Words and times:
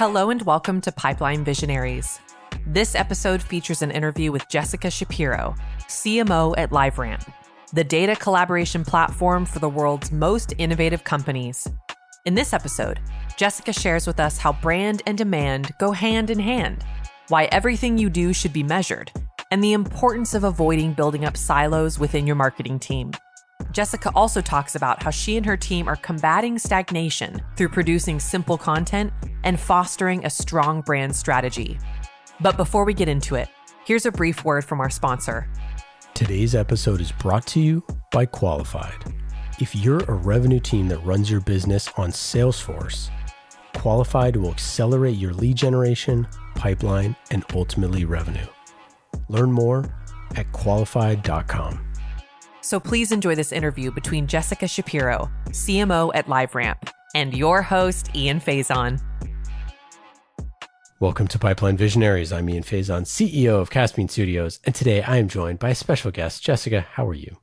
Hello 0.00 0.30
and 0.30 0.40
welcome 0.46 0.80
to 0.80 0.92
Pipeline 0.92 1.44
Visionaries. 1.44 2.20
This 2.66 2.94
episode 2.94 3.42
features 3.42 3.82
an 3.82 3.90
interview 3.90 4.32
with 4.32 4.48
Jessica 4.48 4.90
Shapiro, 4.90 5.54
CMO 5.88 6.54
at 6.56 6.70
LiveRamp, 6.70 7.30
the 7.74 7.84
data 7.84 8.16
collaboration 8.16 8.82
platform 8.82 9.44
for 9.44 9.58
the 9.58 9.68
world's 9.68 10.10
most 10.10 10.54
innovative 10.56 11.04
companies. 11.04 11.68
In 12.24 12.34
this 12.34 12.54
episode, 12.54 12.98
Jessica 13.36 13.74
shares 13.74 14.06
with 14.06 14.20
us 14.20 14.38
how 14.38 14.54
brand 14.54 15.02
and 15.04 15.18
demand 15.18 15.70
go 15.78 15.92
hand 15.92 16.30
in 16.30 16.38
hand, 16.38 16.82
why 17.28 17.44
everything 17.52 17.98
you 17.98 18.08
do 18.08 18.32
should 18.32 18.54
be 18.54 18.62
measured, 18.62 19.12
and 19.50 19.62
the 19.62 19.74
importance 19.74 20.32
of 20.32 20.44
avoiding 20.44 20.94
building 20.94 21.26
up 21.26 21.36
silos 21.36 21.98
within 21.98 22.26
your 22.26 22.36
marketing 22.36 22.78
team. 22.78 23.12
Jessica 23.72 24.10
also 24.14 24.40
talks 24.40 24.74
about 24.74 25.02
how 25.02 25.10
she 25.10 25.36
and 25.36 25.46
her 25.46 25.56
team 25.56 25.88
are 25.88 25.96
combating 25.96 26.58
stagnation 26.58 27.40
through 27.56 27.68
producing 27.68 28.18
simple 28.20 28.58
content 28.58 29.12
and 29.44 29.58
fostering 29.58 30.24
a 30.24 30.30
strong 30.30 30.80
brand 30.80 31.14
strategy. 31.14 31.78
But 32.40 32.56
before 32.56 32.84
we 32.84 32.94
get 32.94 33.08
into 33.08 33.34
it, 33.34 33.48
here's 33.84 34.06
a 34.06 34.12
brief 34.12 34.44
word 34.44 34.64
from 34.64 34.80
our 34.80 34.90
sponsor. 34.90 35.48
Today's 36.14 36.54
episode 36.54 37.00
is 37.00 37.12
brought 37.12 37.46
to 37.48 37.60
you 37.60 37.84
by 38.10 38.26
Qualified. 38.26 39.14
If 39.60 39.76
you're 39.76 40.04
a 40.04 40.14
revenue 40.14 40.60
team 40.60 40.88
that 40.88 41.04
runs 41.04 41.30
your 41.30 41.40
business 41.40 41.88
on 41.96 42.10
Salesforce, 42.10 43.10
Qualified 43.74 44.36
will 44.36 44.50
accelerate 44.50 45.16
your 45.16 45.32
lead 45.32 45.56
generation, 45.56 46.26
pipeline, 46.54 47.16
and 47.30 47.44
ultimately 47.54 48.04
revenue. 48.04 48.46
Learn 49.28 49.52
more 49.52 49.88
at 50.36 50.50
qualified.com. 50.52 51.89
So 52.62 52.78
please 52.78 53.10
enjoy 53.10 53.34
this 53.34 53.52
interview 53.52 53.90
between 53.90 54.26
Jessica 54.26 54.68
Shapiro, 54.68 55.30
CMO 55.48 56.10
at 56.14 56.26
LiveRamp, 56.26 56.90
and 57.14 57.34
your 57.34 57.62
host, 57.62 58.14
Ian 58.14 58.38
Faison. 58.38 59.00
Welcome 61.00 61.26
to 61.28 61.38
Pipeline 61.38 61.78
Visionaries. 61.78 62.30
I'm 62.34 62.50
Ian 62.50 62.62
Faison, 62.62 63.06
CEO 63.06 63.58
of 63.58 63.70
Caspian 63.70 64.10
Studios, 64.10 64.60
and 64.64 64.74
today 64.74 65.02
I 65.02 65.16
am 65.16 65.28
joined 65.28 65.58
by 65.58 65.70
a 65.70 65.74
special 65.74 66.10
guest. 66.10 66.42
Jessica, 66.42 66.82
how 66.82 67.08
are 67.08 67.14
you? 67.14 67.38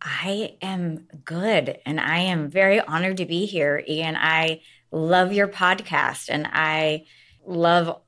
I 0.00 0.56
am 0.62 1.06
good, 1.26 1.78
and 1.84 2.00
I 2.00 2.20
am 2.20 2.48
very 2.48 2.80
honored 2.80 3.18
to 3.18 3.26
be 3.26 3.44
here, 3.44 3.84
Ian. 3.86 4.16
I 4.16 4.62
love 4.90 5.34
your 5.34 5.48
podcast, 5.48 6.30
and 6.30 6.48
I 6.50 7.04
love 7.46 8.00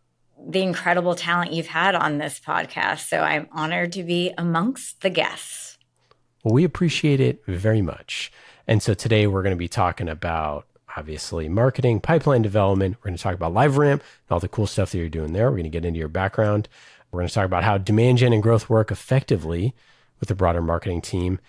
the 0.49 0.63
incredible 0.63 1.15
talent 1.15 1.53
you've 1.53 1.67
had 1.67 1.95
on 1.95 2.17
this 2.17 2.41
podcast. 2.41 3.09
So 3.09 3.21
I'm 3.21 3.49
honored 3.53 3.93
to 3.93 4.03
be 4.03 4.33
amongst 4.39 5.03
the 5.03 5.11
guests. 5.11 5.76
Well, 6.47 6.55
we 6.55 6.63
appreciate 6.63 7.19
it 7.19 7.43
very 7.49 7.83
much. 7.83 8.31
And 8.69 8.81
so 8.81 8.95
today 8.95 9.27
we're 9.27 9.43
going 9.43 9.57
to 9.57 9.59
be 9.59 9.67
talking 9.67 10.09
about 10.09 10.69
obviously 10.97 11.49
marketing, 11.49 11.99
pipeline 11.99 12.43
development. 12.43 12.95
We're 12.95 13.09
going 13.09 13.17
to 13.17 13.23
talk 13.25 13.35
about 13.35 13.53
LiveRamp 13.53 13.95
and 13.95 14.03
all 14.31 14.39
the 14.39 14.47
cool 14.47 14.69
stuff 14.69 14.93
that 14.93 14.99
you're 14.99 15.09
doing 15.09 15.33
there. 15.33 15.47
We're 15.47 15.57
going 15.57 15.65
to 15.65 15.71
get 15.71 15.85
into 15.85 15.99
your 15.99 16.07
background. 16.07 16.69
We're 17.11 17.19
going 17.19 17.27
to 17.27 17.35
talk 17.35 17.47
about 17.47 17.65
how 17.65 17.79
demand 17.79 18.19
gen 18.19 18.33
and 18.33 18.45
growth 18.45 18.71
work 18.71 18.93
effectively 18.93 19.75
with 20.21 20.29
the 20.29 20.37
broader 20.37 20.63
marketing 20.63 21.01
team 21.01 21.41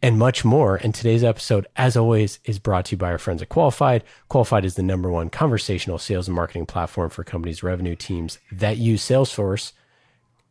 and 0.00 0.18
much 0.18 0.46
more. 0.46 0.76
And 0.76 0.94
today's 0.94 1.22
episode, 1.22 1.66
as 1.76 1.94
always, 1.94 2.38
is 2.46 2.58
brought 2.58 2.86
to 2.86 2.92
you 2.92 2.96
by 2.96 3.10
our 3.10 3.18
friends 3.18 3.42
at 3.42 3.50
Qualified. 3.50 4.02
Qualified 4.30 4.64
is 4.64 4.76
the 4.76 4.82
number 4.82 5.10
one 5.10 5.28
conversational 5.28 5.98
sales 5.98 6.26
and 6.26 6.34
marketing 6.34 6.64
platform 6.64 7.10
for 7.10 7.22
companies' 7.22 7.62
revenue 7.62 7.96
teams 7.96 8.38
that 8.50 8.78
use 8.78 9.04
Salesforce. 9.04 9.72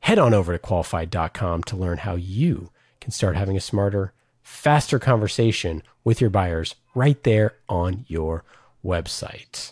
Head 0.02 0.20
on 0.20 0.36
over 0.36 0.54
to 0.54 0.60
qualified.com 0.60 1.64
to 1.64 1.76
learn 1.76 1.98
how 1.98 2.14
you 2.14 2.70
can 3.08 3.14
start 3.14 3.38
having 3.38 3.56
a 3.56 3.62
smarter, 3.62 4.12
faster 4.44 5.00
conversation 5.00 5.82
with 6.04 6.20
your 6.20 6.30
buyers 6.30 6.76
right 6.94 7.24
there 7.24 7.56
on 7.70 8.04
your 8.10 8.44
website. 8.84 9.72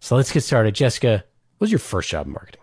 So 0.00 0.16
let's 0.16 0.32
get 0.32 0.40
started. 0.40 0.74
Jessica, 0.74 1.22
what 1.58 1.66
was 1.66 1.70
your 1.70 1.78
first 1.78 2.10
job 2.10 2.26
in 2.26 2.32
marketing? 2.32 2.60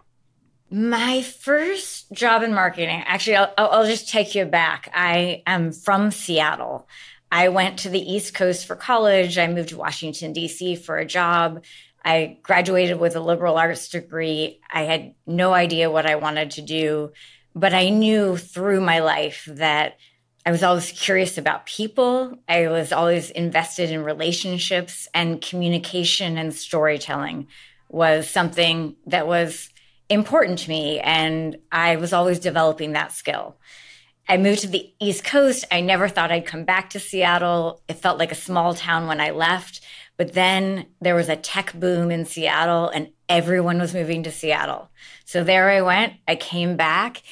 My 0.70 1.22
first 1.22 2.12
job 2.12 2.44
in 2.44 2.54
marketing, 2.54 3.04
actually, 3.06 3.38
I'll, 3.38 3.54
I'll 3.58 3.86
just 3.86 4.10
take 4.10 4.36
you 4.36 4.44
back. 4.44 4.92
I 4.94 5.44
am 5.48 5.72
from 5.72 6.12
Seattle. 6.12 6.90
I 7.32 7.48
went 7.48 7.80
to 7.80 7.90
the 7.90 8.02
East 8.02 8.34
Coast 8.34 8.66
for 8.66 8.76
college. 8.76 9.38
I 9.38 9.48
moved 9.48 9.70
to 9.70 9.78
Washington, 9.78 10.34
D.C. 10.34 10.76
for 10.76 10.98
a 10.98 11.06
job. 11.06 11.64
I 12.04 12.38
graduated 12.44 13.00
with 13.00 13.16
a 13.16 13.22
liberal 13.22 13.58
arts 13.58 13.88
degree. 13.88 14.60
I 14.70 14.82
had 14.82 15.16
no 15.26 15.54
idea 15.54 15.90
what 15.90 16.06
I 16.06 16.16
wanted 16.16 16.52
to 16.52 16.62
do, 16.62 17.14
but 17.56 17.74
I 17.74 17.90
knew 17.90 18.38
through 18.38 18.82
my 18.82 19.00
life 19.00 19.48
that 19.48 19.98
I 20.46 20.52
was 20.52 20.64
always 20.64 20.92
curious 20.92 21.38
about 21.38 21.66
people. 21.66 22.38
I 22.48 22.68
was 22.68 22.92
always 22.92 23.30
invested 23.30 23.92
in 23.92 24.04
relationships 24.04 25.08
and 25.14 25.42
communication 25.42 26.38
and 26.38 26.54
storytelling 26.54 27.48
was 27.90 28.30
something 28.30 28.96
that 29.06 29.28
was 29.28 29.70
important 30.10 30.60
to 30.60 30.70
me. 30.70 31.00
And 31.00 31.58
I 31.72 31.98
was 31.98 32.14
always 32.14 32.40
developing 32.40 32.94
that 32.94 33.12
skill. 33.12 33.58
I 34.28 34.38
moved 34.38 34.62
to 34.62 34.68
the 34.68 34.92
East 35.00 35.24
Coast. 35.24 35.66
I 35.72 35.82
never 35.82 36.08
thought 36.08 36.32
I'd 36.32 36.46
come 36.46 36.64
back 36.64 36.92
to 36.92 37.00
Seattle. 37.00 37.82
It 37.88 37.96
felt 37.96 38.18
like 38.18 38.32
a 38.32 38.36
small 38.36 38.74
town 38.74 39.08
when 39.08 39.20
I 39.20 39.32
left. 39.32 39.82
But 40.18 40.34
then 40.34 40.88
there 41.02 41.16
was 41.16 41.30
a 41.30 41.36
tech 41.36 41.74
boom 41.74 42.12
in 42.12 42.26
Seattle 42.26 42.90
and 42.90 43.10
everyone 43.28 43.80
was 43.80 43.94
moving 43.94 44.24
to 44.24 44.32
Seattle. 44.32 44.90
So 45.32 45.46
there 45.46 45.70
I 45.70 45.82
went. 45.82 46.16
I 46.28 46.36
came 46.36 46.76
back 46.76 47.24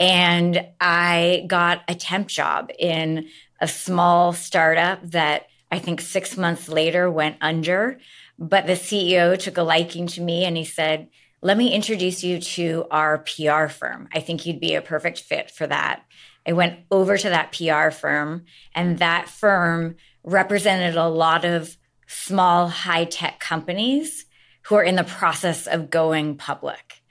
and 0.00 0.66
I 0.80 1.44
got 1.46 1.82
a 1.86 1.94
temp 1.94 2.26
job 2.26 2.72
in 2.76 3.28
a 3.60 3.68
small 3.68 4.32
startup 4.32 5.08
that 5.12 5.46
I 5.70 5.78
think 5.78 6.00
six 6.00 6.36
months 6.36 6.68
later 6.68 7.08
went 7.08 7.36
under. 7.40 8.00
But 8.40 8.66
the 8.66 8.72
CEO 8.72 9.38
took 9.38 9.56
a 9.56 9.62
liking 9.62 10.08
to 10.08 10.20
me 10.20 10.44
and 10.44 10.56
he 10.56 10.64
said, 10.64 11.10
let 11.42 11.56
me 11.56 11.72
introduce 11.72 12.24
you 12.24 12.40
to 12.40 12.86
our 12.90 13.18
PR 13.18 13.68
firm. 13.68 14.08
I 14.12 14.18
think 14.18 14.46
you'd 14.46 14.58
be 14.58 14.74
a 14.74 14.82
perfect 14.82 15.20
fit 15.20 15.52
for 15.52 15.68
that. 15.68 16.02
I 16.44 16.54
went 16.54 16.80
over 16.90 17.16
to 17.16 17.28
that 17.28 17.52
PR 17.52 17.90
firm, 17.90 18.46
and 18.74 18.98
that 18.98 19.28
firm 19.28 19.94
represented 20.24 20.96
a 20.96 21.06
lot 21.06 21.44
of 21.44 21.76
small, 22.08 22.66
high 22.66 23.04
tech 23.04 23.38
companies 23.38 24.26
who 24.62 24.74
are 24.74 24.82
in 24.82 24.96
the 24.96 25.04
process 25.04 25.68
of 25.68 25.90
going 25.90 26.36
public. 26.36 27.03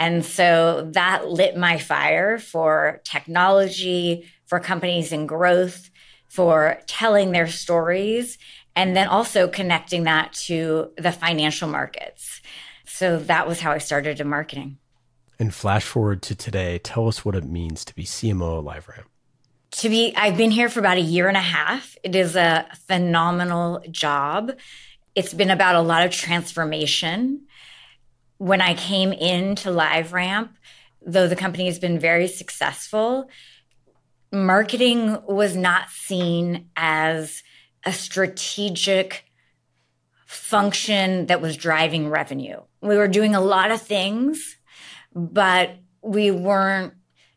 And 0.00 0.24
so 0.24 0.88
that 0.94 1.28
lit 1.28 1.58
my 1.58 1.76
fire 1.76 2.38
for 2.38 3.02
technology, 3.04 4.26
for 4.46 4.58
companies 4.58 5.12
in 5.12 5.26
growth, 5.26 5.90
for 6.28 6.78
telling 6.86 7.32
their 7.32 7.46
stories, 7.46 8.38
and 8.74 8.96
then 8.96 9.08
also 9.08 9.46
connecting 9.46 10.04
that 10.04 10.32
to 10.32 10.90
the 10.96 11.12
financial 11.12 11.68
markets. 11.68 12.40
So 12.86 13.18
that 13.18 13.46
was 13.46 13.60
how 13.60 13.72
I 13.72 13.78
started 13.78 14.20
in 14.20 14.28
marketing. 14.28 14.78
And 15.38 15.54
flash 15.54 15.84
forward 15.84 16.22
to 16.22 16.34
today, 16.34 16.78
tell 16.78 17.06
us 17.06 17.22
what 17.22 17.34
it 17.34 17.44
means 17.44 17.84
to 17.84 17.94
be 17.94 18.04
CMO 18.04 18.58
of 18.58 18.64
LiveRamp. 18.64 19.04
To 19.72 19.88
be, 19.88 20.14
I've 20.16 20.36
been 20.36 20.50
here 20.50 20.70
for 20.70 20.80
about 20.80 20.96
a 20.96 21.02
year 21.02 21.28
and 21.28 21.36
a 21.36 21.40
half. 21.40 21.96
It 22.02 22.16
is 22.16 22.36
a 22.36 22.66
phenomenal 22.86 23.84
job. 23.90 24.52
It's 25.14 25.34
been 25.34 25.50
about 25.50 25.76
a 25.76 25.80
lot 25.82 26.06
of 26.06 26.10
transformation. 26.10 27.46
When 28.40 28.62
I 28.62 28.72
came 28.72 29.12
into 29.12 29.68
LiveRamp, 29.68 30.48
though 31.04 31.28
the 31.28 31.36
company 31.36 31.66
has 31.66 31.78
been 31.78 31.98
very 31.98 32.26
successful, 32.26 33.28
marketing 34.32 35.18
was 35.28 35.54
not 35.54 35.90
seen 35.90 36.70
as 36.74 37.42
a 37.84 37.92
strategic 37.92 39.26
function 40.24 41.26
that 41.26 41.42
was 41.42 41.54
driving 41.54 42.08
revenue. 42.08 42.62
We 42.80 42.96
were 42.96 43.08
doing 43.08 43.34
a 43.34 43.42
lot 43.42 43.72
of 43.72 43.82
things, 43.82 44.56
but 45.14 45.72
we 46.00 46.30
weren't 46.30 46.94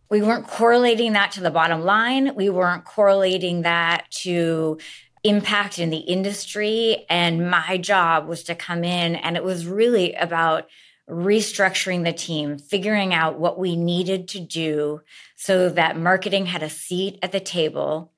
we 0.09 0.21
weren't 0.21 0.47
correlating 0.47 1.13
that 1.13 1.33
to 1.33 1.41
the 1.41 1.51
bottom 1.51 1.81
line. 1.81 2.33
We 2.33 2.47
weren't 2.47 2.85
correlating 2.85 3.63
that 3.63 4.09
to 4.21 4.77
impact 5.25 5.79
in 5.79 5.89
the 5.89 5.97
industry 5.97 7.05
and 7.09 7.50
my 7.50 7.77
job 7.77 8.25
was 8.25 8.44
to 8.44 8.55
come 8.55 8.85
in 8.85 9.15
and 9.15 9.35
it 9.35 9.44
was 9.44 9.67
really 9.67 10.13
about 10.13 10.69
restructuring 11.09 12.03
the 12.03 12.13
team, 12.13 12.57
figuring 12.57 13.13
out 13.13 13.39
what 13.39 13.59
we 13.59 13.75
needed 13.75 14.27
to 14.29 14.39
do 14.39 15.01
so 15.35 15.69
that 15.69 15.97
marketing 15.97 16.45
had 16.45 16.63
a 16.63 16.69
seat 16.69 17.19
at 17.21 17.31
the 17.31 17.39
table 17.39 18.11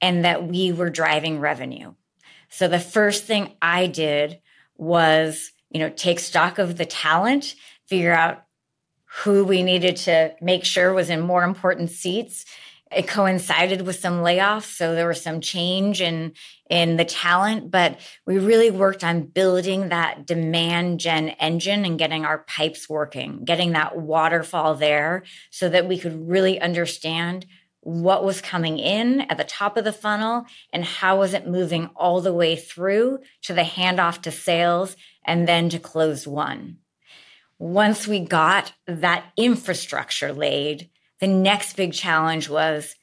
and 0.00 0.24
that 0.24 0.46
we 0.46 0.72
were 0.72 0.90
driving 0.90 1.38
revenue. 1.38 1.94
So 2.48 2.68
the 2.68 2.80
first 2.80 3.24
thing 3.24 3.52
I 3.62 3.86
did 3.86 4.40
was, 4.76 5.52
you 5.70 5.78
know, 5.78 5.88
take 5.88 6.18
stock 6.18 6.58
of 6.58 6.76
the 6.76 6.84
talent, 6.84 7.54
figure 7.86 8.12
out 8.12 8.44
who 9.04 9.44
we 9.44 9.62
needed 9.62 9.96
to 9.96 10.34
make 10.40 10.64
sure 10.64 10.92
was 10.92 11.10
in 11.10 11.20
more 11.20 11.44
important 11.44 11.90
seats. 11.90 12.44
It 12.90 13.08
coincided 13.08 13.82
with 13.82 13.96
some 13.96 14.22
layoffs, 14.22 14.74
so 14.76 14.94
there 14.94 15.08
was 15.08 15.22
some 15.22 15.40
change 15.40 16.00
in 16.00 16.32
in 16.72 16.96
the 16.96 17.04
talent, 17.04 17.70
but 17.70 18.00
we 18.24 18.38
really 18.38 18.70
worked 18.70 19.04
on 19.04 19.26
building 19.26 19.90
that 19.90 20.24
demand 20.24 21.00
gen 21.00 21.28
engine 21.28 21.84
and 21.84 21.98
getting 21.98 22.24
our 22.24 22.38
pipes 22.38 22.88
working, 22.88 23.44
getting 23.44 23.72
that 23.72 23.98
waterfall 23.98 24.74
there 24.74 25.22
so 25.50 25.68
that 25.68 25.86
we 25.86 25.98
could 25.98 26.26
really 26.26 26.58
understand 26.58 27.44
what 27.80 28.24
was 28.24 28.40
coming 28.40 28.78
in 28.78 29.20
at 29.20 29.36
the 29.36 29.44
top 29.44 29.76
of 29.76 29.84
the 29.84 29.92
funnel 29.92 30.46
and 30.72 30.82
how 30.82 31.18
was 31.18 31.34
it 31.34 31.46
moving 31.46 31.90
all 31.94 32.22
the 32.22 32.32
way 32.32 32.56
through 32.56 33.18
to 33.42 33.52
the 33.52 33.60
handoff 33.60 34.22
to 34.22 34.30
sales 34.30 34.96
and 35.26 35.46
then 35.46 35.68
to 35.68 35.78
close 35.78 36.26
one. 36.26 36.78
Once 37.58 38.08
we 38.08 38.18
got 38.18 38.72
that 38.86 39.26
infrastructure 39.36 40.32
laid, 40.32 40.88
the 41.20 41.28
next 41.28 41.76
big 41.76 41.92
challenge 41.92 42.48
was 42.48 42.96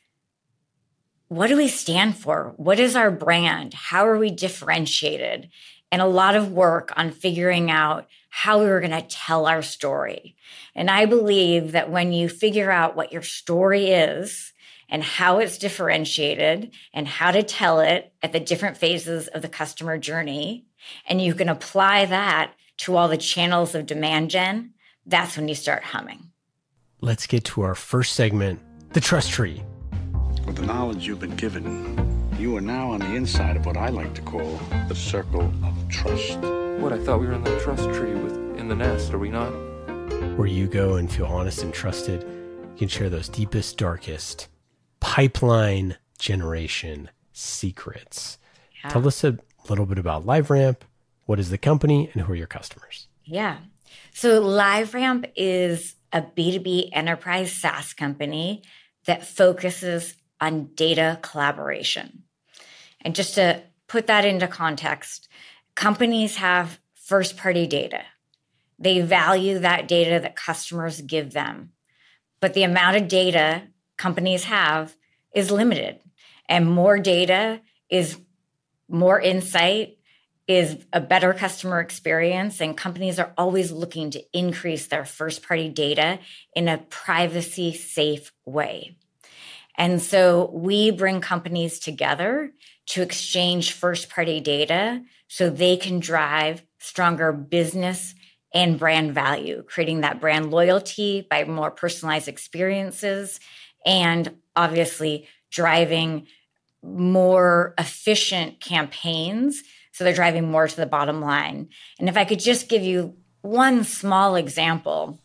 what 1.30 1.48
do 1.48 1.58
we 1.58 1.68
stand 1.68 2.18
for? 2.18 2.54
What 2.58 2.80
is 2.80 2.96
our 2.96 3.12
brand? 3.12 3.74
How 3.74 4.08
are 4.08 4.18
we 4.18 4.32
differentiated? 4.32 5.50
And 5.92 6.02
a 6.02 6.08
lot 6.08 6.36
of 6.36 6.52
work 6.52 6.92
on 6.98 7.12
figuring 7.12 7.72
out 7.72 8.08
how 8.30 8.60
we 8.60 8.66
were 8.66 8.80
going 8.80 8.92
to 8.92 9.02
tell 9.02 9.46
our 9.46 9.62
story. 9.62 10.36
And 10.76 10.90
I 10.90 11.06
believe 11.06 11.72
that 11.72 11.90
when 11.90 12.14
you 12.14 12.30
figure 12.30 12.72
out 12.72 12.96
what 12.96 13.14
your 13.14 13.22
story 13.22 13.90
is 13.92 14.54
and 14.90 15.04
how 15.04 15.38
it's 15.38 15.60
differentiated 15.60 16.74
and 16.94 17.08
how 17.08 17.32
to 17.32 17.44
tell 17.44 17.80
it 17.80 18.12
at 18.24 18.34
the 18.34 18.40
different 18.40 18.78
phases 18.78 19.28
of 19.28 19.44
the 19.44 19.50
customer 19.50 20.00
journey, 20.00 20.66
and 21.08 21.22
you 21.22 21.36
can 21.36 21.50
apply 21.50 22.06
that 22.06 22.54
to 22.78 22.98
all 22.98 23.08
the 23.08 23.18
channels 23.18 23.76
of 23.76 23.86
demand 23.86 24.32
gen, 24.32 24.74
that's 25.06 25.38
when 25.38 25.48
you 25.48 25.56
start 25.56 25.84
humming. 25.84 26.32
Let's 27.02 27.28
get 27.28 27.44
to 27.46 27.62
our 27.62 27.76
first 27.76 28.14
segment 28.14 28.62
the 28.94 29.02
trust 29.02 29.30
tree. 29.30 29.64
With 30.50 30.58
the 30.58 30.66
knowledge 30.66 31.06
you've 31.06 31.20
been 31.20 31.36
given, 31.36 32.34
you 32.40 32.58
are 32.58 32.62
now 32.62 32.90
on 32.90 33.02
the 33.02 33.14
inside 33.14 33.56
of 33.56 33.68
what 33.68 33.78
I 33.78 33.90
like 33.90 34.16
to 34.16 34.22
call 34.24 34.60
the 34.88 34.96
circle 34.96 35.54
of 35.64 35.90
trust. 35.90 36.40
What, 36.40 36.92
I 36.92 36.98
thought 36.98 37.20
we 37.20 37.28
were 37.28 37.34
in 37.34 37.44
the 37.44 37.60
trust 37.60 37.84
tree 37.94 38.16
with 38.16 38.34
in 38.58 38.68
the 38.68 38.76
nest, 38.76 39.14
are 39.14 39.20
we 39.20 39.30
not? 39.30 39.52
Where 40.40 40.48
you 40.48 40.66
go 40.66 40.96
and 40.96 41.10
feel 41.10 41.28
honest 41.28 41.62
and 41.62 41.72
trusted, 41.72 42.24
you 42.24 42.78
can 42.80 42.88
share 42.88 43.12
those 43.12 43.30
deepest, 43.30 43.78
darkest 43.78 44.48
pipeline 45.00 45.98
generation 46.18 47.12
secrets. 47.32 48.40
Yeah. 48.84 48.90
Tell 48.90 49.08
us 49.08 49.24
a 49.24 49.38
little 49.70 49.86
bit 49.86 50.00
about 50.00 50.26
LiveRamp. 50.26 50.78
What 51.28 51.38
is 51.38 51.52
the 51.52 51.60
company 51.60 52.10
and 52.14 52.24
who 52.24 52.34
are 52.34 52.36
your 52.36 52.48
customers? 52.48 53.08
Yeah. 53.24 53.58
So 54.16 54.42
LiveRamp 54.42 55.32
is 55.36 55.94
a 56.12 56.24
B2B 56.24 56.90
enterprise 56.92 57.52
SaaS 57.52 57.94
company 57.94 58.64
that 59.06 59.28
focuses 59.28 60.16
on 60.42 60.70
data 60.76 61.20
collaboration. 61.22 62.24
And 63.02 63.16
just 63.16 63.36
to 63.36 63.64
put 63.88 64.08
that 64.08 64.26
into 64.26 64.48
context, 64.48 65.28
companies 65.76 66.38
have 66.38 66.80
first 66.96 67.38
party 67.38 67.68
data. 67.68 68.04
They 68.78 69.02
value 69.02 69.60
that 69.60 69.88
data 69.88 70.20
that 70.22 70.36
customers 70.36 71.02
give 71.02 71.34
them. 71.34 71.72
But 72.40 72.54
the 72.54 72.64
amount 72.64 72.98
of 72.98 73.08
data 73.08 73.64
companies 73.98 74.46
have 74.46 74.96
is 75.34 75.52
limited. 75.52 76.00
And 76.48 76.72
more 76.72 77.00
data 77.00 77.62
is 77.90 78.18
more 78.88 79.20
insight, 79.20 79.98
is 80.48 80.78
a 80.94 81.02
better 81.02 81.34
customer 81.34 81.80
experience. 81.80 82.62
And 82.62 82.78
companies 82.78 83.20
are 83.20 83.34
always 83.38 83.72
looking 83.72 84.12
to 84.12 84.24
increase 84.34 84.88
their 84.88 85.06
first 85.06 85.44
party 85.44 85.70
data 85.70 86.20
in 86.56 86.68
a 86.68 86.78
privacy 86.78 87.74
safe 87.74 88.32
way. 88.46 88.96
And 89.80 90.02
so 90.02 90.52
we 90.54 90.92
bring 90.92 91.22
companies 91.22 91.80
together 91.80 92.52
to 92.88 93.02
exchange 93.02 93.72
first 93.72 94.10
party 94.10 94.42
data 94.42 95.02
so 95.30 95.50
they 95.50 95.78
can 95.78 96.02
drive 96.02 96.64
stronger 96.80 97.32
business 97.32 98.14
and 98.54 98.78
brand 98.78 99.14
value, 99.14 99.64
creating 99.64 100.02
that 100.02 100.20
brand 100.20 100.52
loyalty 100.52 101.26
by 101.30 101.46
more 101.46 101.72
personalized 101.72 102.28
experiences 102.28 103.40
and 103.86 104.36
obviously 104.56 105.28
driving 105.50 106.28
more 106.84 107.74
efficient 107.78 108.60
campaigns. 108.60 109.64
So 109.94 110.04
they're 110.04 110.14
driving 110.14 110.52
more 110.52 110.68
to 110.68 110.76
the 110.76 110.86
bottom 110.86 111.22
line. 111.22 111.70
And 112.00 112.10
if 112.10 112.18
I 112.18 112.26
could 112.26 112.40
just 112.40 112.68
give 112.68 112.84
you 112.84 113.16
one 113.42 113.86
small 113.86 114.36
example, 114.36 115.22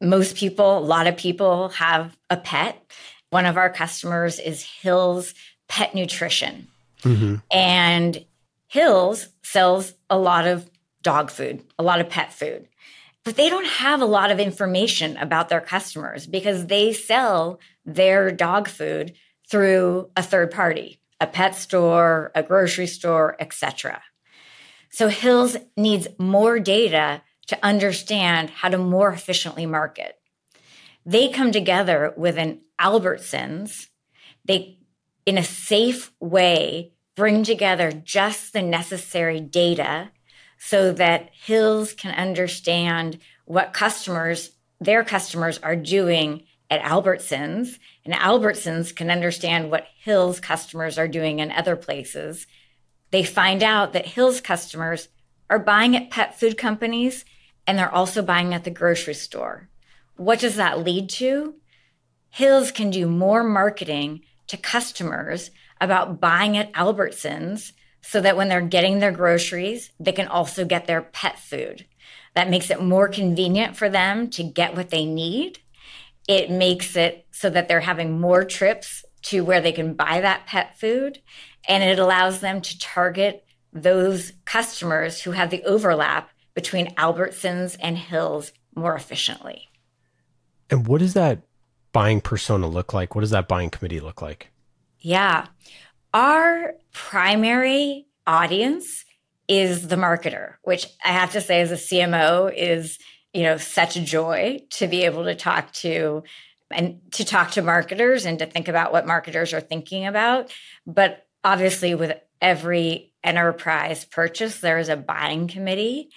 most 0.00 0.36
people, 0.36 0.78
a 0.78 0.80
lot 0.80 1.08
of 1.08 1.16
people 1.16 1.70
have 1.70 2.16
a 2.30 2.36
pet 2.36 2.80
one 3.30 3.46
of 3.46 3.56
our 3.56 3.70
customers 3.70 4.38
is 4.38 4.62
Hill's 4.62 5.34
Pet 5.68 5.94
Nutrition. 5.94 6.68
Mm-hmm. 7.02 7.36
And 7.52 8.24
Hills 8.68 9.28
sells 9.42 9.94
a 10.10 10.18
lot 10.18 10.46
of 10.46 10.70
dog 11.02 11.30
food, 11.30 11.62
a 11.78 11.82
lot 11.82 12.00
of 12.00 12.08
pet 12.08 12.32
food. 12.32 12.68
But 13.24 13.36
they 13.36 13.50
don't 13.50 13.66
have 13.66 14.00
a 14.00 14.06
lot 14.06 14.30
of 14.30 14.40
information 14.40 15.16
about 15.18 15.48
their 15.48 15.60
customers 15.60 16.26
because 16.26 16.66
they 16.66 16.92
sell 16.92 17.60
their 17.84 18.30
dog 18.30 18.68
food 18.68 19.14
through 19.50 20.10
a 20.16 20.22
third 20.22 20.50
party, 20.50 21.00
a 21.20 21.26
pet 21.26 21.54
store, 21.54 22.30
a 22.34 22.42
grocery 22.42 22.86
store, 22.86 23.36
etc. 23.38 24.02
So 24.90 25.08
Hills 25.08 25.56
needs 25.76 26.08
more 26.18 26.58
data 26.58 27.22
to 27.48 27.58
understand 27.62 28.50
how 28.50 28.68
to 28.68 28.78
more 28.78 29.10
efficiently 29.10 29.66
market. 29.66 30.17
They 31.08 31.30
come 31.30 31.52
together 31.52 32.12
with 32.18 32.36
an 32.36 32.60
Albertsons, 32.78 33.86
they, 34.44 34.76
in 35.24 35.38
a 35.38 35.42
safe 35.42 36.12
way, 36.20 36.92
bring 37.16 37.44
together 37.44 37.90
just 37.90 38.52
the 38.52 38.60
necessary 38.60 39.40
data 39.40 40.10
so 40.58 40.92
that 40.92 41.30
Hills 41.32 41.94
can 41.94 42.14
understand 42.14 43.20
what 43.46 43.72
customers, 43.72 44.50
their 44.82 45.02
customers, 45.02 45.56
are 45.62 45.76
doing 45.76 46.44
at 46.68 46.82
Albertsons, 46.82 47.78
and 48.04 48.12
Albertsons 48.12 48.94
can 48.94 49.10
understand 49.10 49.70
what 49.70 49.86
Hills 50.02 50.40
customers 50.40 50.98
are 50.98 51.08
doing 51.08 51.38
in 51.38 51.50
other 51.50 51.74
places. 51.74 52.46
They 53.12 53.24
find 53.24 53.62
out 53.62 53.94
that 53.94 54.04
Hills 54.04 54.42
customers 54.42 55.08
are 55.48 55.58
buying 55.58 55.96
at 55.96 56.10
pet 56.10 56.38
food 56.38 56.58
companies 56.58 57.24
and 57.66 57.78
they're 57.78 57.94
also 57.94 58.20
buying 58.20 58.52
at 58.52 58.64
the 58.64 58.70
grocery 58.70 59.14
store. 59.14 59.70
What 60.18 60.40
does 60.40 60.56
that 60.56 60.80
lead 60.80 61.08
to? 61.10 61.54
Hills 62.30 62.72
can 62.72 62.90
do 62.90 63.06
more 63.08 63.44
marketing 63.44 64.22
to 64.48 64.56
customers 64.56 65.52
about 65.80 66.20
buying 66.20 66.56
at 66.56 66.72
Albertsons 66.72 67.70
so 68.02 68.20
that 68.20 68.36
when 68.36 68.48
they're 68.48 68.60
getting 68.60 68.98
their 68.98 69.12
groceries, 69.12 69.92
they 70.00 70.10
can 70.10 70.26
also 70.26 70.64
get 70.64 70.86
their 70.86 71.02
pet 71.02 71.38
food. 71.38 71.86
That 72.34 72.50
makes 72.50 72.68
it 72.68 72.82
more 72.82 73.06
convenient 73.06 73.76
for 73.76 73.88
them 73.88 74.28
to 74.30 74.42
get 74.42 74.74
what 74.74 74.90
they 74.90 75.04
need. 75.04 75.60
It 76.26 76.50
makes 76.50 76.96
it 76.96 77.26
so 77.30 77.48
that 77.50 77.68
they're 77.68 77.80
having 77.80 78.20
more 78.20 78.44
trips 78.44 79.04
to 79.22 79.44
where 79.44 79.60
they 79.60 79.72
can 79.72 79.94
buy 79.94 80.20
that 80.20 80.46
pet 80.46 80.80
food. 80.80 81.22
And 81.68 81.84
it 81.84 82.00
allows 82.00 82.40
them 82.40 82.60
to 82.60 82.78
target 82.80 83.44
those 83.72 84.32
customers 84.44 85.22
who 85.22 85.30
have 85.30 85.50
the 85.50 85.62
overlap 85.62 86.30
between 86.54 86.94
Albertsons 86.96 87.76
and 87.80 87.96
Hills 87.96 88.50
more 88.74 88.96
efficiently. 88.96 89.67
And 90.70 90.86
what 90.86 90.98
does 91.00 91.14
that 91.14 91.42
buying 91.92 92.20
persona 92.20 92.68
look 92.68 92.92
like? 92.92 93.14
What 93.14 93.22
does 93.22 93.30
that 93.30 93.48
buying 93.48 93.70
committee 93.70 94.00
look 94.00 94.20
like? 94.20 94.50
Yeah. 95.00 95.46
Our 96.12 96.74
primary 96.92 98.06
audience 98.26 99.04
is 99.46 99.88
the 99.88 99.96
marketer, 99.96 100.54
which 100.62 100.86
I 101.04 101.08
have 101.08 101.32
to 101.32 101.40
say 101.40 101.60
as 101.60 101.70
a 101.70 101.76
CMO 101.76 102.52
is, 102.54 102.98
you 103.32 103.42
know, 103.42 103.56
such 103.56 103.96
a 103.96 104.02
joy 104.02 104.60
to 104.70 104.86
be 104.86 105.04
able 105.04 105.24
to 105.24 105.34
talk 105.34 105.72
to 105.74 106.22
and 106.70 107.00
to 107.12 107.24
talk 107.24 107.52
to 107.52 107.62
marketers 107.62 108.26
and 108.26 108.38
to 108.40 108.46
think 108.46 108.68
about 108.68 108.92
what 108.92 109.06
marketers 109.06 109.54
are 109.54 109.60
thinking 109.60 110.06
about. 110.06 110.52
But 110.86 111.26
obviously 111.42 111.94
with 111.94 112.18
every 112.42 113.12
enterprise 113.24 114.04
purchase, 114.04 114.60
there 114.60 114.78
is 114.78 114.90
a 114.90 114.96
buying 114.96 115.48
committee. 115.48 116.10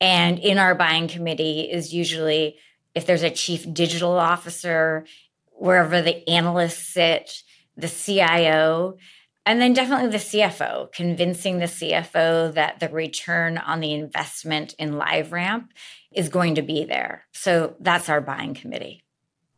And 0.00 0.38
in 0.38 0.58
our 0.58 0.74
buying 0.74 1.08
committee 1.08 1.62
is 1.62 1.92
usually 1.92 2.58
if 2.96 3.04
there's 3.04 3.22
a 3.22 3.30
chief 3.30 3.72
digital 3.72 4.18
officer, 4.18 5.04
wherever 5.52 6.00
the 6.00 6.26
analysts 6.28 6.94
sit, 6.94 7.42
the 7.76 7.88
CIO, 7.88 8.96
and 9.44 9.60
then 9.60 9.74
definitely 9.74 10.08
the 10.08 10.16
CFO, 10.16 10.90
convincing 10.92 11.58
the 11.58 11.66
CFO 11.66 12.54
that 12.54 12.80
the 12.80 12.88
return 12.88 13.58
on 13.58 13.80
the 13.80 13.92
investment 13.92 14.74
in 14.78 14.92
LiveRamp 14.92 15.68
is 16.10 16.30
going 16.30 16.54
to 16.54 16.62
be 16.62 16.84
there. 16.84 17.26
So 17.32 17.76
that's 17.80 18.08
our 18.08 18.22
buying 18.22 18.54
committee. 18.54 19.04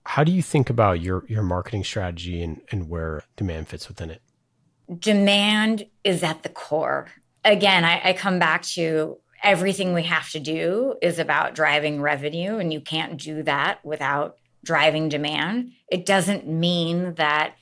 How 0.04 0.24
do 0.24 0.32
you 0.32 0.42
think 0.42 0.68
about 0.68 1.00
your, 1.00 1.24
your 1.28 1.44
marketing 1.44 1.84
strategy 1.84 2.42
and, 2.42 2.60
and 2.72 2.88
where 2.88 3.22
demand 3.36 3.68
fits 3.68 3.86
within 3.86 4.10
it? 4.10 4.20
Demand 4.98 5.86
is 6.02 6.24
at 6.24 6.42
the 6.42 6.48
core. 6.48 7.06
Again, 7.44 7.84
I, 7.84 8.00
I 8.02 8.12
come 8.14 8.40
back 8.40 8.62
to 8.62 9.18
everything 9.42 9.94
we 9.94 10.04
have 10.04 10.30
to 10.30 10.40
do 10.40 10.96
is 11.02 11.18
about 11.18 11.54
driving 11.54 12.00
revenue, 12.00 12.58
and 12.58 12.72
you 12.72 12.80
can't 12.80 13.20
do 13.20 13.42
that 13.44 13.84
without 13.84 14.36
driving 14.64 15.08
demand. 15.08 15.72
It 15.90 16.06
doesn't 16.06 16.46
mean 16.46 17.14
that 17.14 17.54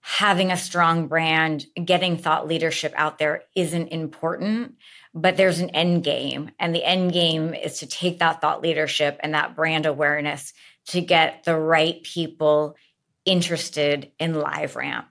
having 0.00 0.50
a 0.50 0.56
strong 0.56 1.06
brand, 1.06 1.64
getting 1.84 2.16
thought 2.16 2.48
leadership 2.48 2.92
out 2.96 3.18
there 3.18 3.44
isn't 3.54 3.88
important, 3.88 4.74
but 5.14 5.36
there's 5.36 5.60
an 5.60 5.70
end 5.70 6.02
game. 6.02 6.50
And 6.58 6.74
the 6.74 6.84
end 6.84 7.12
game 7.12 7.54
is 7.54 7.78
to 7.78 7.86
take 7.86 8.18
that 8.18 8.40
thought 8.40 8.62
leadership 8.62 9.18
and 9.20 9.34
that 9.34 9.54
brand 9.54 9.86
awareness 9.86 10.52
to 10.88 11.00
get 11.00 11.44
the 11.44 11.56
right 11.56 12.02
people 12.02 12.76
interested 13.24 14.10
in 14.18 14.34
LiveRamp. 14.34 15.04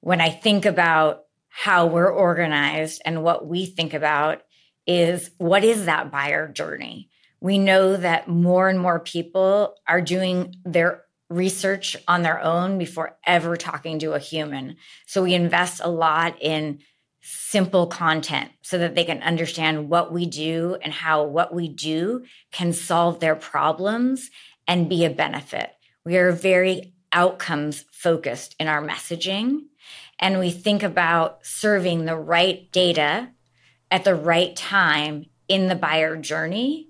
When 0.00 0.20
I 0.20 0.30
think 0.30 0.64
about 0.64 1.24
how 1.48 1.86
we're 1.86 2.10
organized 2.10 3.02
and 3.04 3.22
what 3.22 3.46
we 3.46 3.66
think 3.66 3.94
about 3.94 4.42
is 4.86 5.30
what 5.38 5.64
is 5.64 5.86
that 5.86 6.10
buyer 6.10 6.48
journey? 6.48 7.10
We 7.40 7.58
know 7.58 7.96
that 7.96 8.28
more 8.28 8.68
and 8.68 8.78
more 8.78 9.00
people 9.00 9.76
are 9.86 10.00
doing 10.00 10.56
their 10.64 11.04
research 11.30 11.96
on 12.06 12.22
their 12.22 12.42
own 12.42 12.78
before 12.78 13.16
ever 13.26 13.56
talking 13.56 13.98
to 13.98 14.12
a 14.12 14.18
human. 14.18 14.76
So 15.06 15.22
we 15.22 15.34
invest 15.34 15.80
a 15.82 15.88
lot 15.88 16.40
in 16.40 16.80
simple 17.22 17.86
content 17.86 18.50
so 18.62 18.78
that 18.78 18.94
they 18.94 19.04
can 19.04 19.22
understand 19.22 19.88
what 19.88 20.12
we 20.12 20.26
do 20.26 20.76
and 20.82 20.92
how 20.92 21.24
what 21.24 21.54
we 21.54 21.68
do 21.68 22.24
can 22.52 22.72
solve 22.72 23.20
their 23.20 23.34
problems 23.34 24.30
and 24.68 24.88
be 24.88 25.04
a 25.04 25.10
benefit. 25.10 25.70
We 26.04 26.18
are 26.18 26.32
very 26.32 26.92
outcomes 27.12 27.84
focused 27.92 28.54
in 28.58 28.68
our 28.68 28.86
messaging 28.86 29.60
and 30.18 30.38
we 30.38 30.50
think 30.50 30.82
about 30.82 31.44
serving 31.44 32.04
the 32.04 32.16
right 32.16 32.70
data 32.72 33.30
at 33.90 34.04
the 34.04 34.14
right 34.14 34.54
time 34.56 35.26
in 35.48 35.68
the 35.68 35.74
buyer 35.74 36.16
journey 36.16 36.88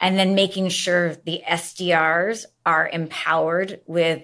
and 0.00 0.18
then 0.18 0.34
making 0.34 0.68
sure 0.68 1.14
the 1.14 1.42
SDRs 1.48 2.44
are 2.66 2.88
empowered 2.88 3.80
with 3.86 4.22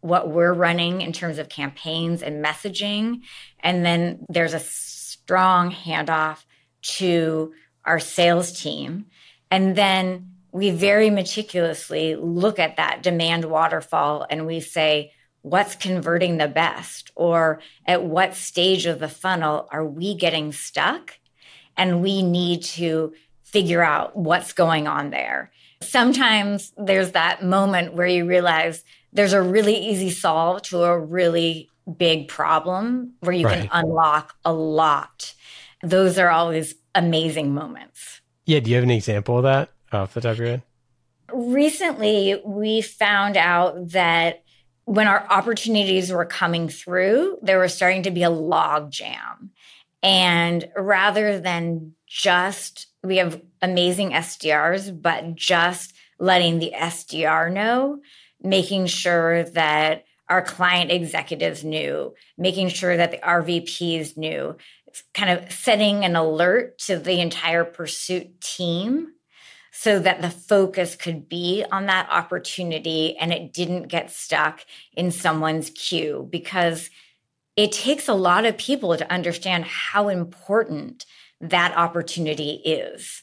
what 0.00 0.30
we're 0.30 0.52
running 0.52 1.02
in 1.02 1.12
terms 1.12 1.38
of 1.38 1.48
campaigns 1.48 2.22
and 2.22 2.44
messaging. 2.44 3.20
And 3.60 3.84
then 3.84 4.24
there's 4.28 4.54
a 4.54 4.60
strong 4.60 5.70
handoff 5.70 6.44
to 6.82 7.52
our 7.84 8.00
sales 8.00 8.60
team. 8.60 9.06
And 9.50 9.76
then 9.76 10.32
we 10.52 10.70
very 10.70 11.10
meticulously 11.10 12.16
look 12.16 12.58
at 12.58 12.76
that 12.76 13.02
demand 13.02 13.44
waterfall 13.44 14.26
and 14.28 14.46
we 14.46 14.60
say, 14.60 15.12
what's 15.42 15.76
converting 15.76 16.38
the 16.38 16.48
best? 16.48 17.12
Or 17.14 17.60
at 17.86 18.02
what 18.04 18.34
stage 18.34 18.86
of 18.86 18.98
the 18.98 19.08
funnel 19.08 19.68
are 19.70 19.86
we 19.86 20.14
getting 20.14 20.52
stuck? 20.52 21.19
And 21.80 22.02
we 22.02 22.22
need 22.22 22.62
to 22.64 23.14
figure 23.42 23.82
out 23.82 24.14
what's 24.14 24.52
going 24.52 24.86
on 24.86 25.08
there. 25.08 25.50
Sometimes 25.80 26.74
there's 26.76 27.12
that 27.12 27.42
moment 27.42 27.94
where 27.94 28.06
you 28.06 28.26
realize 28.26 28.84
there's 29.14 29.32
a 29.32 29.40
really 29.40 29.76
easy 29.76 30.10
solve 30.10 30.60
to 30.64 30.82
a 30.82 30.98
really 30.98 31.70
big 31.96 32.28
problem 32.28 33.14
where 33.20 33.32
you 33.32 33.46
right. 33.46 33.62
can 33.62 33.68
unlock 33.72 34.34
a 34.44 34.52
lot. 34.52 35.34
Those 35.82 36.18
are 36.18 36.28
always 36.28 36.74
amazing 36.94 37.54
moments. 37.54 38.20
Yeah. 38.44 38.60
Do 38.60 38.68
you 38.68 38.76
have 38.76 38.84
an 38.84 38.90
example 38.90 39.38
of 39.38 39.44
that 39.44 39.70
off 39.90 40.12
the 40.12 40.20
top 40.20 40.32
of 40.32 40.38
your 40.38 40.48
head? 40.48 40.62
Recently, 41.32 42.42
we 42.44 42.82
found 42.82 43.38
out 43.38 43.92
that 43.92 44.42
when 44.84 45.06
our 45.06 45.26
opportunities 45.30 46.12
were 46.12 46.26
coming 46.26 46.68
through, 46.68 47.38
there 47.40 47.58
was 47.58 47.72
starting 47.72 48.02
to 48.02 48.10
be 48.10 48.22
a 48.22 48.30
log 48.30 48.90
jam. 48.90 49.52
And 50.02 50.68
rather 50.76 51.38
than 51.38 51.94
just 52.06 52.86
we 53.02 53.18
have 53.18 53.40
amazing 53.62 54.10
SDRs, 54.10 55.00
but 55.00 55.34
just 55.34 55.94
letting 56.18 56.58
the 56.58 56.72
SDR 56.76 57.52
know, 57.52 58.00
making 58.42 58.86
sure 58.86 59.44
that 59.44 60.04
our 60.28 60.42
client 60.42 60.90
executives 60.92 61.64
knew, 61.64 62.14
making 62.38 62.68
sure 62.68 62.96
that 62.96 63.10
the 63.10 63.18
RVPs 63.18 64.16
knew, 64.16 64.56
kind 65.14 65.30
of 65.30 65.50
setting 65.52 66.04
an 66.04 66.16
alert 66.16 66.78
to 66.78 66.96
the 66.96 67.20
entire 67.20 67.64
pursuit 67.64 68.40
team 68.40 69.08
so 69.72 69.98
that 69.98 70.20
the 70.20 70.30
focus 70.30 70.94
could 70.94 71.28
be 71.28 71.64
on 71.72 71.86
that 71.86 72.08
opportunity 72.10 73.16
and 73.16 73.32
it 73.32 73.52
didn't 73.52 73.88
get 73.88 74.10
stuck 74.10 74.64
in 74.92 75.10
someone's 75.10 75.70
queue. 75.70 76.28
Because 76.30 76.90
it 77.56 77.72
takes 77.72 78.08
a 78.08 78.14
lot 78.14 78.44
of 78.44 78.56
people 78.56 78.96
to 78.96 79.12
understand 79.12 79.64
how 79.64 80.08
important 80.08 81.04
that 81.40 81.76
opportunity 81.76 82.52
is. 82.64 83.22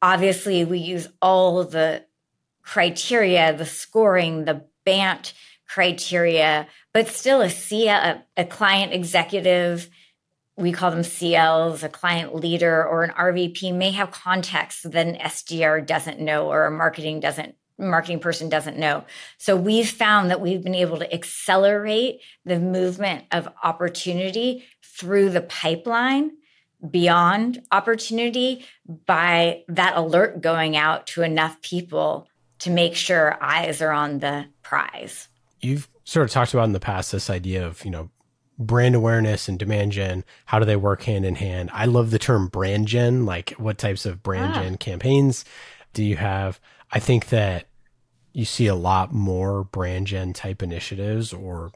Obviously, 0.00 0.64
we 0.64 0.78
use 0.78 1.08
all 1.20 1.64
the 1.64 2.04
criteria, 2.62 3.56
the 3.56 3.66
scoring, 3.66 4.44
the 4.44 4.64
BANT 4.84 5.32
criteria, 5.68 6.66
but 6.92 7.08
still 7.08 7.40
a 7.40 7.48
CIA, 7.48 8.22
a, 8.36 8.42
a 8.42 8.44
client 8.44 8.92
executive, 8.92 9.88
we 10.56 10.72
call 10.72 10.90
them 10.90 11.00
CLs, 11.00 11.82
a 11.82 11.88
client 11.88 12.34
leader 12.34 12.86
or 12.86 13.04
an 13.04 13.10
RVP 13.10 13.74
may 13.74 13.90
have 13.90 14.10
context 14.10 14.90
that 14.90 15.06
an 15.06 15.16
SDR 15.16 15.84
doesn't 15.86 16.20
know 16.20 16.50
or 16.50 16.66
a 16.66 16.70
marketing 16.70 17.20
doesn't 17.20 17.54
marketing 17.82 18.20
person 18.20 18.48
doesn't 18.48 18.78
know. 18.78 19.04
So 19.38 19.56
we've 19.56 19.88
found 19.88 20.30
that 20.30 20.40
we've 20.40 20.62
been 20.62 20.74
able 20.74 20.98
to 20.98 21.12
accelerate 21.12 22.20
the 22.44 22.58
movement 22.58 23.24
of 23.32 23.48
opportunity 23.62 24.64
through 24.82 25.30
the 25.30 25.40
pipeline 25.40 26.32
beyond 26.88 27.62
opportunity 27.70 28.64
by 29.06 29.62
that 29.68 29.96
alert 29.96 30.40
going 30.40 30.76
out 30.76 31.06
to 31.08 31.22
enough 31.22 31.60
people 31.62 32.28
to 32.58 32.70
make 32.70 32.94
sure 32.94 33.38
eyes 33.42 33.80
are 33.80 33.92
on 33.92 34.18
the 34.18 34.46
prize. 34.62 35.28
You've 35.60 35.88
sort 36.04 36.24
of 36.24 36.30
talked 36.30 36.54
about 36.54 36.64
in 36.64 36.72
the 36.72 36.80
past 36.80 37.12
this 37.12 37.30
idea 37.30 37.66
of, 37.66 37.84
you 37.84 37.90
know, 37.90 38.10
brand 38.58 38.94
awareness 38.94 39.48
and 39.48 39.58
demand 39.58 39.92
gen. 39.92 40.24
How 40.46 40.58
do 40.58 40.64
they 40.64 40.76
work 40.76 41.02
hand 41.02 41.24
in 41.24 41.36
hand? 41.36 41.70
I 41.72 41.86
love 41.86 42.10
the 42.10 42.18
term 42.18 42.48
brand 42.48 42.88
gen. 42.88 43.24
Like, 43.24 43.50
what 43.52 43.78
types 43.78 44.06
of 44.06 44.22
brand 44.22 44.54
ah. 44.54 44.62
gen 44.62 44.76
campaigns 44.76 45.44
do 45.92 46.04
you 46.04 46.16
have? 46.16 46.60
I 46.90 46.98
think 46.98 47.28
that 47.28 47.66
you 48.32 48.44
see 48.44 48.66
a 48.66 48.74
lot 48.74 49.12
more 49.12 49.64
brand 49.64 50.06
gen 50.06 50.32
type 50.32 50.62
initiatives 50.62 51.32
or 51.32 51.72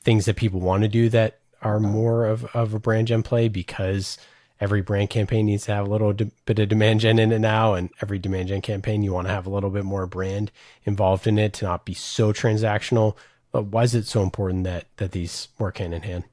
things 0.00 0.26
that 0.26 0.36
people 0.36 0.60
want 0.60 0.82
to 0.82 0.88
do 0.88 1.08
that 1.08 1.38
are 1.62 1.76
uh-huh. 1.76 1.88
more 1.88 2.26
of, 2.26 2.44
of 2.54 2.74
a 2.74 2.78
brand 2.78 3.08
gen 3.08 3.22
play 3.22 3.48
because 3.48 4.18
every 4.60 4.82
brand 4.82 5.10
campaign 5.10 5.46
needs 5.46 5.64
to 5.64 5.74
have 5.74 5.86
a 5.86 5.90
little 5.90 6.12
de- 6.12 6.30
bit 6.44 6.58
of 6.58 6.68
demand 6.68 7.00
gen 7.00 7.18
in 7.18 7.32
it 7.32 7.38
now. 7.38 7.74
And 7.74 7.90
every 8.00 8.18
demand 8.18 8.48
gen 8.48 8.60
campaign, 8.60 9.02
you 9.02 9.12
want 9.12 9.26
to 9.26 9.32
have 9.32 9.46
a 9.46 9.50
little 9.50 9.70
bit 9.70 9.84
more 9.84 10.06
brand 10.06 10.50
involved 10.84 11.26
in 11.26 11.38
it 11.38 11.52
to 11.54 11.64
not 11.64 11.84
be 11.84 11.94
so 11.94 12.32
transactional. 12.32 13.16
But 13.50 13.66
why 13.66 13.84
is 13.84 13.94
it 13.94 14.06
so 14.06 14.22
important 14.22 14.64
that, 14.64 14.86
that 14.98 15.12
these 15.12 15.48
work 15.58 15.78
hand 15.78 15.94
in 15.94 16.02
hand? 16.02 16.24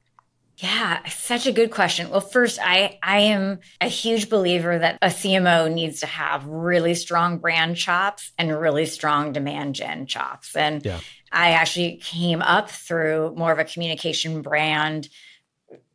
Yeah, 0.58 1.06
such 1.08 1.46
a 1.46 1.52
good 1.52 1.70
question. 1.70 2.08
Well, 2.08 2.20
first, 2.20 2.58
I 2.62 2.98
I 3.02 3.18
am 3.18 3.58
a 3.80 3.88
huge 3.88 4.30
believer 4.30 4.78
that 4.78 4.98
a 5.02 5.08
CMO 5.08 5.72
needs 5.72 6.00
to 6.00 6.06
have 6.06 6.46
really 6.46 6.94
strong 6.94 7.38
brand 7.38 7.76
chops 7.76 8.32
and 8.38 8.58
really 8.58 8.86
strong 8.86 9.32
demand 9.32 9.74
gen 9.74 10.06
chops. 10.06 10.56
And 10.56 10.82
yeah. 10.84 11.00
I 11.30 11.50
actually 11.50 11.98
came 11.98 12.40
up 12.40 12.70
through 12.70 13.34
more 13.36 13.52
of 13.52 13.58
a 13.58 13.64
communication 13.64 14.40
brand 14.40 15.10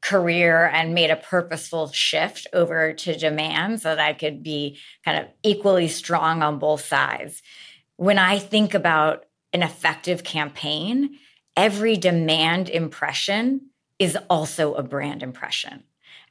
career 0.02 0.68
and 0.68 0.94
made 0.94 1.10
a 1.10 1.16
purposeful 1.16 1.88
shift 1.88 2.46
over 2.54 2.94
to 2.94 3.18
demand 3.18 3.82
so 3.82 3.96
that 3.96 4.00
I 4.00 4.14
could 4.14 4.44
be 4.44 4.78
kind 5.04 5.18
of 5.18 5.32
equally 5.42 5.88
strong 5.88 6.44
on 6.44 6.60
both 6.60 6.86
sides. 6.86 7.42
When 7.96 8.20
I 8.20 8.38
think 8.38 8.76
about 8.76 9.26
an 9.54 9.64
effective 9.64 10.24
campaign, 10.24 11.18
every 11.58 11.98
demand 11.98 12.70
impression 12.70 13.71
is 14.02 14.18
also 14.32 14.74
a 14.74 14.82
brand 14.82 15.22
impression. 15.22 15.84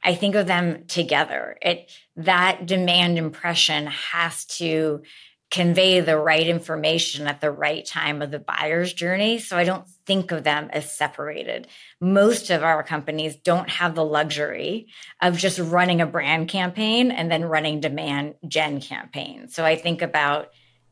I 0.03 0.13
think 0.13 0.35
of 0.35 0.45
them 0.45 0.83
together. 0.87 1.57
It 1.61 1.89
that 2.17 2.65
demand 2.65 3.17
impression 3.17 3.87
has 3.87 4.43
to 4.57 5.03
convey 5.51 6.01
the 6.01 6.17
right 6.17 6.47
information 6.47 7.27
at 7.27 7.39
the 7.39 7.49
right 7.49 7.85
time 7.85 8.21
of 8.21 8.29
the 8.29 8.39
buyer's 8.39 8.91
journey. 8.91 9.39
So 9.39 9.57
I 9.57 9.63
don't 9.63 9.87
think 10.05 10.33
of 10.33 10.43
them 10.43 10.69
as 10.73 10.93
separated. 10.93 11.67
Most 12.01 12.49
of 12.49 12.61
our 12.61 12.83
companies 12.83 13.37
don't 13.37 13.69
have 13.69 13.95
the 13.95 14.03
luxury 14.03 14.87
of 15.21 15.37
just 15.37 15.59
running 15.59 16.01
a 16.01 16.05
brand 16.05 16.49
campaign 16.49 17.09
and 17.09 17.31
then 17.31 17.45
running 17.45 17.79
demand 17.79 18.35
gen 18.47 18.81
campaigns. 18.81 19.55
So 19.55 19.63
I 19.63 19.77
think 19.77 20.01
about 20.01 20.49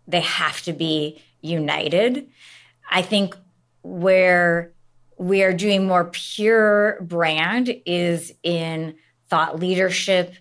they 0.07 0.21
have 0.21 0.61
to 0.63 0.71
be 0.71 1.21
united. 1.41 2.29
I 2.89 3.01
think 3.01 3.35
where 3.81 4.73
we 5.19 5.43
are 5.43 5.53
doing 5.53 5.85
more 5.85 6.05
pure 6.05 6.97
brand 7.01 7.75
is 7.85 8.33
in 8.41 8.95
thought 9.29 9.59
leadership, 9.59 10.33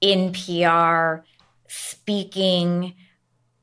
in 0.00 0.32
PR, 0.32 1.24
speaking, 1.68 2.94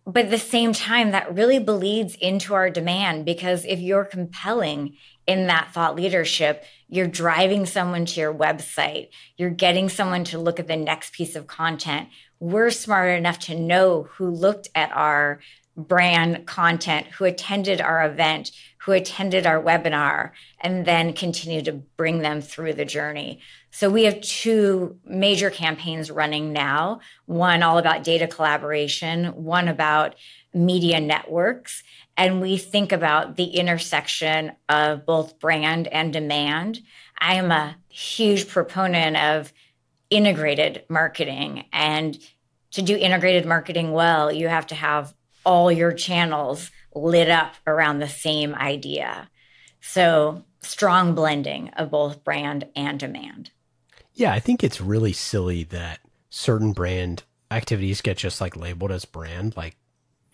but 0.06 0.26
at 0.26 0.32
the 0.32 0.40
same 0.40 0.74
time, 0.74 1.12
that 1.12 1.34
really 1.34 1.60
bleeds 1.60 2.16
into 2.16 2.54
our 2.54 2.70
demand 2.70 3.24
because 3.24 3.64
if 3.66 3.80
you're 3.80 4.04
compelling 4.04 4.98
in 5.26 5.48
that 5.48 5.72
thought 5.74 5.96
leadership, 5.96 6.64
you're 6.90 7.08
driving 7.08 7.66
someone 7.66 8.06
to 8.06 8.20
your 8.20 8.34
website, 8.34 9.10
you're 9.38 9.50
getting 9.50 9.88
someone 9.88 10.26
to 10.26 10.38
look 10.38 10.60
at 10.60 10.68
the 10.68 10.76
next 10.76 11.14
piece 11.14 11.36
of 11.36 11.48
content. 11.48 12.10
we're 12.40 12.72
smart 12.72 13.18
enough 13.18 13.40
to 13.40 13.58
know 13.58 14.04
who 14.04 14.30
looked 14.30 14.68
at 14.76 14.92
our 14.92 15.40
brand 15.78 16.46
content, 16.46 17.08
who 17.08 17.26
attended 17.26 17.80
our 17.82 18.06
event, 18.06 18.52
who 18.84 18.92
attended 18.92 19.48
our 19.48 19.62
webinar, 19.62 20.32
and 20.60 20.86
then 20.86 21.14
continue 21.14 21.62
to 21.62 21.72
bring 21.72 22.20
them 22.20 22.42
through 22.42 22.74
the 22.74 22.84
journey. 22.84 23.40
So 23.72 23.90
we 23.90 24.04
have 24.04 24.20
two 24.20 25.00
major 25.06 25.50
campaigns 25.50 26.12
running 26.12 26.52
now 26.52 27.00
one 27.26 27.64
all 27.64 27.78
about 27.78 28.04
data 28.04 28.28
collaboration, 28.28 29.28
one 29.44 29.70
about 29.70 30.16
media 30.54 31.00
networks. 31.00 31.82
And 32.18 32.42
we 32.42 32.58
think 32.58 32.92
about 32.92 33.38
the 33.38 33.46
intersection 33.46 34.52
of 34.68 35.06
both 35.06 35.40
brand 35.40 35.88
and 35.88 36.12
demand. 36.12 36.82
I 37.18 37.36
am 37.36 37.52
a 37.52 37.78
huge 37.88 38.50
proponent 38.50 39.16
of 39.16 39.54
integrated 40.10 40.84
marketing. 40.90 41.66
And 41.72 42.18
to 42.72 42.82
do 42.82 42.98
integrated 42.98 43.46
marketing 43.46 43.94
well, 43.94 44.32
you 44.32 44.50
have 44.50 44.68
to 44.68 44.76
have 44.76 45.14
all 45.46 45.72
your 45.72 45.94
channels 45.94 46.70
lit 46.96 47.30
up 47.30 47.56
around 47.66 48.00
the 48.00 48.10
same 48.10 48.54
idea. 48.56 49.30
So, 49.82 50.44
strong 50.62 51.14
blending 51.14 51.70
of 51.70 51.92
both 51.92 52.24
brand 52.24 52.68
and 52.76 53.00
demand. 53.00 53.52
Yeah, 54.14 54.32
I 54.32 54.40
think 54.40 54.64
it's 54.64 54.80
really 54.80 55.14
silly 55.14 55.64
that 55.66 56.00
certain 56.30 56.72
brand 56.72 57.24
activities 57.52 58.02
get 58.02 58.18
just 58.18 58.42
like 58.42 58.56
labeled 58.56 58.92
as 58.92 59.06
brand. 59.06 59.56
Like 59.58 59.76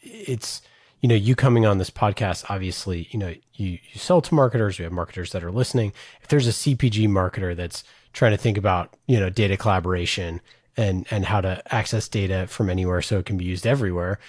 it's, 0.01 0.61
you 1.01 1.09
know, 1.09 1.15
you 1.15 1.35
coming 1.35 1.65
on 1.65 1.77
this 1.77 1.89
podcast, 1.89 2.45
obviously, 2.49 3.07
you 3.11 3.19
know, 3.19 3.33
you, 3.53 3.79
you 3.91 3.99
sell 3.99 4.21
to 4.21 4.33
marketers, 4.33 4.77
we 4.77 4.83
have 4.83 4.91
marketers 4.91 5.31
that 5.31 5.43
are 5.43 5.51
listening. 5.51 5.93
If 6.21 6.27
there's 6.27 6.47
a 6.47 6.51
CPG 6.51 7.07
marketer 7.07 7.55
that's 7.55 7.83
trying 8.13 8.31
to 8.31 8.37
think 8.37 8.57
about, 8.57 8.95
you 9.07 9.19
know, 9.19 9.29
data 9.29 9.57
collaboration 9.57 10.41
and, 10.75 11.05
and 11.09 11.25
how 11.25 11.41
to 11.41 11.61
access 11.73 12.07
data 12.07 12.47
from 12.47 12.69
anywhere 12.69 13.01
so 13.01 13.19
it 13.19 13.25
can 13.25 13.37
be 13.37 13.45
used 13.45 13.67
everywhere, 13.67 14.19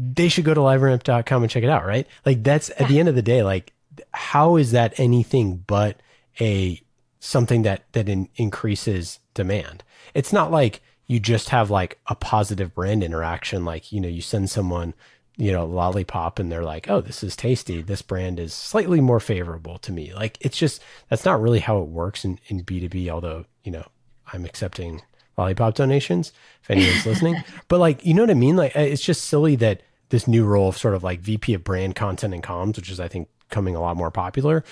they 0.00 0.28
should 0.28 0.44
go 0.44 0.54
to 0.54 0.60
liveramp.com 0.60 1.42
and 1.42 1.50
check 1.50 1.62
it 1.62 1.68
out, 1.68 1.84
right? 1.84 2.06
Like 2.24 2.42
that's 2.42 2.70
at 2.78 2.88
the 2.88 2.98
end 2.98 3.08
of 3.08 3.14
the 3.14 3.22
day, 3.22 3.42
like 3.42 3.72
how 4.12 4.56
is 4.56 4.72
that 4.72 4.98
anything 4.98 5.64
but 5.66 6.00
a 6.40 6.80
something 7.18 7.62
that 7.62 7.84
that 7.92 8.08
in, 8.08 8.28
increases 8.36 9.18
demand. 9.34 9.84
It's 10.14 10.32
not 10.32 10.50
like 10.50 10.80
you 11.06 11.20
just 11.20 11.50
have 11.50 11.70
like 11.70 11.98
a 12.06 12.14
positive 12.14 12.74
brand 12.74 13.04
interaction 13.04 13.64
like, 13.64 13.92
you 13.92 14.00
know, 14.00 14.08
you 14.08 14.22
send 14.22 14.48
someone, 14.48 14.94
you 15.36 15.52
know, 15.52 15.66
lollipop 15.66 16.38
and 16.38 16.50
they're 16.50 16.64
like, 16.64 16.88
"Oh, 16.88 17.00
this 17.00 17.22
is 17.22 17.36
tasty. 17.36 17.82
This 17.82 18.02
brand 18.02 18.40
is 18.40 18.54
slightly 18.54 19.00
more 19.00 19.20
favorable 19.20 19.78
to 19.78 19.92
me." 19.92 20.14
Like 20.14 20.38
it's 20.40 20.56
just 20.56 20.82
that's 21.08 21.24
not 21.24 21.42
really 21.42 21.60
how 21.60 21.78
it 21.82 21.88
works 21.88 22.24
in 22.24 22.38
in 22.46 22.64
B2B, 22.64 23.08
although, 23.08 23.44
you 23.64 23.72
know, 23.72 23.86
I'm 24.32 24.44
accepting 24.44 25.02
lollipop 25.36 25.74
donations 25.74 26.32
if 26.62 26.70
anyone's 26.70 27.06
listening. 27.06 27.42
But 27.68 27.80
like, 27.80 28.04
you 28.04 28.14
know 28.14 28.22
what 28.22 28.30
I 28.30 28.34
mean? 28.34 28.56
Like 28.56 28.74
it's 28.74 29.02
just 29.02 29.24
silly 29.24 29.56
that 29.56 29.82
this 30.10 30.28
new 30.28 30.44
role 30.44 30.68
of 30.68 30.76
sort 30.76 30.94
of 30.94 31.02
like 31.02 31.20
VP 31.20 31.54
of 31.54 31.64
brand 31.64 31.96
content 31.96 32.34
and 32.34 32.42
comms, 32.42 32.76
which 32.76 32.90
is 32.90 33.00
I 33.00 33.08
think 33.08 33.28
coming 33.48 33.74
a 33.74 33.80
lot 33.80 33.96
more 33.96 34.10
popular, 34.10 34.64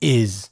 is 0.00 0.50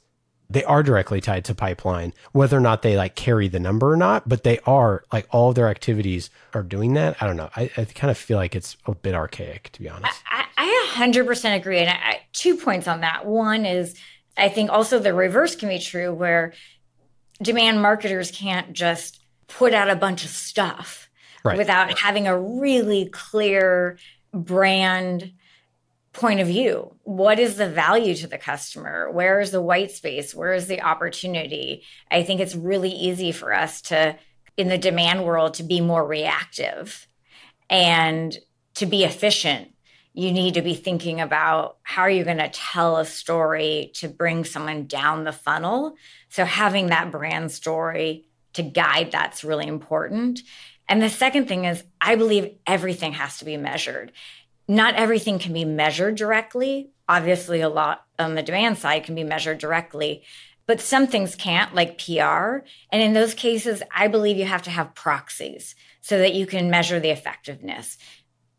they 0.49 0.63
are 0.63 0.81
directly 0.81 1.19
tied 1.19 1.45
to 1.45 1.55
pipeline, 1.55 2.13
whether 2.31 2.57
or 2.57 2.61
not 2.61 2.81
they 2.81 2.95
like 2.95 3.15
carry 3.15 3.47
the 3.47 3.59
number 3.59 3.91
or 3.91 3.97
not, 3.97 4.27
but 4.27 4.43
they 4.43 4.59
are 4.59 5.03
like 5.11 5.27
all 5.31 5.49
of 5.49 5.55
their 5.55 5.67
activities 5.67 6.29
are 6.53 6.63
doing 6.63 6.93
that. 6.93 7.21
I 7.21 7.27
don't 7.27 7.35
know. 7.35 7.49
I, 7.55 7.69
I 7.77 7.85
kind 7.85 8.09
of 8.09 8.17
feel 8.17 8.37
like 8.37 8.55
it's 8.55 8.77
a 8.85 8.95
bit 8.95 9.13
archaic, 9.13 9.69
to 9.73 9.81
be 9.81 9.89
honest. 9.89 10.21
I, 10.31 10.45
I 10.57 10.89
100% 10.93 11.55
agree. 11.55 11.79
And 11.79 11.89
I, 11.89 12.21
two 12.31 12.55
points 12.55 12.87
on 12.87 13.01
that. 13.01 13.25
One 13.25 13.65
is 13.65 13.95
I 14.37 14.49
think 14.49 14.69
also 14.69 14.99
the 14.99 15.13
reverse 15.13 15.55
can 15.55 15.69
be 15.69 15.79
true 15.79 16.13
where 16.13 16.53
demand 17.41 17.81
marketers 17.81 18.31
can't 18.31 18.73
just 18.73 19.19
put 19.47 19.73
out 19.73 19.89
a 19.89 19.95
bunch 19.95 20.23
of 20.23 20.29
stuff 20.29 21.09
right. 21.43 21.57
without 21.57 21.97
having 21.99 22.27
a 22.27 22.39
really 22.39 23.09
clear 23.09 23.97
brand 24.33 25.33
point 26.13 26.39
of 26.39 26.47
view. 26.47 26.95
What 27.03 27.39
is 27.39 27.55
the 27.55 27.69
value 27.69 28.15
to 28.15 28.27
the 28.27 28.37
customer? 28.37 29.09
Where 29.11 29.39
is 29.39 29.51
the 29.51 29.61
white 29.61 29.91
space? 29.91 30.33
Where 30.33 30.53
is 30.53 30.67
the 30.67 30.81
opportunity? 30.81 31.83
I 32.09 32.23
think 32.23 32.41
it's 32.41 32.55
really 32.55 32.89
easy 32.89 33.31
for 33.31 33.53
us 33.53 33.81
to, 33.83 34.17
in 34.57 34.67
the 34.67 34.79
demand 34.79 35.25
world, 35.25 35.55
to 35.55 35.63
be 35.63 35.79
more 35.79 36.05
reactive 36.05 37.07
and 37.69 38.35
to 38.75 38.85
be 38.85 39.03
efficient. 39.03 39.73
You 40.13 40.31
need 40.31 40.55
to 40.55 40.63
be 40.63 40.73
thinking 40.73 41.21
about 41.21 41.77
how 41.83 42.01
are 42.01 42.09
you 42.09 42.23
going 42.23 42.37
to 42.37 42.49
tell 42.49 42.97
a 42.97 43.05
story 43.05 43.91
to 43.95 44.07
bring 44.07 44.43
someone 44.43 44.87
down 44.87 45.23
the 45.23 45.31
funnel. 45.31 45.95
So, 46.29 46.43
having 46.43 46.87
that 46.87 47.11
brand 47.11 47.51
story 47.51 48.25
to 48.53 48.63
guide 48.63 49.11
that's 49.11 49.43
really 49.43 49.67
important. 49.67 50.41
And 50.89 51.01
the 51.01 51.09
second 51.09 51.47
thing 51.47 51.65
is, 51.65 51.83
I 51.99 52.15
believe 52.15 52.55
everything 52.65 53.13
has 53.13 53.39
to 53.39 53.45
be 53.45 53.57
measured 53.57 54.11
not 54.67 54.95
everything 54.95 55.39
can 55.39 55.53
be 55.53 55.65
measured 55.65 56.15
directly. 56.15 56.89
Obviously, 57.07 57.61
a 57.61 57.69
lot 57.69 58.05
on 58.19 58.35
the 58.35 58.43
demand 58.43 58.77
side 58.77 59.05
can 59.05 59.15
be 59.15 59.23
measured 59.23 59.59
directly, 59.59 60.23
but 60.65 60.81
some 60.81 61.07
things 61.07 61.35
can't, 61.35 61.73
like 61.73 61.97
PR. 62.03 62.65
And 62.91 63.01
in 63.01 63.13
those 63.13 63.33
cases, 63.33 63.81
I 63.95 64.09
believe 64.09 64.37
you 64.37 64.45
have 64.45 64.63
to 64.63 64.69
have 64.69 64.95
proxies 64.95 65.75
so 66.01 66.17
that 66.17 66.33
you 66.33 66.45
can 66.45 66.69
measure 66.69 66.99
the 66.99 67.11
effectiveness. 67.11 67.97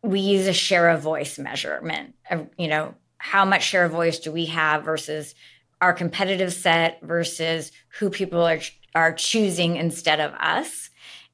We 0.01 0.19
use 0.19 0.47
a 0.47 0.53
share 0.53 0.89
of 0.89 1.01
voice 1.01 1.37
measurement. 1.37 2.15
You 2.57 2.67
know, 2.67 2.95
how 3.19 3.45
much 3.45 3.63
share 3.63 3.85
of 3.85 3.91
voice 3.91 4.19
do 4.19 4.31
we 4.31 4.47
have 4.47 4.83
versus 4.83 5.35
our 5.81 5.93
competitive 5.93 6.53
set 6.53 6.99
versus 7.01 7.71
who 7.99 8.09
people 8.09 8.41
are 8.41 8.59
are 8.95 9.13
choosing 9.13 9.75
instead 9.75 10.19
of 10.19 10.33
us. 10.33 10.89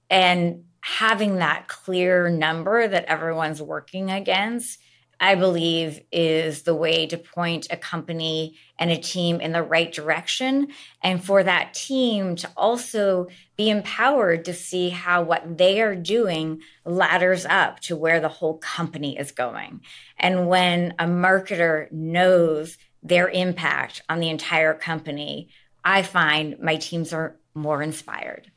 And 0.10 0.66
having 0.86 1.38
that 1.38 1.68
clear 1.68 2.30
number 2.30 2.88
that 2.88 3.06
everyone's 3.06 3.60
working 3.60 4.12
against, 4.12 4.80
I 5.20 5.34
believe, 5.34 6.00
is 6.12 6.62
the 6.62 6.76
way 6.76 7.08
to 7.08 7.18
point 7.18 7.66
a 7.72 7.76
company 7.76 8.60
and 8.78 8.92
a 8.92 8.98
team 8.98 9.42
in 9.42 9.52
the 9.52 9.64
right 9.64 9.92
direction. 9.92 10.68
And 11.02 11.24
for 11.24 11.42
that 11.42 11.74
team 11.74 12.36
to 12.36 12.52
also 12.56 13.30
be 13.58 13.72
empowered 13.72 14.46
to 14.46 14.54
see 14.54 14.90
how 14.90 15.24
what 15.24 15.58
they 15.58 15.82
are 15.82 15.96
doing 15.96 16.62
ladders 16.86 17.48
up 17.48 17.80
to 17.80 17.96
where 17.96 18.20
the 18.20 18.30
whole 18.30 18.60
company 18.60 19.18
is 19.18 19.32
going. 19.32 19.82
And 20.20 20.48
when 20.48 20.94
a 21.00 21.06
marketer 21.06 21.92
knows 21.92 22.78
their 23.02 23.28
impact 23.28 24.04
on 24.08 24.20
the 24.20 24.30
entire 24.30 24.76
company, 24.76 25.50
I 25.84 26.04
find 26.04 26.60
my 26.60 26.76
teams 26.76 27.12
are 27.12 27.38
more 27.56 27.82
inspired. 27.82 28.52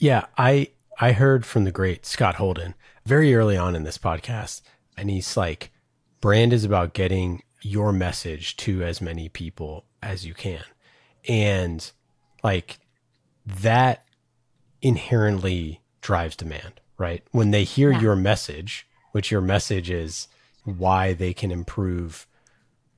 Yeah, 0.00 0.26
I 0.36 0.70
I 1.00 1.12
heard 1.12 1.46
from 1.46 1.62
the 1.62 1.70
great 1.70 2.04
Scott 2.04 2.36
Holden 2.36 2.74
very 3.06 3.32
early 3.34 3.56
on 3.56 3.76
in 3.76 3.84
this 3.84 3.98
podcast, 3.98 4.62
and 4.96 5.08
he's 5.08 5.36
like, 5.36 5.70
brand 6.20 6.52
is 6.52 6.64
about 6.64 6.92
getting 6.92 7.42
your 7.62 7.92
message 7.92 8.56
to 8.56 8.82
as 8.82 9.00
many 9.00 9.28
people 9.28 9.84
as 10.02 10.26
you 10.26 10.34
can. 10.34 10.64
And 11.28 11.88
like 12.42 12.78
that 13.46 14.04
inherently 14.82 15.82
drives 16.00 16.34
demand, 16.34 16.80
right? 16.98 17.22
When 17.30 17.52
they 17.52 17.62
hear 17.62 17.92
yeah. 17.92 18.00
your 18.00 18.16
message, 18.16 18.86
which 19.12 19.30
your 19.30 19.40
message 19.40 19.90
is 19.90 20.26
why 20.64 21.12
they 21.12 21.32
can 21.32 21.52
improve 21.52 22.26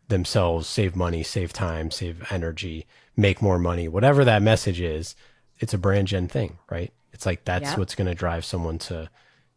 themselves, 0.08 0.66
save 0.66 0.96
money, 0.96 1.22
save 1.22 1.52
time, 1.52 1.90
save 1.90 2.26
energy, 2.32 2.86
make 3.14 3.42
more 3.42 3.58
money, 3.58 3.88
whatever 3.88 4.24
that 4.24 4.40
message 4.40 4.80
is, 4.80 5.14
it's 5.58 5.74
a 5.74 5.78
brand 5.78 6.08
gen 6.08 6.28
thing, 6.28 6.58
right? 6.70 6.92
It's 7.12 7.26
like 7.26 7.44
that's 7.44 7.70
yep. 7.70 7.78
what's 7.78 7.94
going 7.94 8.08
to 8.08 8.14
drive 8.14 8.44
someone 8.44 8.78
to 8.78 9.10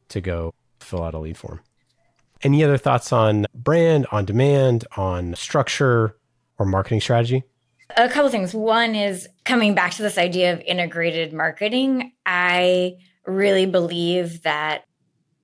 to 0.09 0.21
go 0.21 0.53
fill 0.79 1.03
out 1.03 1.13
a 1.13 1.19
lead 1.19 1.37
form. 1.37 1.61
Any 2.41 2.63
other 2.63 2.77
thoughts 2.77 3.13
on 3.13 3.45
brand, 3.55 4.05
on 4.11 4.25
demand, 4.25 4.85
on 4.97 5.33
structure 5.35 6.17
or 6.57 6.65
marketing 6.65 7.01
strategy? 7.01 7.43
A 7.95 8.09
couple 8.09 8.29
things. 8.29 8.53
One 8.53 8.95
is 8.95 9.29
coming 9.45 9.75
back 9.75 9.93
to 9.93 10.01
this 10.01 10.17
idea 10.17 10.53
of 10.53 10.61
integrated 10.61 11.31
marketing. 11.31 12.11
I 12.25 12.95
really 13.25 13.65
believe 13.65 14.41
that 14.43 14.83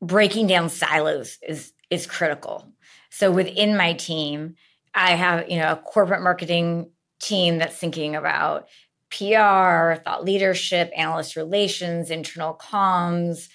breaking 0.02 0.48
down 0.48 0.69
silos 0.69 1.38
is 1.48 1.74
is 1.89 2.06
critical. 2.06 2.72
So 3.10 3.32
within 3.32 3.76
my 3.76 3.93
team, 3.93 4.56
I 4.93 5.15
have, 5.15 5.50
you 5.50 5.58
know, 5.58 5.72
a 5.72 5.76
corporate 5.76 6.22
marketing 6.22 6.91
team 7.19 7.58
that's 7.58 7.76
thinking 7.76 8.15
about 8.15 8.67
PR, 9.10 10.02
thought 10.04 10.24
leadership, 10.24 10.91
analyst 10.95 11.36
relations, 11.36 12.12
internal 12.12 12.54
comms, 12.54 13.50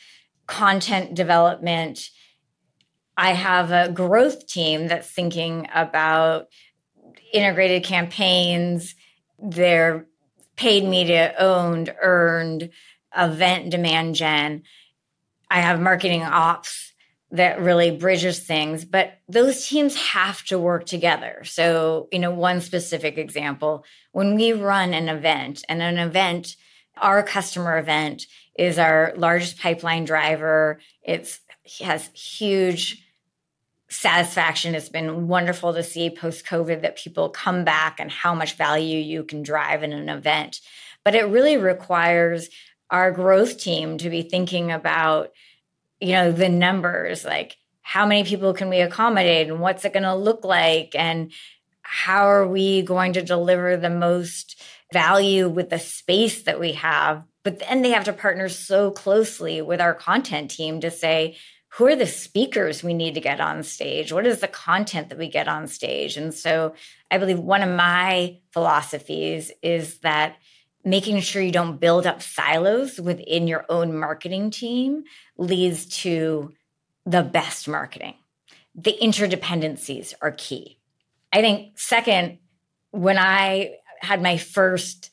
content 0.47 1.15
development. 1.15 2.11
I 3.17 3.33
have 3.33 3.71
a 3.71 3.93
growth 3.93 4.47
team 4.47 4.89
that's 4.89 5.09
thinking 5.11 5.69
about 5.75 6.49
integrated 7.33 7.85
campaigns, 7.85 8.95
their 9.39 10.07
paid 10.57 10.85
media 10.85 11.35
owned, 11.39 11.95
earned, 12.01 12.71
event 13.17 13.71
demand 13.71 14.15
gen. 14.15 14.63
I 15.51 15.61
have 15.61 15.81
marketing 15.81 16.23
ops 16.23 16.94
that 17.35 17.61
really 17.61 17.91
bridges 17.91 18.39
things, 18.39 18.85
but 18.85 19.19
those 19.29 19.67
teams 19.67 19.97
have 19.97 20.45
to 20.45 20.57
work 20.57 20.87
together. 20.87 21.43
So, 21.43 22.09
you 22.13 22.21
know, 22.21 22.31
one 22.31 22.61
specific 22.61 23.19
example 23.19 23.85
when 24.13 24.37
we 24.37 24.53
run 24.53 24.95
an 24.95 25.09
event 25.09 25.65
and 25.69 25.83
an 25.83 25.99
event, 25.99 26.55
our 26.97 27.25
customer 27.25 27.77
event 27.77 28.27
is 28.57 28.79
our 28.79 29.13
largest 29.17 29.59
pipeline 29.59 30.05
driver. 30.05 30.79
It's 31.03 31.41
has 31.81 32.09
huge 32.15 33.05
satisfaction. 33.89 34.77
It's 34.77 34.89
been 34.89 35.27
wonderful 35.27 35.75
to 35.75 35.83
see 35.83 36.11
post 36.11 36.47
COVID 36.47 36.83
that 36.83 36.97
people 36.97 37.31
come 37.31 37.65
back 37.65 37.99
and 37.99 38.13
how 38.13 38.37
much 38.37 38.55
value 38.55 38.99
you 38.99 39.25
can 39.25 39.43
drive 39.43 39.83
in 39.83 39.93
an 39.93 40.09
event. 40.09 40.61
But 41.05 41.17
it 41.17 41.25
really 41.25 41.57
requires 41.57 42.49
our 42.91 43.11
growth 43.11 43.59
team 43.59 43.99
to 43.99 44.09
be 44.09 44.23
thinking 44.23 44.71
about, 44.71 45.33
you 46.05 46.13
know, 46.13 46.33
the 46.33 46.49
numbers 46.49 47.25
like 47.25 47.57
how 47.81 48.07
many 48.07 48.25
people 48.25 48.55
can 48.55 48.69
we 48.69 48.81
accommodate 48.81 49.49
and 49.49 49.61
what's 49.61 49.85
it 49.85 49.93
going 49.93 50.05
to 50.05 50.15
look 50.15 50.45
like? 50.45 50.95
And 50.95 51.33
how 51.83 52.29
are 52.29 52.47
we 52.47 52.83
going 52.83 53.13
to 53.13 53.23
deliver 53.23 53.77
the 53.77 53.91
most 53.91 54.63
value 54.93 55.49
with 55.49 55.71
the 55.71 55.79
space 55.79 56.43
that 56.45 56.61
we 56.61 56.73
have? 56.73 57.23
But 57.43 57.59
then 57.59 57.83
they 57.83 57.91
have 57.91 58.05
to 58.05 58.13
partner 58.13 58.49
so 58.49 58.91
closely 58.91 59.61
with 59.61 59.81
our 59.81 59.95
content 59.95 60.51
team 60.51 60.81
to 60.81 60.91
say 60.91 61.37
who 61.69 61.87
are 61.87 61.97
the 61.97 62.07
speakers 62.07 62.83
we 62.83 62.95
need 62.95 63.15
to 63.15 63.21
get 63.21 63.41
on 63.41 63.63
stage? 63.63 64.13
What 64.13 64.27
is 64.27 64.41
the 64.41 64.49
content 64.49 65.09
that 65.09 65.19
we 65.19 65.29
get 65.29 65.49
on 65.49 65.67
stage? 65.67 66.17
And 66.17 66.33
so 66.33 66.75
i 67.11 67.19
believe 67.19 67.39
one 67.39 67.63
of 67.63 67.75
my 67.75 68.39
philosophies 68.53 69.53
is 69.63 69.99
that 69.99 70.37
making 70.85 71.21
sure 71.21 71.43
you 71.43 71.53
don't 71.53 71.81
build 71.81 72.07
up 72.07 72.23
silos 72.23 73.01
within 73.01 73.49
your 73.49 73.65
own 73.69 73.97
marketing 73.97 74.51
team 74.51 75.05
leads 75.37 75.87
to 76.03 76.53
the 77.07 77.23
best 77.23 77.69
marketing. 77.69 78.15
The 78.75 78.97
interdependencies 79.01 80.15
are 80.21 80.33
key. 80.33 80.79
I 81.33 81.41
think, 81.41 81.79
second, 81.79 82.39
when 82.91 83.19
I 83.19 83.77
had 84.01 84.23
my 84.23 84.37
first 84.37 85.11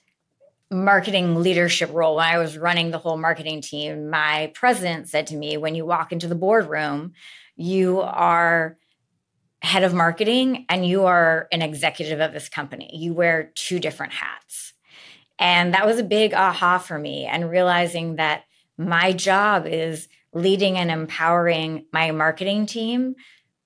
marketing 0.69 1.41
leadership 1.41 1.89
role, 1.91 2.15
when 2.15 2.25
I 2.25 2.37
was 2.37 2.57
running 2.57 2.91
the 2.91 2.97
whole 2.97 3.17
marketing 3.17 3.61
team, 3.61 4.09
my 4.09 4.51
president 4.53 5.09
said 5.09 5.27
to 5.27 5.35
me, 5.35 5.57
when 5.57 5.75
you 5.75 5.85
walk 5.85 6.11
into 6.11 6.27
the 6.27 6.35
boardroom, 6.35 7.13
you 7.55 8.01
are 8.01 8.77
head 9.61 9.83
of 9.83 9.93
marketing 9.93 10.65
and 10.69 10.85
you 10.85 11.05
are 11.05 11.47
an 11.51 11.61
executive 11.61 12.19
of 12.19 12.33
this 12.33 12.49
company. 12.49 12.89
You 12.93 13.13
wear 13.13 13.51
two 13.53 13.79
different 13.79 14.13
hats. 14.13 14.73
And 15.37 15.73
that 15.73 15.85
was 15.85 15.99
a 15.99 16.03
big 16.03 16.33
aha 16.33 16.77
for 16.77 16.97
me 16.97 17.25
and 17.25 17.49
realizing 17.49 18.15
that 18.15 18.43
my 18.77 19.13
job 19.13 19.65
is 19.67 20.07
leading 20.33 20.77
and 20.77 20.89
empowering 20.89 21.85
my 21.91 22.11
marketing 22.11 22.65
team. 22.65 23.15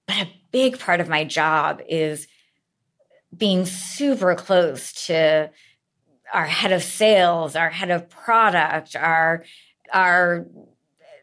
But 0.07 0.17
a 0.17 0.31
big 0.51 0.79
part 0.79 0.99
of 0.99 1.09
my 1.09 1.23
job 1.23 1.81
is 1.87 2.27
being 3.35 3.65
super 3.65 4.35
close 4.35 5.05
to 5.07 5.51
our 6.33 6.45
head 6.45 6.71
of 6.71 6.83
sales, 6.83 7.55
our 7.55 7.69
head 7.69 7.91
of 7.91 8.09
product, 8.09 8.95
our 8.95 9.43
our 9.93 10.47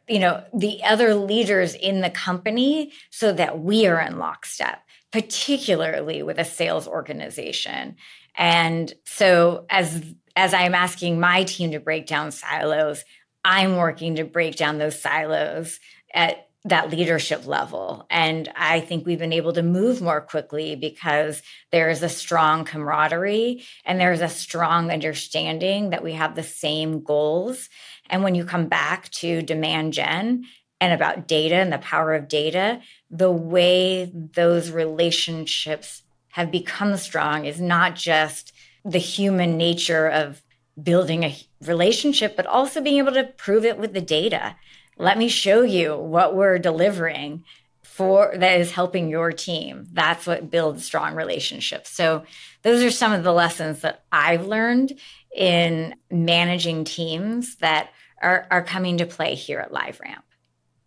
you 0.09 0.18
know 0.18 0.45
the 0.55 0.83
other 0.85 1.14
leaders 1.14 1.75
in 1.75 2.01
the 2.01 2.11
company 2.11 2.92
so 3.11 3.33
that 3.33 3.61
we 3.61 3.87
are 3.87 4.01
in 4.01 4.18
lockstep 4.18 4.83
particularly 5.12 6.23
with 6.23 6.38
a 6.38 6.45
sales 6.45 6.88
organization 6.88 7.97
and 8.37 8.92
so 9.05 9.64
as 9.71 10.03
as 10.37 10.53
i'm 10.55 10.75
asking 10.75 11.21
my 11.21 11.45
team 11.45 11.71
to 11.71 11.81
break 11.81 12.07
down 12.07 12.31
silos 12.31 13.05
I'm 13.44 13.76
working 13.76 14.16
to 14.16 14.24
break 14.24 14.57
down 14.57 14.78
those 14.78 15.00
silos 15.00 15.81
at 16.14 16.48
that 16.64 16.90
leadership 16.90 17.44
level. 17.46 18.07
And 18.09 18.48
I 18.55 18.81
think 18.81 19.05
we've 19.05 19.18
been 19.18 19.33
able 19.33 19.52
to 19.55 19.64
move 19.64 20.00
more 20.00 20.20
quickly 20.20 20.76
because 20.76 21.42
there 21.72 21.90
is 21.90 22.05
a 22.05 22.09
strong 22.09 22.64
camaraderie 22.64 23.64
and 23.85 23.98
there's 23.98 24.20
a 24.20 24.28
strong 24.28 24.92
understanding 24.92 25.90
that 25.90 26.05
we 26.05 26.12
have 26.12 26.37
the 26.37 26.44
same 26.44 27.02
goals. 27.02 27.68
And 28.09 28.22
when 28.22 28.37
you 28.37 28.44
come 28.44 28.68
back 28.68 29.11
to 29.11 29.42
demand 29.42 29.92
gen 29.92 30.44
and 30.81 30.92
about 30.92 31.26
data 31.26 31.57
and 31.57 31.72
the 31.72 31.78
power 31.78 32.14
of 32.14 32.28
data, 32.28 32.81
the 33.11 33.33
way 33.33 34.12
those 34.14 34.70
relationships 34.70 36.02
have 36.31 36.52
become 36.52 36.96
strong 36.96 37.44
is 37.44 37.61
not 37.61 37.96
just 37.96 38.52
the 38.85 38.98
human 38.98 39.57
nature 39.57 40.07
of 40.07 40.42
building 40.81 41.25
a 41.25 41.37
relationship, 41.63 42.37
but 42.37 42.47
also 42.47 42.81
being 42.81 42.99
able 42.99 43.13
to 43.13 43.25
prove 43.25 43.65
it 43.65 43.79
with 43.79 43.93
the 43.93 44.01
data. 44.01 44.57
Let 44.99 45.19
me 45.19 45.29
show 45.29 45.63
you 45.63 45.97
what 45.97 46.35
we're 46.35 46.59
delivering 46.59 47.45
for 47.83 48.33
that 48.37 48.59
is 48.61 48.73
helping 48.73 49.09
your 49.09 49.33
team. 49.33 49.87
That's 49.93 50.27
what 50.27 50.51
builds 50.51 50.85
strong 50.85 51.15
relationships. 51.15 51.91
So 51.91 52.25
those 52.63 52.83
are 52.83 52.91
some 52.91 53.13
of 53.13 53.23
the 53.23 53.33
lessons 53.33 53.83
that 53.83 54.05
I've 54.11 54.47
learned 54.47 54.99
in 55.35 55.95
managing 56.11 56.85
teams 56.85 57.57
that 57.57 57.91
are, 58.23 58.47
are 58.51 58.63
coming 58.63 58.99
to 58.99 59.07
play 59.07 59.35
here 59.35 59.59
at 59.59 59.73
LiveRamp. 59.73 60.23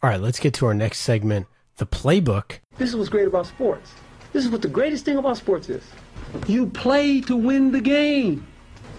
All 0.01 0.09
right, 0.09 0.19
let's 0.19 0.39
get 0.39 0.53
to 0.55 0.65
our 0.65 0.73
next 0.73 0.99
segment, 1.01 1.47
the 1.77 1.85
playbook. 1.85 2.59
This 2.77 2.89
is 2.89 2.95
what's 2.95 3.09
great 3.09 3.27
about 3.27 3.45
sports. 3.45 3.91
This 4.33 4.43
is 4.43 4.51
what 4.51 4.61
the 4.61 4.67
greatest 4.67 5.05
thing 5.05 5.17
about 5.17 5.37
sports 5.37 5.69
is. 5.69 5.83
You 6.47 6.67
play 6.67 7.21
to 7.21 7.35
win 7.35 7.71
the 7.71 7.81
game. 7.81 8.45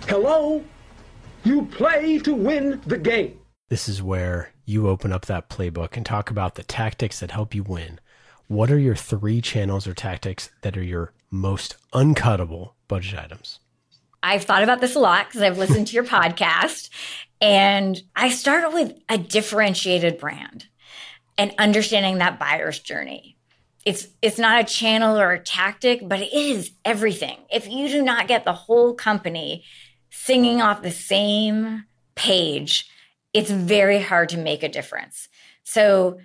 Hello? 0.09 0.64
You 1.46 1.64
play 1.66 2.18
to 2.18 2.35
win 2.35 2.80
the 2.87 2.98
game. 2.98 3.38
This 3.68 3.88
is 3.88 4.02
where 4.02 4.52
you 4.64 4.88
open 4.88 5.12
up 5.12 5.26
that 5.26 5.48
playbook 5.48 5.96
and 5.96 6.04
talk 6.04 6.28
about 6.28 6.56
the 6.56 6.64
tactics 6.64 7.20
that 7.20 7.30
help 7.30 7.54
you 7.54 7.62
win. 7.62 8.00
What 8.48 8.68
are 8.68 8.78
your 8.80 8.96
three 8.96 9.40
channels 9.40 9.87
or 9.87 9.94
tactics 9.94 10.50
that 10.62 10.76
are 10.76 10.82
your 10.82 11.12
most 11.30 11.76
uncuttable 11.92 12.72
budget 12.88 13.20
items? 13.20 13.61
I've 14.24 14.42
thought 14.42 14.64
about 14.64 14.80
this 14.80 14.96
a 14.96 14.98
lot 14.98 15.28
because 15.28 15.40
I've 15.40 15.56
listened 15.56 15.87
to 15.87 15.94
your 15.94 16.02
podcast. 16.18 16.90
And 17.40 18.02
I 18.16 18.30
started 18.30 18.70
with 18.70 18.98
a 19.09 19.16
differentiated 19.16 20.18
brand 20.18 20.66
and 21.38 21.54
understanding 21.59 22.18
that 22.18 22.40
buyer's 22.40 22.80
journey. 22.80 23.37
It's 23.85 24.09
it's 24.20 24.38
not 24.38 24.61
a 24.61 24.64
channel 24.64 25.16
or 25.16 25.30
a 25.30 25.38
tactic, 25.38 26.00
but 26.09 26.22
it 26.22 26.32
is 26.32 26.72
everything. 26.85 27.38
If 27.52 27.68
you 27.68 27.87
do 27.88 28.02
not 28.02 28.26
get 28.26 28.44
the 28.44 28.52
whole 28.52 28.94
company 28.94 29.62
singing 30.16 30.62
off 30.62 30.83
the 30.83 30.90
same 30.90 31.85
page, 32.14 32.88
it's 33.33 33.50
very 33.50 34.00
hard 34.00 34.31
to 34.31 34.38
make 34.38 34.62
a 34.62 34.68
difference. 34.68 35.29
So 35.62 36.18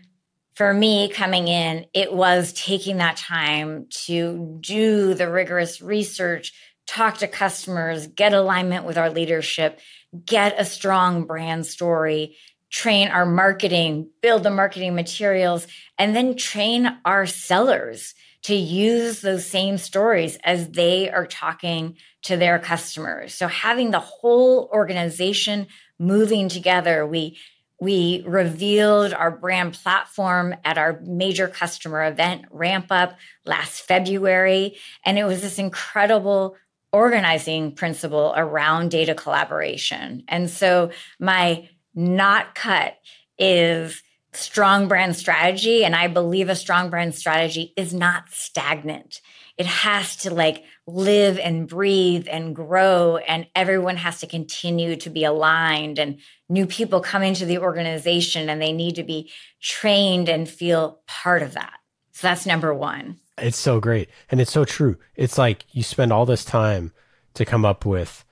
for 0.56 0.74
me 0.74 1.10
coming 1.10 1.48
in, 1.48 1.86
it 1.94 2.14
was 2.14 2.54
taking 2.54 2.98
that 2.98 3.18
time 3.18 3.88
to 4.06 4.58
do 4.62 5.14
the 5.14 5.30
rigorous 5.30 5.82
research, 5.82 6.54
talk 6.88 7.18
to 7.18 7.28
customers, 7.28 8.08
get 8.08 8.34
alignment 8.34 8.86
with 8.86 8.98
our 8.98 9.10
leadership, 9.10 9.80
get 10.26 10.60
a 10.60 10.66
strong 10.66 11.26
brand 11.26 11.66
story, 11.66 12.38
train 12.70 13.10
our 13.10 13.26
marketing, 13.26 14.10
build 14.22 14.44
the 14.44 14.50
marketing 14.50 14.96
materials, 14.96 15.68
and 15.98 16.16
then 16.16 16.36
train 16.36 16.98
our 17.04 17.26
sellers 17.26 18.16
to 18.44 18.56
use 18.56 19.22
those 19.22 19.46
same 19.46 19.78
stories 19.78 20.38
as 20.44 20.70
they 20.70 21.10
are 21.12 21.28
talking 21.28 21.98
to 22.24 22.38
their 22.38 22.60
customers. 22.60 23.34
So 23.34 23.48
having 23.48 23.92
the 23.92 24.00
whole 24.00 24.70
organization 24.74 25.68
moving 26.00 26.50
together, 26.50 27.06
we 27.06 27.38
we 27.80 28.24
revealed 28.28 29.12
our 29.12 29.32
brand 29.32 29.74
platform 29.74 30.54
at 30.64 30.78
our 30.78 31.00
major 31.02 31.48
customer 31.48 32.06
event 32.06 32.46
RampUp 32.54 33.16
last 33.44 33.82
February 33.82 34.78
and 35.04 35.18
it 35.18 35.24
was 35.24 35.42
this 35.42 35.58
incredible 35.58 36.56
organizing 36.92 37.72
principle 37.72 38.34
around 38.36 38.92
data 38.92 39.16
collaboration. 39.16 40.24
And 40.28 40.48
so 40.48 40.92
my 41.20 41.70
not 41.96 42.54
cut 42.54 42.98
is 43.40 44.04
strong 44.34 44.88
brand 44.88 45.16
strategy. 45.16 45.84
And 45.84 45.96
I 45.96 46.08
believe 46.08 46.50
a 46.50 46.56
strong 46.56 46.90
brand 46.90 47.16
strategy 47.16 47.74
is 47.76 47.94
not 47.94 48.30
stagnant. 48.30 49.22
It 49.62 49.68
has 49.68 50.16
to 50.24 50.34
like 50.34 50.64
live 50.88 51.38
and 51.38 51.68
breathe 51.68 52.28
and 52.28 52.56
grow, 52.56 53.18
and 53.18 53.46
everyone 53.54 53.96
has 53.98 54.22
to 54.22 54.26
continue 54.26 54.96
to 54.96 55.10
be 55.12 55.24
aligned. 55.24 56.00
And 56.00 56.18
new 56.50 56.66
people 56.66 57.00
come 57.00 57.22
into 57.22 57.46
the 57.46 57.60
organization 57.60 58.50
and 58.50 58.60
they 58.60 58.74
need 58.74 58.96
to 58.96 59.04
be 59.04 59.30
trained 59.62 60.30
and 60.30 60.50
feel 60.50 61.02
part 61.06 61.44
of 61.44 61.54
that. 61.54 61.74
So 62.12 62.26
that's 62.26 62.48
number 62.48 62.74
one. 62.74 63.20
It's 63.38 63.60
so 63.60 63.80
great. 63.80 64.10
And 64.32 64.42
it's 64.42 64.52
so 64.52 64.66
true. 64.66 64.98
It's 65.16 65.38
like 65.38 65.66
you 65.74 65.84
spend 65.84 66.12
all 66.12 66.26
this 66.26 66.44
time 66.44 66.92
to 67.36 67.46
come 67.46 67.64
up 67.64 67.86
with 67.86 68.26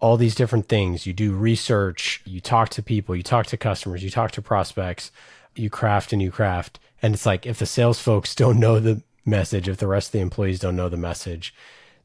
all 0.00 0.18
these 0.18 0.34
different 0.34 0.68
things. 0.68 1.06
You 1.06 1.14
do 1.14 1.32
research, 1.32 2.20
you 2.26 2.42
talk 2.42 2.68
to 2.68 2.82
people, 2.82 3.16
you 3.16 3.22
talk 3.22 3.46
to 3.46 3.56
customers, 3.56 4.04
you 4.04 4.10
talk 4.10 4.32
to 4.32 4.42
prospects, 4.42 5.12
you 5.54 5.70
craft 5.70 6.12
and 6.12 6.20
you 6.20 6.30
craft. 6.30 6.78
And 7.00 7.14
it's 7.14 7.24
like 7.24 7.46
if 7.46 7.58
the 7.58 7.64
sales 7.64 8.00
folks 8.00 8.34
don't 8.42 8.60
know 8.60 8.78
the 8.78 9.02
message, 9.24 9.68
if 9.68 9.78
the 9.78 9.86
rest 9.86 10.08
of 10.08 10.12
the 10.12 10.20
employees 10.20 10.60
don't 10.60 10.76
know 10.76 10.88
the 10.88 10.96
message, 10.96 11.54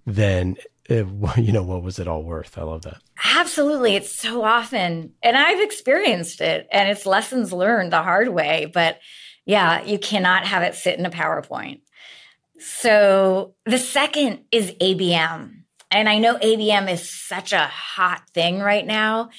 then 0.06 0.58
it, 0.86 1.06
eh, 1.06 1.34
you 1.41 1.51
know 1.51 1.63
what 1.63 1.84
was 1.84 1.99
it 1.99 2.08
all 2.08 2.23
worth? 2.23 2.58
I 2.58 2.63
love 2.63 2.84
that. 2.84 3.01
Absolutely, 3.36 3.95
it's 3.95 4.13
so 4.13 4.43
often, 4.43 5.13
and 5.21 5.38
I've 5.38 5.62
experienced 5.62 6.41
it, 6.41 6.67
and 6.71 6.89
it's 6.89 7.06
lessons 7.06 7.51
learned 7.51 7.91
the 7.91 8.03
hard 8.03 8.30
way. 8.30 8.69
But 8.73 8.99
yeah, 9.45 9.84
you 9.84 9.97
cannot 9.97 10.45
have 10.45 10.63
it 10.63 10.75
sit 10.75 10.99
in 10.99 11.06
a 11.06 11.10
PowerPoint. 11.10 11.82
So 12.60 13.56
the 13.65 13.77
second 13.77 14.45
is 14.51 14.71
ABM. 14.71 15.53
And 15.89 16.10
I 16.10 16.19
know 16.19 16.38
ABM 16.38 16.91
is 16.91 17.10
such 17.10 17.53
a 17.53 17.65
hot 17.65 18.23
thing 18.34 18.60
right 18.60 18.86
now, 18.86 19.30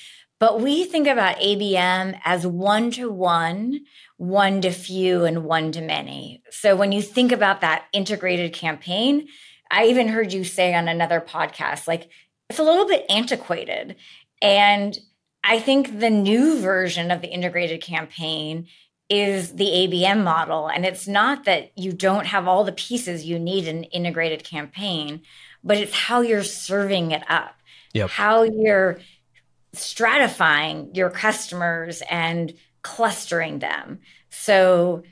But 0.40 0.60
we 0.60 0.84
think 0.84 1.08
about 1.08 1.38
ABM 1.38 2.20
as 2.24 2.46
one 2.46 2.90
to 2.92 3.10
one, 3.10 3.80
one 4.16 4.60
to 4.60 4.70
few, 4.70 5.24
and 5.24 5.44
one 5.44 5.72
to 5.72 5.80
many. 5.80 6.42
So 6.50 6.76
when 6.76 6.92
you 6.92 7.02
think 7.02 7.32
about 7.32 7.60
that 7.62 7.86
integrated 7.92 8.52
campaign, 8.52 9.26
I 9.70 9.86
even 9.86 10.08
heard 10.08 10.32
you 10.32 10.44
say 10.44 10.74
on 10.74 10.88
another 10.88 11.20
podcast, 11.20 11.88
like 11.88 12.08
it's 12.48 12.58
a 12.58 12.64
little 12.64 12.86
bit 12.86 13.04
antiquated. 13.08 13.96
And 14.40 14.96
I 15.42 15.58
think 15.58 15.98
the 15.98 16.10
new 16.10 16.60
version 16.60 17.10
of 17.10 17.20
the 17.20 17.28
integrated 17.28 17.80
campaign 17.82 18.68
is 19.08 19.54
the 19.54 19.64
ABM 19.64 20.22
model. 20.22 20.68
And 20.68 20.84
it's 20.84 21.08
not 21.08 21.44
that 21.44 21.72
you 21.76 21.92
don't 21.92 22.26
have 22.26 22.46
all 22.46 22.64
the 22.64 22.72
pieces 22.72 23.24
you 23.24 23.38
need 23.38 23.66
in 23.66 23.78
an 23.78 23.84
integrated 23.84 24.44
campaign, 24.44 25.22
but 25.64 25.78
it's 25.78 25.94
how 25.94 26.20
you're 26.20 26.42
serving 26.44 27.10
it 27.12 27.22
up, 27.28 27.54
Yep. 27.94 28.10
how 28.10 28.42
you're 28.42 29.00
stratifying 29.78 30.96
your 30.96 31.10
customers 31.10 32.02
and 32.10 32.52
clustering 32.82 33.58
them. 33.58 34.00
So, 34.30 35.02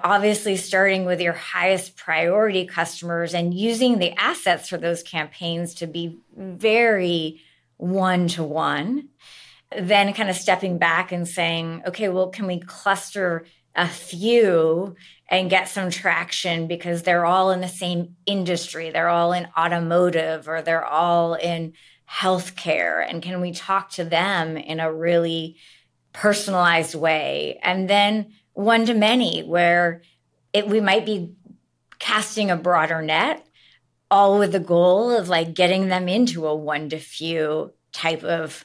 obviously, 0.00 0.56
starting 0.56 1.04
with 1.04 1.20
your 1.20 1.32
highest 1.32 1.96
priority 1.96 2.66
customers 2.66 3.34
and 3.34 3.54
using 3.54 3.98
the 3.98 4.12
assets 4.12 4.68
for 4.68 4.76
those 4.76 5.02
campaigns 5.02 5.74
to 5.76 5.86
be 5.86 6.18
very 6.36 7.40
one 7.76 8.28
to 8.28 8.42
one. 8.42 9.08
Then, 9.76 10.12
kind 10.12 10.30
of 10.30 10.36
stepping 10.36 10.78
back 10.78 11.12
and 11.12 11.26
saying, 11.26 11.82
okay, 11.86 12.08
well, 12.08 12.28
can 12.28 12.46
we 12.46 12.60
cluster 12.60 13.46
a 13.74 13.88
few 13.88 14.94
and 15.28 15.50
get 15.50 15.68
some 15.68 15.90
traction 15.90 16.68
because 16.68 17.02
they're 17.02 17.26
all 17.26 17.50
in 17.50 17.60
the 17.60 17.68
same 17.68 18.16
industry? 18.26 18.90
They're 18.90 19.08
all 19.08 19.32
in 19.32 19.48
automotive 19.58 20.48
or 20.48 20.62
they're 20.62 20.84
all 20.84 21.34
in 21.34 21.72
healthcare. 22.14 23.04
And 23.08 23.22
can 23.22 23.40
we 23.40 23.52
talk 23.52 23.90
to 23.92 24.04
them 24.04 24.56
in 24.56 24.80
a 24.80 24.92
really 24.92 25.56
personalized 26.12 26.94
way? 26.94 27.58
And 27.62 27.88
then 27.88 28.32
one 28.52 28.86
to 28.86 28.94
many, 28.94 29.42
where 29.42 30.02
it, 30.52 30.68
we 30.68 30.80
might 30.80 31.04
be 31.04 31.34
casting 31.98 32.50
a 32.50 32.56
broader 32.56 33.02
net, 33.02 33.46
all 34.10 34.38
with 34.38 34.52
the 34.52 34.60
goal 34.60 35.10
of 35.10 35.28
like 35.28 35.54
getting 35.54 35.88
them 35.88 36.08
into 36.08 36.46
a 36.46 36.54
one 36.54 36.88
to 36.90 36.98
few 36.98 37.72
type 37.92 38.22
of 38.22 38.64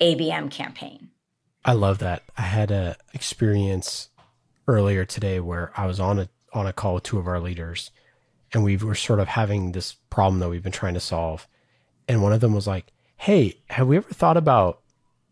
ABM 0.00 0.50
campaign. 0.50 1.10
I 1.64 1.72
love 1.72 1.98
that. 1.98 2.22
I 2.36 2.42
had 2.42 2.70
a 2.70 2.96
experience 3.12 4.08
earlier 4.68 5.04
today 5.04 5.40
where 5.40 5.72
I 5.76 5.86
was 5.86 5.98
on 5.98 6.18
a 6.18 6.28
on 6.52 6.66
a 6.66 6.72
call 6.72 6.94
with 6.94 7.02
two 7.02 7.18
of 7.18 7.26
our 7.26 7.40
leaders 7.40 7.90
and 8.52 8.64
we 8.64 8.76
were 8.76 8.94
sort 8.94 9.20
of 9.20 9.28
having 9.28 9.72
this 9.72 9.94
problem 10.10 10.40
that 10.40 10.48
we've 10.48 10.62
been 10.62 10.72
trying 10.72 10.94
to 10.94 11.00
solve. 11.00 11.46
And 12.08 12.22
one 12.22 12.32
of 12.32 12.40
them 12.40 12.54
was 12.54 12.66
like, 12.66 12.92
Hey, 13.16 13.58
have 13.70 13.88
we 13.88 13.96
ever 13.96 14.08
thought 14.10 14.36
about 14.36 14.80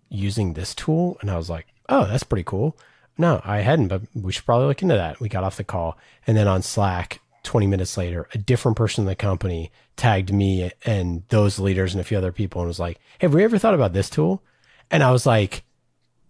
using 0.09 0.55
this 0.55 0.75
tool? 0.75 1.19
And 1.21 1.31
I 1.31 1.37
was 1.37 1.51
like, 1.51 1.67
Oh, 1.89 2.07
that's 2.07 2.25
pretty 2.25 2.45
cool. 2.45 2.77
No, 3.17 3.41
I 3.45 3.59
hadn't, 3.59 3.89
but 3.89 4.03
we 4.15 4.33
should 4.33 4.45
probably 4.45 4.67
look 4.67 4.83
into 4.83 4.97
that. 4.97 5.21
We 5.21 5.29
got 5.29 5.45
off 5.45 5.57
the 5.57 5.65
call. 5.65 5.97
And 6.27 6.37
then 6.37 6.49
on 6.49 6.63
Slack, 6.63 7.21
20 7.45 7.67
minutes 7.67 7.97
later, 7.97 8.27
a 8.33 8.39
different 8.39 8.77
person 8.77 9.03
in 9.03 9.07
the 9.07 9.15
company 9.15 9.71
tagged 9.97 10.33
me 10.33 10.73
and 10.85 11.23
those 11.29 11.59
leaders 11.59 11.95
and 11.95 12.01
a 12.01 12.05
few 12.05 12.19
other 12.19 12.33
people 12.33 12.63
and 12.63 12.69
was 12.69 12.81
like, 12.81 12.99
Hey, 13.19 13.27
have 13.27 13.35
we 13.35 13.45
ever 13.45 13.59
thought 13.59 13.75
about 13.75 13.93
this 13.93 14.11
tool? 14.11 14.43
And 14.91 15.03
I 15.03 15.13
was 15.13 15.27
like, 15.27 15.65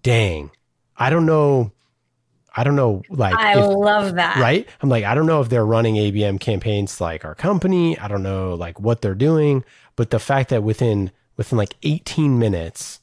dang, 0.02 0.50
I 0.96 1.10
don't 1.10 1.26
know. 1.26 1.72
I 2.56 2.62
don't 2.64 2.76
know, 2.76 3.02
like, 3.08 3.34
I 3.34 3.58
if- 3.58 3.66
love 3.66 4.14
that. 4.14 4.36
right? 4.36 4.68
I'm 4.80 4.88
like, 4.88 5.04
I 5.04 5.14
don't 5.14 5.26
know 5.26 5.40
if 5.40 5.48
they're 5.48 5.66
running 5.66 5.96
ABM 5.96 6.38
campaigns 6.40 7.00
like 7.00 7.24
our 7.24 7.34
company. 7.34 7.98
I 7.98 8.06
don't 8.08 8.22
know, 8.22 8.54
like, 8.54 8.78
what 8.78 9.02
they're 9.02 9.14
doing. 9.14 9.64
But 9.96 10.10
the 10.10 10.20
fact 10.20 10.50
that 10.50 10.62
within, 10.62 11.10
within 11.36 11.58
like 11.58 11.74
18 11.82 12.38
minutes, 12.38 13.00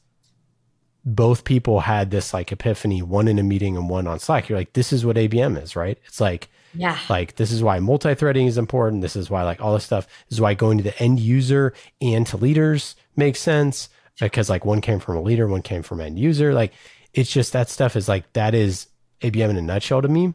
both 1.04 1.44
people 1.44 1.80
had 1.80 2.10
this 2.10 2.32
like 2.32 2.52
epiphany, 2.52 3.02
one 3.02 3.26
in 3.28 3.38
a 3.38 3.42
meeting 3.42 3.76
and 3.76 3.88
one 3.88 4.06
on 4.06 4.18
Slack. 4.20 4.48
You're 4.48 4.58
like, 4.58 4.72
this 4.72 4.92
is 4.92 5.04
what 5.04 5.16
ABM 5.16 5.60
is, 5.60 5.74
right? 5.74 5.98
It's 6.06 6.20
like, 6.20 6.48
Yeah. 6.74 6.96
like 7.08 7.36
this 7.36 7.50
is 7.50 7.62
why 7.62 7.80
multi-threading 7.80 8.46
is 8.46 8.56
important. 8.56 9.02
This 9.02 9.16
is 9.16 9.28
why 9.28 9.42
like 9.42 9.60
all 9.60 9.74
this 9.74 9.84
stuff 9.84 10.06
this 10.28 10.36
is 10.36 10.40
why 10.40 10.54
going 10.54 10.78
to 10.78 10.84
the 10.84 10.96
end 11.02 11.18
user 11.18 11.74
and 12.00 12.24
to 12.28 12.36
leaders 12.36 12.94
makes 13.16 13.40
sense 13.40 13.88
because 14.20 14.48
like 14.48 14.64
one 14.64 14.80
came 14.80 15.00
from 15.00 15.16
a 15.16 15.22
leader, 15.22 15.48
one 15.48 15.62
came 15.62 15.82
from 15.82 16.00
end 16.00 16.18
user. 16.20 16.54
Like 16.54 16.72
it's 17.14 17.30
just 17.32 17.52
that 17.52 17.68
stuff 17.68 17.96
is 17.96 18.08
like 18.08 18.32
that 18.34 18.54
is 18.54 18.86
ABM 19.22 19.50
in 19.50 19.56
a 19.56 19.62
nutshell 19.62 20.02
to 20.02 20.08
me. 20.08 20.34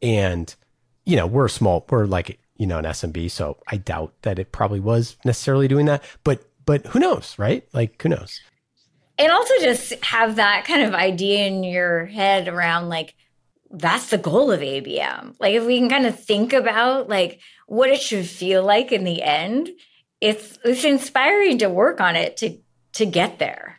And 0.00 0.54
you 1.04 1.16
know, 1.16 1.26
we're 1.26 1.48
small, 1.48 1.86
we're 1.90 2.06
like 2.06 2.38
you 2.56 2.66
know 2.66 2.78
an 2.78 2.84
SMB, 2.84 3.30
so 3.30 3.58
I 3.68 3.76
doubt 3.76 4.14
that 4.22 4.38
it 4.38 4.52
probably 4.52 4.80
was 4.80 5.16
necessarily 5.24 5.68
doing 5.68 5.86
that. 5.86 6.02
But 6.24 6.44
but 6.64 6.86
who 6.88 6.98
knows, 6.98 7.38
right? 7.38 7.66
Like 7.72 8.00
who 8.00 8.10
knows? 8.10 8.40
and 9.18 9.30
also 9.30 9.54
just 9.60 9.92
have 10.04 10.36
that 10.36 10.64
kind 10.64 10.82
of 10.82 10.94
idea 10.94 11.46
in 11.46 11.62
your 11.62 12.06
head 12.06 12.48
around 12.48 12.88
like 12.88 13.14
that's 13.70 14.10
the 14.10 14.18
goal 14.18 14.50
of 14.50 14.60
ABM. 14.60 15.36
Like 15.38 15.54
if 15.54 15.64
we 15.64 15.78
can 15.78 15.88
kind 15.88 16.06
of 16.06 16.18
think 16.18 16.52
about 16.52 17.08
like 17.08 17.40
what 17.66 17.88
it 17.88 18.00
should 18.00 18.26
feel 18.26 18.62
like 18.62 18.92
in 18.92 19.04
the 19.04 19.22
end, 19.22 19.70
it's 20.20 20.58
it's 20.64 20.84
inspiring 20.84 21.58
to 21.58 21.68
work 21.68 22.00
on 22.00 22.16
it 22.16 22.36
to 22.38 22.58
to 22.94 23.06
get 23.06 23.38
there. 23.38 23.78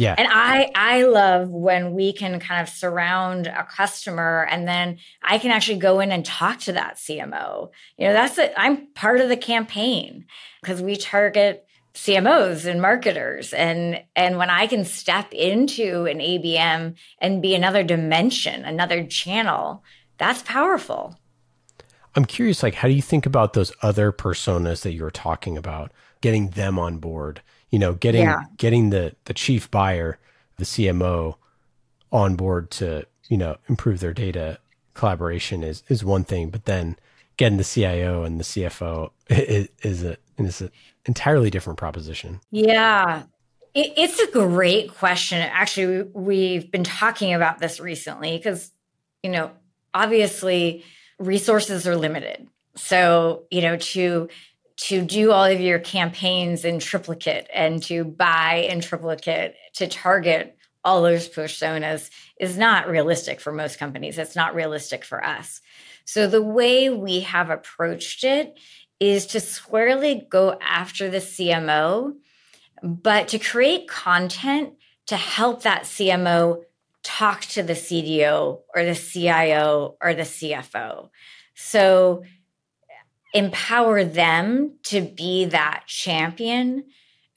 Yeah. 0.00 0.14
And 0.16 0.28
I 0.30 0.70
I 0.74 1.02
love 1.02 1.50
when 1.50 1.92
we 1.92 2.14
can 2.14 2.40
kind 2.40 2.62
of 2.62 2.72
surround 2.72 3.46
a 3.46 3.64
customer 3.64 4.46
and 4.50 4.66
then 4.66 4.98
I 5.22 5.38
can 5.38 5.50
actually 5.50 5.78
go 5.78 6.00
in 6.00 6.10
and 6.10 6.24
talk 6.24 6.60
to 6.60 6.72
that 6.72 6.96
CMO. 6.96 7.70
You 7.98 8.06
know, 8.06 8.14
that's 8.14 8.38
it. 8.38 8.54
I'm 8.56 8.86
part 8.94 9.20
of 9.20 9.28
the 9.28 9.36
campaign 9.36 10.24
because 10.62 10.80
we 10.80 10.96
target 10.96 11.66
CMOs 11.92 12.64
and 12.64 12.80
marketers 12.80 13.52
and 13.52 14.02
and 14.16 14.38
when 14.38 14.48
I 14.48 14.66
can 14.66 14.86
step 14.86 15.34
into 15.34 16.06
an 16.06 16.18
ABM 16.18 16.94
and 17.18 17.42
be 17.42 17.54
another 17.54 17.82
dimension, 17.82 18.64
another 18.64 19.04
channel, 19.06 19.84
that's 20.16 20.42
powerful. 20.42 21.18
I'm 22.16 22.24
curious, 22.24 22.62
like, 22.62 22.74
how 22.74 22.88
do 22.88 22.94
you 22.94 23.02
think 23.02 23.24
about 23.24 23.52
those 23.52 23.72
other 23.82 24.10
personas 24.12 24.82
that 24.82 24.92
you 24.92 25.04
were 25.04 25.12
talking 25.12 25.56
about, 25.56 25.92
getting 26.20 26.50
them 26.50 26.78
on 26.78 26.98
board? 26.98 27.40
You 27.70 27.78
know, 27.78 27.94
getting 27.94 28.22
Yeah. 28.22 28.42
getting 28.56 28.90
the 28.90 29.14
the 29.26 29.34
chief 29.34 29.70
buyer, 29.70 30.18
the 30.56 30.64
CMO, 30.64 31.36
on 32.12 32.36
board 32.36 32.70
to 32.72 33.06
you 33.28 33.36
know 33.36 33.56
improve 33.68 34.00
their 34.00 34.12
data 34.12 34.58
collaboration 34.94 35.62
is 35.62 35.82
is 35.88 36.04
one 36.04 36.24
thing, 36.24 36.50
but 36.50 36.64
then 36.64 36.96
getting 37.36 37.58
the 37.58 37.64
CIO 37.64 38.24
and 38.24 38.38
the 38.38 38.44
CFO 38.44 39.10
is, 39.28 39.68
is 39.82 40.02
a 40.04 40.16
is 40.38 40.60
an 40.60 40.70
entirely 41.06 41.50
different 41.50 41.78
proposition. 41.78 42.40
Yeah. 42.50 43.22
It, 43.72 43.92
it's 43.96 44.18
a 44.18 44.26
great 44.32 44.92
question. 44.94 45.38
Actually, 45.40 46.02
we- 46.02 46.20
we've 46.58 46.70
been 46.72 46.82
talking 46.84 47.32
about 47.34 47.60
this 47.60 47.78
recently 47.78 48.36
because, 48.36 48.72
you 49.22 49.30
know, 49.30 49.52
obviously 49.94 50.84
resources 51.20 51.86
are 51.86 51.94
limited. 51.96 52.48
So, 52.74 53.44
you 53.50 53.60
know, 53.62 53.76
to 53.76 54.28
to 54.80 55.02
do 55.02 55.30
all 55.30 55.44
of 55.44 55.60
your 55.60 55.78
campaigns 55.78 56.64
in 56.64 56.78
triplicate 56.78 57.46
and 57.52 57.82
to 57.82 58.04
buy 58.04 58.66
in 58.68 58.80
triplicate 58.80 59.54
to 59.74 59.86
target 59.86 60.56
all 60.82 61.02
those 61.02 61.28
personas 61.28 62.08
is 62.38 62.56
not 62.56 62.88
realistic 62.88 63.40
for 63.40 63.52
most 63.52 63.78
companies. 63.78 64.16
It's 64.16 64.36
not 64.36 64.54
realistic 64.54 65.04
for 65.04 65.22
us. 65.22 65.60
So 66.06 66.26
the 66.26 66.42
way 66.42 66.88
we 66.88 67.20
have 67.20 67.50
approached 67.50 68.24
it 68.24 68.58
is 68.98 69.26
to 69.26 69.40
squarely 69.40 70.26
go 70.30 70.58
after 70.62 71.10
the 71.10 71.18
CMO, 71.18 72.14
but 72.82 73.28
to 73.28 73.38
create 73.38 73.86
content 73.86 74.74
to 75.06 75.16
help 75.16 75.62
that 75.62 75.82
CMO 75.82 76.62
talk 77.02 77.42
to 77.42 77.62
the 77.62 77.74
CDO 77.74 78.60
or 78.74 78.84
the 78.84 78.94
CIO 78.94 79.96
or 80.00 80.14
the 80.14 80.22
CFO. 80.22 81.10
So 81.54 82.22
empower 83.32 84.04
them 84.04 84.78
to 84.84 85.00
be 85.00 85.46
that 85.46 85.84
champion. 85.86 86.84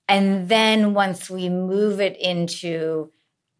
And 0.08 0.50
then 0.50 0.94
once 0.94 1.30
we 1.30 1.50
move 1.50 2.02
it 2.02 2.18
into, 2.20 3.12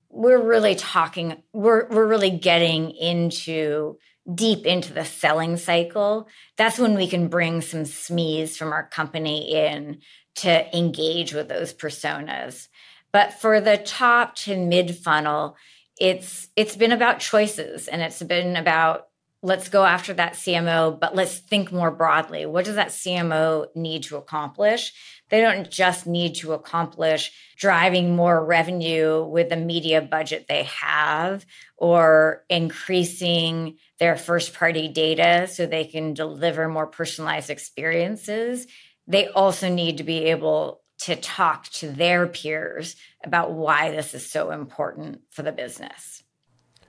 we're 0.10 0.42
really 0.42 0.76
talking, 0.76 1.42
we're, 1.54 1.88
we're 1.88 2.08
really 2.08 2.32
getting 2.32 2.92
into 2.92 3.98
deep 4.34 4.66
into 4.66 4.94
the 4.94 5.06
selling 5.06 5.58
cycle. 5.58 6.28
That's 6.58 6.80
when 6.80 6.96
we 6.96 7.08
can 7.08 7.28
bring 7.28 7.62
some 7.62 7.84
SMEs 7.84 8.56
from 8.56 8.72
our 8.72 8.88
company 8.88 9.54
in 9.54 10.00
to 10.36 10.78
engage 10.78 11.34
with 11.34 11.50
those 11.50 11.74
personas. 11.74 12.68
But 13.12 13.34
for 13.34 13.62
the 13.62 13.78
top 13.78 14.36
to 14.38 14.58
mid 14.58 14.96
funnel, 14.98 15.56
it's 16.00 16.48
it's 16.56 16.76
been 16.76 16.92
about 16.92 17.20
choices 17.20 17.88
and 17.88 18.02
it's 18.02 18.24
been 18.24 18.56
about 18.56 19.08
let's 19.44 19.68
go 19.68 19.84
after 19.84 20.14
that 20.14 20.34
CMO, 20.34 20.98
but 20.98 21.16
let's 21.16 21.38
think 21.38 21.72
more 21.72 21.92
broadly. 21.92 22.46
What 22.46 22.64
does 22.64 22.76
that 22.76 22.88
CMO 22.88 23.68
need 23.76 24.04
to 24.04 24.16
accomplish? 24.16 24.94
They 25.30 25.42
don't 25.42 25.70
just 25.70 26.08
need 26.08 26.36
to 26.36 26.54
accomplish 26.54 27.32
driving 27.58 28.16
more 28.16 28.44
revenue 28.44 29.24
with 29.26 29.50
the 29.50 29.58
media 29.58 30.02
budget 30.02 30.46
they 30.48 30.64
have 30.64 31.46
or 31.76 32.46
increasing 32.50 33.78
their 34.00 34.16
first 34.16 34.54
party 34.54 34.88
data 34.88 35.48
so 35.48 35.66
they 35.66 35.86
can 35.86 36.14
deliver 36.14 36.70
more 36.70 36.88
personalized 36.88 37.50
experiences. 37.50 38.66
They 39.08 39.28
also 39.28 39.68
need 39.68 39.98
to 39.98 40.04
be 40.04 40.26
able 40.26 40.84
to 41.00 41.18
talk 41.18 41.66
to 41.66 41.90
their 41.90 42.28
peers 42.28 42.96
about 43.26 43.52
why 43.52 43.92
this 43.92 44.14
is 44.14 44.30
so 44.30 44.52
important 44.52 45.20
for 45.32 45.44
the 45.44 45.52
business. 45.52 46.24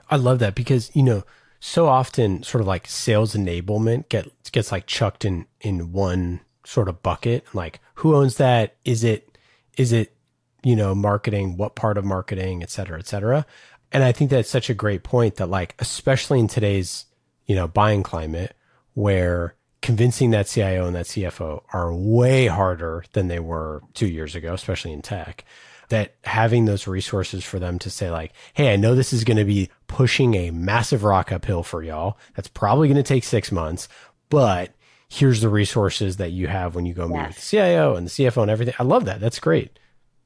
I 0.08 0.16
love 0.16 0.38
that 0.38 0.54
because, 0.54 0.94
you 0.94 1.02
know, 1.02 1.24
so 1.66 1.88
often 1.88 2.42
sort 2.42 2.60
of 2.60 2.66
like 2.66 2.86
sales 2.86 3.34
enablement 3.34 4.06
get, 4.10 4.30
gets 4.52 4.70
like 4.70 4.84
chucked 4.86 5.24
in 5.24 5.46
in 5.62 5.92
one 5.92 6.40
sort 6.62 6.90
of 6.90 7.02
bucket. 7.02 7.42
Like 7.54 7.80
who 7.94 8.14
owns 8.14 8.36
that? 8.36 8.76
Is 8.84 9.02
it 9.02 9.38
is 9.78 9.90
it, 9.90 10.14
you 10.62 10.76
know, 10.76 10.94
marketing, 10.94 11.56
what 11.56 11.74
part 11.74 11.96
of 11.96 12.04
marketing, 12.04 12.62
et 12.62 12.70
cetera, 12.70 12.98
et 12.98 13.06
cetera. 13.06 13.46
And 13.92 14.04
I 14.04 14.12
think 14.12 14.28
that's 14.28 14.50
such 14.50 14.68
a 14.68 14.74
great 14.74 15.04
point 15.04 15.36
that 15.36 15.48
like, 15.48 15.74
especially 15.78 16.38
in 16.38 16.48
today's, 16.48 17.06
you 17.46 17.56
know, 17.56 17.66
buying 17.66 18.02
climate 18.02 18.54
where 18.92 19.54
convincing 19.80 20.32
that 20.32 20.48
CIO 20.48 20.86
and 20.86 20.94
that 20.94 21.06
CFO 21.06 21.62
are 21.72 21.94
way 21.94 22.46
harder 22.46 23.06
than 23.14 23.28
they 23.28 23.40
were 23.40 23.80
two 23.94 24.06
years 24.06 24.34
ago, 24.34 24.52
especially 24.52 24.92
in 24.92 25.00
tech. 25.00 25.46
That 25.88 26.14
having 26.24 26.66
those 26.66 26.86
resources 26.86 27.42
for 27.42 27.58
them 27.58 27.78
to 27.80 27.90
say, 27.90 28.10
like, 28.10 28.32
hey, 28.52 28.72
I 28.72 28.76
know 28.76 28.94
this 28.94 29.12
is 29.12 29.24
going 29.24 29.36
to 29.36 29.44
be 29.44 29.70
pushing 29.94 30.34
a 30.34 30.50
massive 30.50 31.04
rock 31.04 31.30
uphill 31.30 31.62
for 31.62 31.80
y'all. 31.80 32.18
That's 32.34 32.48
probably 32.48 32.88
going 32.88 32.96
to 32.96 33.04
take 33.04 33.22
six 33.22 33.52
months, 33.52 33.86
but 34.28 34.74
here's 35.08 35.40
the 35.40 35.48
resources 35.48 36.16
that 36.16 36.32
you 36.32 36.48
have 36.48 36.74
when 36.74 36.84
you 36.84 36.92
go 36.92 37.06
meet 37.06 37.14
yes. 37.14 37.28
with 37.28 37.36
the 37.36 37.42
CIO 37.42 37.94
and 37.94 38.04
the 38.04 38.10
CFO 38.10 38.42
and 38.42 38.50
everything. 38.50 38.74
I 38.76 38.82
love 38.82 39.04
that. 39.04 39.20
That's 39.20 39.38
great. 39.38 39.78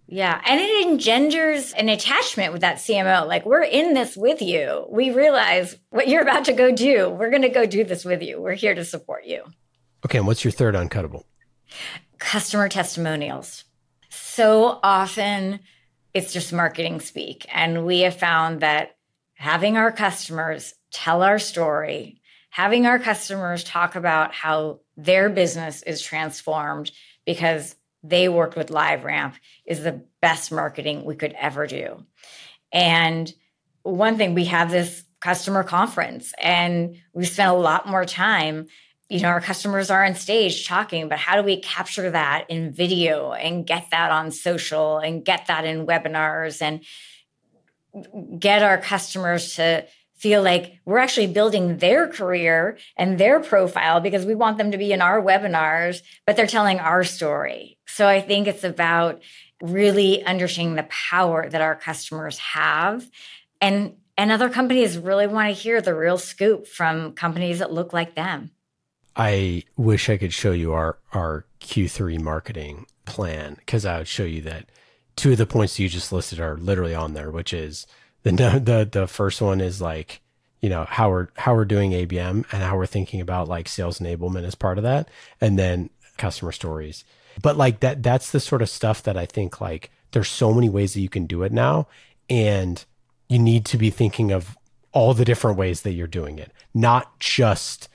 Yeah. 0.07 0.41
And 0.47 0.59
it 0.59 0.87
engenders 0.87 1.75
an 1.75 1.91
attachment 1.91 2.55
with 2.55 2.63
that 2.63 2.79
CMO. 2.79 3.27
Like, 3.27 3.45
we're 3.45 3.63
in 3.63 3.93
this 3.93 4.17
with 4.17 4.41
you. 4.41 4.87
We 4.89 5.11
realize 5.11 5.77
what 5.91 6.09
you're 6.09 6.23
about 6.23 6.47
to 6.47 6.55
go 6.55 6.73
do. 6.73 7.11
We're 7.11 7.29
going 7.29 7.43
to 7.43 7.51
go 7.51 7.67
do 7.67 7.85
this 7.85 8.07
with 8.07 8.23
you. 8.23 8.41
We're 8.41 8.55
here 8.55 8.75
to 8.75 8.87
support 8.87 9.27
you. 9.27 9.43
Okay. 10.07 10.17
And 10.17 10.27
what's 10.27 10.45
your 10.45 10.53
third 10.53 10.77
uncuttable? 10.77 11.25
Customer 12.19 12.71
testimonials. 12.71 13.65
So 14.09 14.81
often 14.83 15.61
it's 16.15 16.33
just 16.33 16.55
marketing 16.55 17.01
speak. 17.01 17.45
And 17.53 17.85
we 17.85 18.01
have 18.01 18.17
found 18.17 18.63
that 18.63 18.95
having 19.39 19.77
our 19.77 19.93
customers 19.93 20.75
tell 20.91 21.23
our 21.23 21.39
story, 21.39 22.21
having 22.51 22.87
our 22.87 22.99
customers 22.99 23.63
talk 23.63 23.95
about 23.95 24.35
how 24.35 24.81
their 24.97 25.31
business 25.31 25.83
is 25.85 26.03
transformed 26.03 26.91
because 27.25 27.77
they 28.03 28.29
worked 28.29 28.57
with 28.57 28.69
LiveRamp 28.69 29.35
is 29.65 29.85
the 29.85 30.03
best 30.21 30.51
marketing 30.51 31.05
we 31.05 31.15
could 31.15 31.35
ever 31.39 31.69
do. 31.69 32.05
And 32.73 33.33
one 33.85 34.17
thing, 34.17 34.35
we 34.35 34.47
have 34.47 34.73
this 34.73 35.05
customer 35.21 35.63
conference 35.63 36.35
and 36.43 36.97
we 37.13 37.25
spent 37.25 37.51
a 37.51 37.55
lot 37.55 37.87
more 37.87 38.05
time. 38.05 38.67
You 39.09 39.21
know, 39.21 39.29
our 39.29 39.41
customers 39.41 39.89
are 39.89 40.05
on 40.05 40.17
stage 40.17 40.67
talking, 40.67 41.09
but 41.09 41.19
how 41.19 41.37
do 41.37 41.45
we 41.45 41.61
capture 41.61 42.11
that 42.11 42.47
in 42.49 42.73
video 42.73 43.33
and 43.33 43.65
get 43.65 43.87
that 43.93 44.11
on 44.11 44.33
social 44.33 44.99
and 44.99 45.25
get 45.25 45.47
that 45.47 45.65
in 45.65 45.87
webinars 45.87 46.61
and 46.61 46.85
get 48.39 48.63
our 48.63 48.79
customers 48.79 49.55
to 49.57 49.87
feel 50.19 50.43
like 50.43 50.81
we're 50.85 50.99
actually 50.99 51.29
building 51.29 51.79
their 51.79 52.09
career 52.09 52.77
and 52.97 53.19
their 53.19 53.41
profile 53.41 54.01
because 54.01 54.27
we 54.27 54.35
want 54.35 54.59
them 54.59 54.73
to 54.73 54.79
be 54.79 54.93
in 54.93 55.01
our 55.01 55.23
webinars, 55.23 56.03
but 56.27 56.37
they're 56.37 56.47
telling 56.47 56.81
our 56.81 57.05
story. 57.05 57.79
So 57.87 58.07
I 58.07 58.21
think 58.21 58.49
it's 58.49 58.65
about 58.65 59.23
really 59.63 60.25
understanding 60.25 60.75
the 60.75 60.85
power 60.85 61.49
that 61.49 61.61
our 61.61 61.77
customers 61.77 62.39
have 62.39 63.09
and 63.61 63.95
and 64.17 64.33
other 64.33 64.51
companies 64.51 64.99
really 64.99 65.29
want 65.29 65.49
to 65.49 65.61
hear 65.61 65.81
the 65.81 65.95
real 65.95 66.19
scoop 66.19 66.67
from 66.67 67.13
companies 67.13 67.61
that 67.61 67.73
look 67.73 67.93
like 67.93 68.17
them. 68.17 68.51
I 69.15 69.63
wish 69.77 70.11
I 70.11 70.17
could 70.17 70.33
show 70.33 70.51
you 70.51 70.73
our 70.73 70.99
our 71.13 71.45
Q3 71.61 72.21
marketing 72.21 72.87
plan 73.05 73.55
because 73.55 73.87
I 73.87 73.99
would 73.99 74.09
show 74.09 74.25
you 74.25 74.43
that 74.43 74.67
two 75.19 75.33
of 75.33 75.39
the 75.39 75.47
points 75.47 75.79
you 75.79 75.89
just 75.89 76.13
listed 76.13 76.39
are 76.41 76.57
literally 76.57 76.95
on 76.95 77.13
there, 77.13 77.31
which 77.31 77.53
is 77.53 77.87
the 78.23 78.31
the 78.65 78.89
the 78.91 79.07
first 79.07 79.43
one 79.43 79.61
is 79.61 79.83
like 79.83 80.21
you 80.63 80.71
know 80.71 80.87
how 80.89 81.11
we're 81.11 81.29
how 81.37 81.55
we're 81.55 81.65
doing 81.65 81.91
ABM 81.91 82.45
and 82.53 82.63
how 82.63 82.77
we're 82.77 82.87
thinking 82.87 83.21
about 83.21 83.49
like 83.49 83.69
sales 83.69 83.99
enablement 83.99 84.45
as 84.45 84.55
part 84.55 84.79
of 84.79 84.85
that, 84.85 85.09
and 85.41 85.59
then 85.59 85.91
customer 86.17 86.53
stories. 86.53 87.05
But 87.43 87.57
like 87.57 87.81
that 87.81 88.03
that's 88.03 88.31
the 88.31 88.41
sort 88.41 88.63
of 88.63 88.71
stuff 88.71 89.03
that 89.03 89.17
I 89.17 89.27
think 89.27 89.61
like 89.61 89.91
there's 90.13 90.29
so 90.29 90.55
many 90.55 90.69
ways 90.69 90.95
that 90.95 91.01
you 91.01 91.09
can 91.09 91.27
do 91.27 91.43
it 91.43 91.53
now, 91.53 91.89
and 92.31 92.85
you 93.29 93.39
need 93.39 93.65
to 93.67 93.77
be 93.77 93.91
thinking 93.91 94.33
of 94.33 94.57
all 94.93 95.13
the 95.15 95.25
different 95.25 95.59
ways 95.59 95.83
that 95.83 95.93
you're 95.93 96.07
doing 96.07 96.39
it, 96.39 96.51
not 96.73 97.19
just 97.21 97.89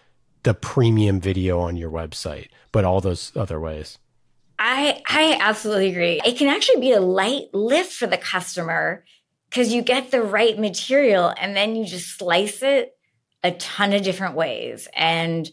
the 0.44 0.54
premium 0.54 1.20
video 1.20 1.60
on 1.60 1.76
your 1.76 1.90
website, 1.90 2.50
but 2.72 2.86
all 2.86 3.02
those 3.02 3.32
other 3.36 3.60
ways. 3.60 3.98
I 4.66 5.02
I 5.06 5.38
absolutely 5.42 5.90
agree. 5.90 6.22
It 6.26 6.38
can 6.38 6.48
actually 6.48 6.80
be 6.80 6.94
a 6.94 7.02
light 7.02 7.54
lift 7.54 7.92
for 7.92 8.08
the 8.08 8.18
customer 8.18 9.04
because 9.50 9.74
you 9.74 9.82
get 9.82 10.10
the 10.10 10.22
right 10.22 10.58
material 10.58 11.34
and 11.38 11.54
then 11.54 11.76
you 11.76 11.84
just 11.84 12.18
slice 12.18 12.64
it 12.64 12.96
a 13.44 13.52
ton 13.52 13.92
of 13.92 14.04
different 14.04 14.36
ways. 14.36 14.88
And 14.96 15.52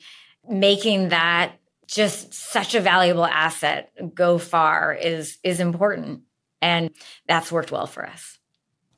making 0.48 1.08
that 1.08 1.54
just 1.88 2.32
such 2.32 2.76
a 2.76 2.80
valuable 2.80 3.26
asset 3.26 3.90
go 4.14 4.38
far 4.38 4.94
is 4.94 5.38
is 5.42 5.58
important. 5.58 6.20
And 6.62 6.90
that's 7.26 7.50
worked 7.50 7.72
well 7.72 7.88
for 7.88 8.06
us. 8.06 8.38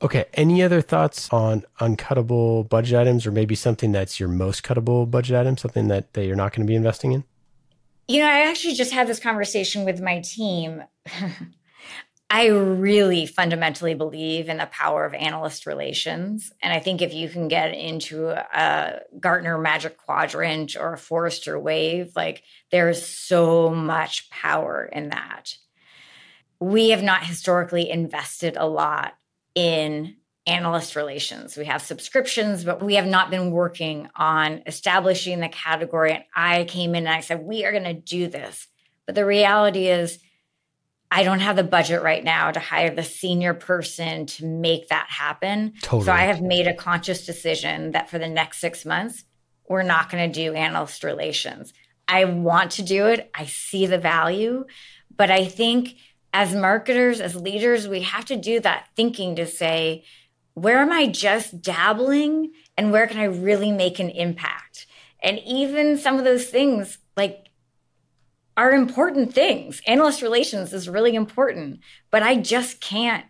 Okay 0.02 0.26
any 0.34 0.62
other 0.62 0.82
thoughts 0.82 1.30
on 1.32 1.64
uncuttable 1.80 2.68
budget 2.68 2.98
items 2.98 3.26
or 3.26 3.30
maybe 3.32 3.54
something 3.54 3.92
that's 3.92 4.20
your 4.20 4.28
most 4.28 4.62
cuttable 4.62 5.10
budget 5.10 5.36
item 5.36 5.56
something 5.56 5.88
that, 5.88 6.12
that 6.12 6.26
you're 6.26 6.36
not 6.36 6.52
going 6.52 6.66
to 6.66 6.70
be 6.70 6.76
investing 6.76 7.12
in 7.12 7.24
you 8.12 8.20
know 8.20 8.28
i 8.28 8.48
actually 8.48 8.74
just 8.74 8.92
had 8.92 9.06
this 9.06 9.20
conversation 9.20 9.84
with 9.84 10.00
my 10.00 10.20
team 10.20 10.82
I 12.34 12.46
really 12.46 13.26
fundamentally 13.26 13.92
believe 13.92 14.48
in 14.48 14.56
the 14.56 14.64
power 14.64 15.04
of 15.04 15.12
analyst 15.12 15.66
relations. 15.66 16.50
And 16.62 16.72
I 16.72 16.80
think 16.80 17.02
if 17.02 17.12
you 17.12 17.28
can 17.28 17.46
get 17.46 17.74
into 17.74 18.30
a 18.30 19.00
Gartner 19.20 19.58
Magic 19.58 19.98
Quadrant 19.98 20.74
or 20.74 20.94
a 20.94 20.98
Forrester 20.98 21.60
Wave, 21.60 22.12
like 22.16 22.42
there's 22.70 23.06
so 23.06 23.68
much 23.68 24.30
power 24.30 24.88
in 24.90 25.10
that. 25.10 25.56
We 26.58 26.88
have 26.88 27.02
not 27.02 27.26
historically 27.26 27.90
invested 27.90 28.56
a 28.56 28.66
lot 28.66 29.12
in 29.54 30.16
analyst 30.46 30.96
relations. 30.96 31.56
We 31.56 31.66
have 31.66 31.82
subscriptions, 31.82 32.64
but 32.64 32.82
we 32.82 32.96
have 32.96 33.06
not 33.06 33.30
been 33.30 33.50
working 33.52 34.08
on 34.16 34.62
establishing 34.66 35.40
the 35.40 35.48
category. 35.48 36.12
And 36.12 36.24
I 36.34 36.64
came 36.64 36.94
in 36.94 37.06
and 37.06 37.14
I 37.14 37.20
said, 37.20 37.42
we 37.42 37.64
are 37.64 37.72
going 37.72 37.84
to 37.84 37.94
do 37.94 38.26
this. 38.28 38.66
But 39.06 39.14
the 39.14 39.26
reality 39.26 39.86
is, 39.86 40.18
I 41.10 41.24
don't 41.24 41.40
have 41.40 41.56
the 41.56 41.62
budget 41.62 42.02
right 42.02 42.24
now 42.24 42.50
to 42.50 42.58
hire 42.58 42.94
the 42.94 43.02
senior 43.02 43.52
person 43.52 44.24
to 44.26 44.46
make 44.46 44.88
that 44.88 45.08
happen. 45.10 45.74
Totally. 45.82 46.06
So 46.06 46.12
I 46.12 46.22
have 46.22 46.40
made 46.40 46.66
a 46.66 46.74
conscious 46.74 47.26
decision 47.26 47.90
that 47.90 48.08
for 48.08 48.18
the 48.18 48.28
next 48.28 48.58
six 48.60 48.86
months, 48.86 49.24
we're 49.68 49.82
not 49.82 50.10
going 50.10 50.32
to 50.32 50.40
do 50.40 50.54
analyst 50.54 51.04
relations. 51.04 51.74
I 52.08 52.24
want 52.24 52.72
to 52.72 52.82
do 52.82 53.06
it. 53.06 53.30
I 53.34 53.44
see 53.44 53.86
the 53.86 53.98
value. 53.98 54.64
But 55.14 55.30
I 55.30 55.44
think 55.44 55.96
as 56.32 56.54
marketers, 56.54 57.20
as 57.20 57.36
leaders, 57.36 57.86
we 57.86 58.00
have 58.00 58.24
to 58.24 58.36
do 58.36 58.58
that 58.60 58.88
thinking 58.96 59.36
to 59.36 59.46
say, 59.46 60.04
where 60.54 60.78
am 60.78 60.92
I 60.92 61.06
just 61.06 61.62
dabbling 61.62 62.52
and 62.76 62.92
where 62.92 63.06
can 63.06 63.18
I 63.18 63.24
really 63.24 63.72
make 63.72 63.98
an 63.98 64.10
impact? 64.10 64.86
And 65.22 65.38
even 65.46 65.98
some 65.98 66.18
of 66.18 66.24
those 66.24 66.46
things, 66.46 66.98
like 67.16 67.48
are 68.56 68.72
important 68.72 69.32
things. 69.32 69.80
Analyst 69.86 70.20
relations 70.20 70.72
is 70.72 70.88
really 70.88 71.14
important, 71.14 71.80
but 72.10 72.22
I 72.22 72.36
just 72.36 72.80
can't 72.80 73.24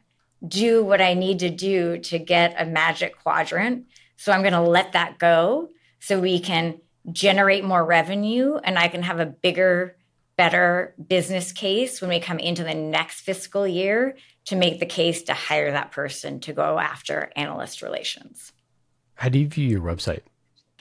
do 0.46 0.85
what 0.85 1.00
I 1.00 1.14
need 1.14 1.38
to 1.40 1.50
do 1.50 1.98
to 1.98 2.18
get 2.18 2.54
a 2.58 2.66
magic 2.66 3.18
quadrant. 3.22 3.87
So 4.16 4.32
I'm 4.32 4.42
going 4.42 4.52
to 4.52 4.61
let 4.61 4.92
that 4.92 5.18
go 5.18 5.70
so 6.00 6.18
we 6.18 6.40
can 6.40 6.80
generate 7.12 7.64
more 7.64 7.85
revenue 7.85 8.56
and 8.56 8.78
I 8.78 8.88
can 8.88 9.02
have 9.02 9.20
a 9.20 9.26
bigger, 9.26 9.96
better 10.37 10.94
business 11.08 11.52
case 11.52 12.00
when 12.00 12.11
we 12.11 12.18
come 12.18 12.38
into 12.38 12.64
the 12.64 12.74
next 12.74 13.20
fiscal 13.20 13.66
year 13.66 14.16
to 14.47 14.57
make 14.57 14.81
the 14.81 14.87
case 14.87 15.23
to 15.25 15.35
hire 15.35 15.71
that 15.71 15.93
person 15.93 16.40
to 16.40 16.53
go 16.53 16.79
after 16.79 17.31
analyst 17.37 17.83
relations. 17.83 18.53
How 19.15 19.29
do 19.29 19.38
you 19.38 19.49
view 19.49 19.69
your 19.69 19.83
website? 19.83 20.23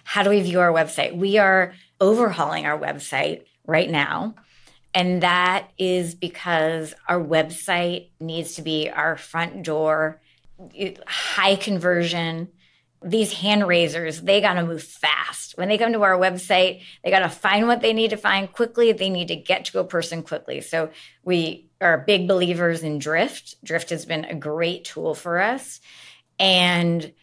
How 0.03 0.23
do 0.23 0.29
we 0.29 0.41
view 0.41 0.59
our 0.59 0.71
website? 0.71 1.15
We 1.15 1.37
are 1.37 1.73
overhauling 1.99 2.65
our 2.65 2.79
website 2.79 3.43
right 3.65 3.89
now. 3.89 4.35
And 4.93 5.23
that 5.23 5.69
is 5.77 6.15
because 6.15 6.93
our 7.07 7.21
website 7.23 8.09
needs 8.19 8.55
to 8.55 8.61
be 8.61 8.89
our 8.89 9.15
front 9.15 9.63
door, 9.63 10.21
high 11.07 11.55
conversion. 11.55 12.49
These 13.03 13.33
hand 13.33 13.67
raisers, 13.67 14.21
they 14.21 14.41
got 14.41 14.55
to 14.55 14.65
move 14.65 14.83
fast. 14.83 15.57
When 15.57 15.69
they 15.69 15.77
come 15.77 15.93
to 15.93 16.03
our 16.03 16.17
website, 16.17 16.81
they 17.03 17.09
got 17.09 17.19
to 17.19 17.29
find 17.29 17.67
what 17.67 17.81
they 17.81 17.93
need 17.93 18.09
to 18.09 18.17
find 18.17 18.51
quickly. 18.51 18.91
They 18.91 19.09
need 19.09 19.29
to 19.29 19.35
get 19.35 19.65
to 19.65 19.79
a 19.79 19.85
person 19.85 20.23
quickly. 20.23 20.61
So 20.61 20.89
we 21.23 21.70
are 21.81 21.97
big 21.97 22.27
believers 22.27 22.83
in 22.83 22.99
Drift. 22.99 23.55
Drift 23.63 23.89
has 23.89 24.05
been 24.05 24.25
a 24.25 24.35
great 24.35 24.85
tool 24.85 25.13
for 25.13 25.39
us. 25.39 25.79
And 26.39 27.13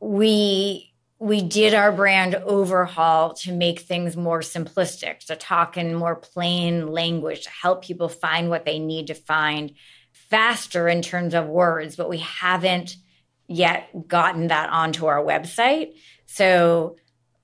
we 0.00 0.92
we 1.18 1.40
did 1.40 1.72
our 1.72 1.92
brand 1.92 2.34
overhaul 2.34 3.32
to 3.32 3.52
make 3.52 3.78
things 3.78 4.16
more 4.16 4.40
simplistic, 4.40 5.20
to 5.20 5.36
talk 5.36 5.76
in 5.76 5.94
more 5.94 6.16
plain 6.16 6.88
language, 6.88 7.44
to 7.44 7.50
help 7.50 7.84
people 7.84 8.08
find 8.08 8.50
what 8.50 8.64
they 8.64 8.80
need 8.80 9.06
to 9.06 9.14
find 9.14 9.72
faster 10.12 10.88
in 10.88 11.00
terms 11.00 11.32
of 11.32 11.46
words, 11.46 11.94
but 11.94 12.08
we 12.08 12.18
haven't 12.18 12.96
yet 13.46 14.08
gotten 14.08 14.48
that 14.48 14.70
onto 14.70 15.06
our 15.06 15.22
website. 15.22 15.92
So 16.26 16.96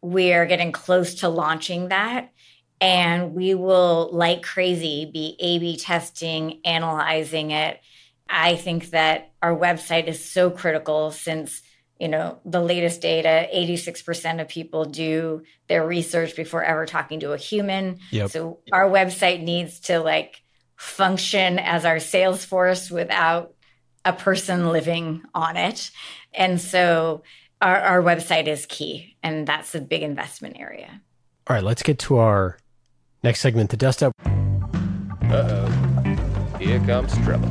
we're 0.02 0.46
getting 0.46 0.72
close 0.72 1.16
to 1.16 1.28
launching 1.28 1.88
that. 1.88 2.32
And 2.80 3.34
we 3.34 3.54
will, 3.54 4.10
like 4.12 4.42
crazy, 4.42 5.10
be 5.12 5.36
A 5.40 5.58
B 5.58 5.76
testing, 5.76 6.60
analyzing 6.64 7.50
it. 7.50 7.80
I 8.28 8.56
think 8.56 8.90
that 8.90 9.32
our 9.42 9.56
website 9.56 10.06
is 10.06 10.24
so 10.24 10.50
critical 10.50 11.10
since 11.10 11.62
you 11.98 12.08
know 12.08 12.38
the 12.44 12.60
latest 12.60 13.00
data 13.00 13.48
86% 13.52 14.40
of 14.40 14.48
people 14.48 14.84
do 14.84 15.42
their 15.68 15.84
research 15.86 16.36
before 16.36 16.62
ever 16.62 16.86
talking 16.86 17.20
to 17.20 17.32
a 17.32 17.36
human 17.36 17.98
Yep. 18.12 18.30
so 18.30 18.58
our 18.72 18.88
website 18.88 19.42
needs 19.42 19.80
to 19.80 19.98
like 19.98 20.40
function 20.76 21.58
as 21.58 21.84
our 21.84 21.98
sales 21.98 22.44
force 22.44 22.90
without 22.90 23.54
a 24.04 24.12
person 24.12 24.68
living 24.68 25.22
on 25.34 25.56
it 25.56 25.90
and 26.32 26.60
so 26.60 27.22
our, 27.60 27.80
our 27.80 28.02
website 28.02 28.46
is 28.46 28.64
key 28.66 29.16
and 29.22 29.46
that's 29.46 29.74
a 29.74 29.80
big 29.80 30.02
investment 30.02 30.56
area 30.58 31.00
All 31.48 31.54
right, 31.56 31.64
let's 31.64 31.82
get 31.82 31.98
to 32.00 32.18
our 32.18 32.58
next 33.22 33.40
segment, 33.40 33.70
the 33.70 33.76
dust 33.76 34.02
up. 34.02 34.12
Uh-oh. 35.30 35.66
Here 36.58 36.80
comes 36.80 37.16
trouble. 37.18 37.48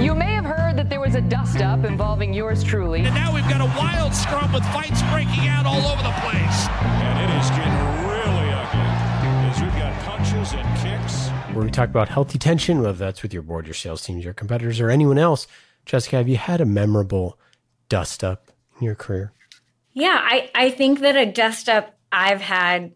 You 0.00 0.14
may 0.14 0.32
have 0.32 0.44
heard 0.44 0.76
that 0.76 0.88
there 0.88 1.00
was 1.00 1.14
a 1.14 1.20
dust 1.20 1.60
up 1.60 1.84
involving 1.84 2.32
yours 2.32 2.62
truly. 2.62 3.00
And 3.00 3.14
now 3.14 3.34
we've 3.34 3.48
got 3.48 3.60
a 3.60 3.66
wild 3.78 4.14
scrum 4.14 4.52
with 4.52 4.64
fights 4.66 5.02
breaking 5.12 5.48
out 5.48 5.66
all 5.66 5.80
over 5.86 6.02
the 6.02 6.14
place. 6.20 6.68
And 6.80 7.18
it 7.18 7.30
is 7.40 7.50
getting 7.50 7.74
really 8.08 8.50
ugly 8.52 9.50
as 9.50 9.60
we've 9.60 9.72
got 9.72 9.92
punches 10.04 10.52
and 10.52 10.78
kicks. 10.78 11.28
where 11.54 11.64
we 11.64 11.70
talk 11.70 11.88
about 11.88 12.08
healthy 12.08 12.38
tension, 12.38 12.80
whether 12.80 12.92
that's 12.92 13.22
with 13.22 13.32
your 13.32 13.42
board, 13.42 13.66
your 13.66 13.74
sales 13.74 14.02
teams, 14.02 14.24
your 14.24 14.34
competitors, 14.34 14.80
or 14.80 14.90
anyone 14.90 15.18
else. 15.18 15.46
Jessica, 15.84 16.16
have 16.16 16.28
you 16.28 16.36
had 16.36 16.60
a 16.60 16.66
memorable 16.66 17.38
dust 17.88 18.22
up 18.22 18.50
in 18.78 18.84
your 18.84 18.94
career? 18.94 19.32
Yeah, 19.94 20.18
I, 20.20 20.50
I 20.54 20.70
think 20.70 21.00
that 21.00 21.16
a 21.16 21.26
dust 21.26 21.68
up 21.68 21.96
I've 22.12 22.40
had 22.40 22.92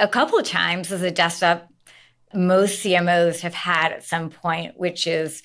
a 0.00 0.08
couple 0.08 0.38
of 0.38 0.46
times 0.46 0.90
as 0.90 1.02
a 1.02 1.10
dust 1.10 1.42
up 1.42 1.68
most 2.32 2.84
CMOs 2.84 3.40
have 3.40 3.54
had 3.54 3.92
at 3.92 4.04
some 4.04 4.30
point, 4.30 4.78
which 4.78 5.06
is 5.06 5.42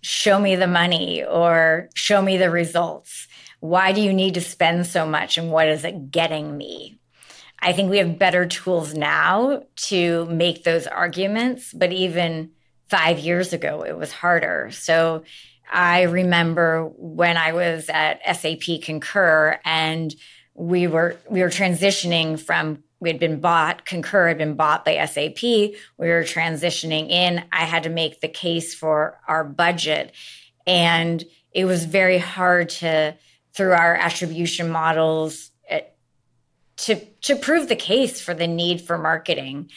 show 0.00 0.38
me 0.40 0.56
the 0.56 0.66
money 0.66 1.24
or 1.24 1.88
show 1.94 2.22
me 2.22 2.36
the 2.36 2.50
results. 2.50 3.26
Why 3.60 3.92
do 3.92 4.00
you 4.00 4.12
need 4.12 4.34
to 4.34 4.40
spend 4.40 4.86
so 4.86 5.06
much 5.06 5.36
and 5.36 5.50
what 5.50 5.68
is 5.68 5.84
it 5.84 6.10
getting 6.10 6.56
me? 6.56 6.98
I 7.58 7.72
think 7.72 7.90
we 7.90 7.98
have 7.98 8.18
better 8.18 8.46
tools 8.46 8.94
now 8.94 9.64
to 9.88 10.24
make 10.26 10.64
those 10.64 10.86
arguments, 10.86 11.74
but 11.74 11.92
even 11.92 12.52
five 12.88 13.18
years 13.18 13.52
ago, 13.52 13.82
it 13.82 13.98
was 13.98 14.12
harder. 14.12 14.70
So 14.72 15.24
I 15.70 16.02
remember 16.02 16.90
when 16.96 17.36
I 17.36 17.52
was 17.52 17.90
at 17.90 18.20
SAP 18.36 18.82
Concur 18.82 19.60
and 19.64 20.14
we 20.54 20.86
were 20.86 21.16
we 21.28 21.42
were 21.42 21.48
transitioning 21.48 22.40
from 22.40 22.82
we 23.00 23.08
had 23.08 23.18
been 23.18 23.40
bought 23.40 23.86
concur 23.86 24.28
had 24.28 24.38
been 24.38 24.54
bought 24.54 24.84
by 24.84 25.04
sap 25.06 25.42
we 25.42 25.74
were 25.98 26.22
transitioning 26.22 27.10
in. 27.10 27.42
I 27.50 27.64
had 27.64 27.82
to 27.84 27.90
make 27.90 28.20
the 28.20 28.28
case 28.28 28.74
for 28.74 29.18
our 29.26 29.42
budget. 29.42 30.12
And 30.66 31.24
it 31.52 31.64
was 31.64 31.84
very 31.84 32.18
hard 32.18 32.68
to 32.68 33.16
through 33.52 33.72
our 33.72 33.94
attribution 33.94 34.70
models 34.70 35.50
eh, 35.68 35.80
to 36.76 36.96
to 37.22 37.36
prove 37.36 37.68
the 37.68 37.76
case 37.76 38.20
for 38.20 38.34
the 38.34 38.46
need 38.46 38.80
for 38.82 38.98
marketing. 38.98 39.70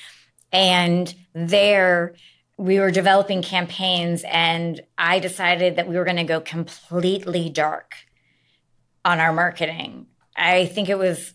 And 0.51 1.13
there 1.33 2.13
we 2.57 2.79
were 2.79 2.91
developing 2.91 3.41
campaigns 3.41 4.23
and 4.27 4.79
i 4.95 5.17
decided 5.17 5.75
that 5.75 5.87
we 5.87 5.97
were 5.97 6.03
going 6.03 6.17
to 6.17 6.23
go 6.23 6.39
completely 6.39 7.49
dark 7.49 7.95
on 9.03 9.19
our 9.19 9.33
marketing. 9.33 10.07
I 10.35 10.65
think 10.65 10.89
it 10.89 10.97
was 10.97 11.33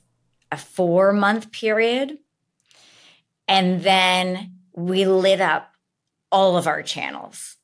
a 0.50 0.56
four 0.56 1.12
month 1.12 1.50
period. 1.52 2.18
And 3.46 3.82
then 3.82 4.54
we 4.74 5.06
lit 5.06 5.40
up 5.40 5.72
all 6.30 6.56
of 6.56 6.66
our 6.66 6.82
channels. 6.82 7.56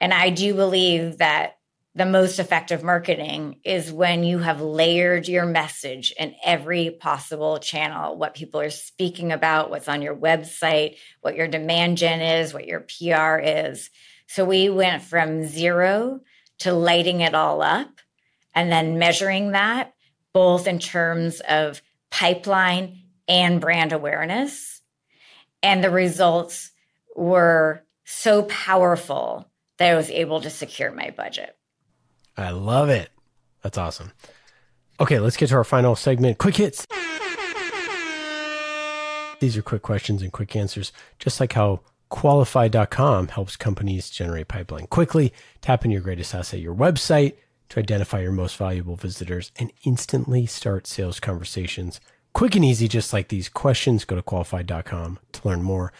And 0.00 0.12
I 0.12 0.30
do 0.30 0.54
believe 0.54 1.18
that 1.18 1.58
the 1.94 2.04
most 2.04 2.38
effective 2.38 2.84
marketing 2.84 3.58
is 3.64 3.90
when 3.90 4.22
you 4.22 4.38
have 4.38 4.60
layered 4.60 5.26
your 5.28 5.46
message 5.46 6.12
in 6.18 6.34
every 6.44 6.90
possible 6.90 7.58
channel 7.58 8.18
what 8.18 8.34
people 8.34 8.60
are 8.60 8.68
speaking 8.68 9.32
about, 9.32 9.70
what's 9.70 9.88
on 9.88 10.02
your 10.02 10.14
website, 10.14 10.96
what 11.22 11.36
your 11.36 11.48
demand 11.48 11.96
gen 11.96 12.20
is, 12.20 12.52
what 12.52 12.66
your 12.66 12.80
PR 12.80 13.38
is. 13.42 13.88
So 14.26 14.44
we 14.44 14.68
went 14.68 15.04
from 15.04 15.46
zero 15.46 16.20
to 16.58 16.74
lighting 16.74 17.22
it 17.22 17.34
all 17.34 17.62
up 17.62 18.00
and 18.54 18.70
then 18.70 18.98
measuring 18.98 19.52
that 19.52 19.94
both 20.34 20.66
in 20.66 20.78
terms 20.78 21.40
of 21.48 21.80
pipeline 22.10 23.02
and 23.28 23.60
brand 23.60 23.92
awareness. 23.92 24.80
And 25.62 25.82
the 25.82 25.90
results 25.90 26.70
were 27.14 27.82
so 28.04 28.44
powerful 28.44 29.50
that 29.78 29.90
I 29.90 29.96
was 29.96 30.10
able 30.10 30.40
to 30.40 30.50
secure 30.50 30.92
my 30.92 31.10
budget. 31.10 31.56
I 32.36 32.50
love 32.50 32.88
it. 32.88 33.10
That's 33.62 33.78
awesome. 33.78 34.12
Okay, 35.00 35.18
let's 35.18 35.36
get 35.36 35.48
to 35.48 35.56
our 35.56 35.64
final 35.64 35.96
segment 35.96 36.38
quick 36.38 36.56
hits. 36.56 36.86
These 39.40 39.56
are 39.56 39.62
quick 39.62 39.82
questions 39.82 40.22
and 40.22 40.32
quick 40.32 40.56
answers, 40.56 40.92
just 41.18 41.40
like 41.40 41.52
how 41.52 41.80
qualified.com 42.08 43.28
helps 43.28 43.56
companies 43.56 44.08
generate 44.08 44.48
pipeline 44.48 44.86
quickly. 44.86 45.32
Tap 45.60 45.84
in 45.84 45.90
your 45.90 46.00
greatest 46.00 46.34
asset, 46.34 46.60
your 46.60 46.74
website, 46.74 47.34
to 47.68 47.80
identify 47.80 48.20
your 48.20 48.32
most 48.32 48.56
valuable 48.56 48.96
visitors 48.96 49.52
and 49.56 49.72
instantly 49.84 50.46
start 50.46 50.86
sales 50.86 51.20
conversations. 51.20 52.00
Quick 52.32 52.54
and 52.54 52.64
easy, 52.64 52.88
just 52.88 53.12
like 53.12 53.28
these 53.28 53.48
questions. 53.48 54.04
Go 54.04 54.16
to 54.16 54.22
qualified.com 54.22 55.18
to 55.32 55.48
learn 55.48 55.62
more. 55.62 55.92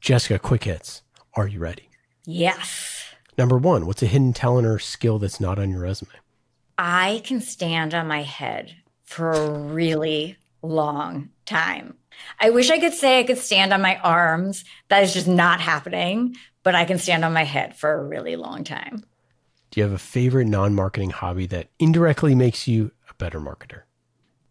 Jessica, 0.00 0.38
quick 0.38 0.64
hits. 0.64 1.02
Are 1.34 1.46
you 1.46 1.58
ready? 1.58 1.88
Yes. 2.26 3.04
Number 3.36 3.58
one, 3.58 3.86
what's 3.86 4.02
a 4.02 4.06
hidden 4.06 4.32
talent 4.32 4.66
or 4.66 4.78
skill 4.78 5.18
that's 5.18 5.40
not 5.40 5.58
on 5.58 5.70
your 5.70 5.80
resume? 5.80 6.12
I 6.78 7.22
can 7.24 7.40
stand 7.40 7.94
on 7.94 8.06
my 8.06 8.22
head 8.22 8.74
for 9.04 9.32
a 9.32 9.50
really 9.50 10.36
long 10.62 11.30
time. 11.46 11.94
I 12.40 12.50
wish 12.50 12.70
I 12.70 12.78
could 12.78 12.94
say 12.94 13.18
I 13.18 13.24
could 13.24 13.38
stand 13.38 13.72
on 13.72 13.82
my 13.82 13.96
arms. 13.98 14.64
That 14.88 15.02
is 15.02 15.12
just 15.12 15.28
not 15.28 15.60
happening, 15.60 16.36
but 16.62 16.74
I 16.74 16.84
can 16.84 16.98
stand 16.98 17.24
on 17.24 17.32
my 17.32 17.44
head 17.44 17.76
for 17.76 17.92
a 17.92 18.04
really 18.04 18.36
long 18.36 18.64
time. 18.64 19.04
Do 19.74 19.80
you 19.80 19.84
have 19.86 19.92
a 19.92 19.98
favorite 19.98 20.46
non 20.46 20.76
marketing 20.76 21.10
hobby 21.10 21.46
that 21.46 21.66
indirectly 21.80 22.36
makes 22.36 22.68
you 22.68 22.92
a 23.10 23.14
better 23.14 23.40
marketer? 23.40 23.82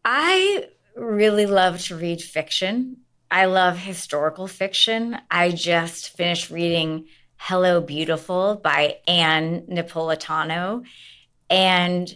I 0.03 0.67
really 0.97 1.45
love 1.45 1.79
to 1.83 1.95
read 1.95 2.21
fiction. 2.21 2.97
I 3.31 3.45
love 3.45 3.77
historical 3.77 4.47
fiction. 4.47 5.17
I 5.31 5.51
just 5.51 6.09
finished 6.17 6.49
reading 6.49 7.05
Hello 7.37 7.79
Beautiful 7.79 8.59
by 8.61 8.97
Ann 9.07 9.61
Napolitano. 9.69 10.83
And 11.49 12.13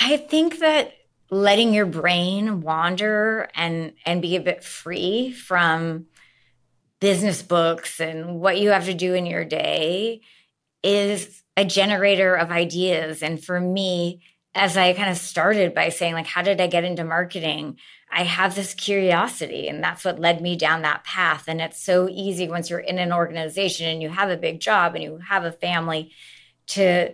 I 0.00 0.16
think 0.16 0.58
that 0.58 0.94
letting 1.30 1.72
your 1.72 1.86
brain 1.86 2.62
wander 2.62 3.48
and 3.54 3.92
and 4.04 4.20
be 4.20 4.34
a 4.34 4.40
bit 4.40 4.64
free 4.64 5.30
from 5.30 6.06
business 6.98 7.42
books 7.42 8.00
and 8.00 8.40
what 8.40 8.58
you 8.58 8.70
have 8.70 8.86
to 8.86 8.94
do 8.94 9.14
in 9.14 9.24
your 9.24 9.44
day 9.44 10.20
is 10.88 11.42
a 11.56 11.64
generator 11.64 12.34
of 12.34 12.50
ideas. 12.50 13.22
And 13.22 13.42
for 13.42 13.60
me 13.60 14.22
as 14.54 14.76
i 14.76 14.94
kind 14.94 15.10
of 15.10 15.18
started 15.18 15.74
by 15.74 15.90
saying 15.90 16.14
like 16.14 16.26
how 16.26 16.42
did 16.42 16.60
i 16.60 16.66
get 16.66 16.84
into 16.84 17.04
marketing? 17.04 17.76
I 18.10 18.22
have 18.22 18.54
this 18.54 18.72
curiosity 18.72 19.68
and 19.68 19.84
that's 19.84 20.02
what 20.02 20.18
led 20.18 20.40
me 20.40 20.56
down 20.56 20.80
that 20.80 21.04
path. 21.04 21.44
And 21.46 21.60
it's 21.60 21.82
so 21.82 22.08
easy 22.08 22.48
once 22.48 22.70
you're 22.70 22.78
in 22.78 22.98
an 22.98 23.12
organization 23.12 23.86
and 23.86 24.00
you 24.00 24.08
have 24.08 24.30
a 24.30 24.38
big 24.38 24.60
job 24.60 24.94
and 24.94 25.04
you 25.04 25.18
have 25.28 25.44
a 25.44 25.52
family 25.52 26.12
to 26.68 27.12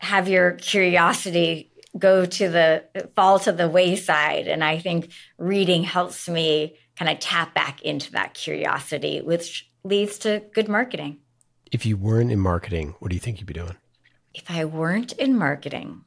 have 0.00 0.28
your 0.28 0.52
curiosity 0.52 1.70
go 1.96 2.26
to 2.26 2.48
the 2.48 3.08
fall 3.14 3.38
to 3.40 3.52
the 3.52 3.68
wayside. 3.68 4.48
And 4.48 4.64
i 4.64 4.78
think 4.78 5.12
reading 5.38 5.84
helps 5.84 6.28
me 6.28 6.76
kind 6.98 7.10
of 7.10 7.20
tap 7.20 7.54
back 7.54 7.82
into 7.82 8.10
that 8.12 8.34
curiosity 8.34 9.20
which 9.20 9.70
leads 9.84 10.18
to 10.18 10.42
good 10.52 10.68
marketing 10.68 11.18
If 11.72 11.86
you 11.86 11.96
weren't 11.96 12.32
in 12.32 12.40
marketing, 12.40 12.94
what 12.98 13.10
do 13.10 13.14
you 13.14 13.20
think 13.20 13.38
you'd 13.40 13.46
be 13.46 13.54
doing? 13.54 13.76
if 14.34 14.50
i 14.50 14.64
weren't 14.64 15.12
in 15.12 15.36
marketing 15.36 16.02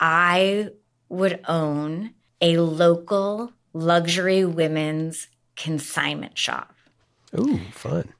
i 0.00 0.68
would 1.08 1.40
own 1.48 2.12
a 2.40 2.58
local 2.58 3.52
luxury 3.72 4.44
women's 4.44 5.28
consignment 5.56 6.36
shop 6.38 6.74
Ooh, 7.38 7.58
fun. 7.72 8.12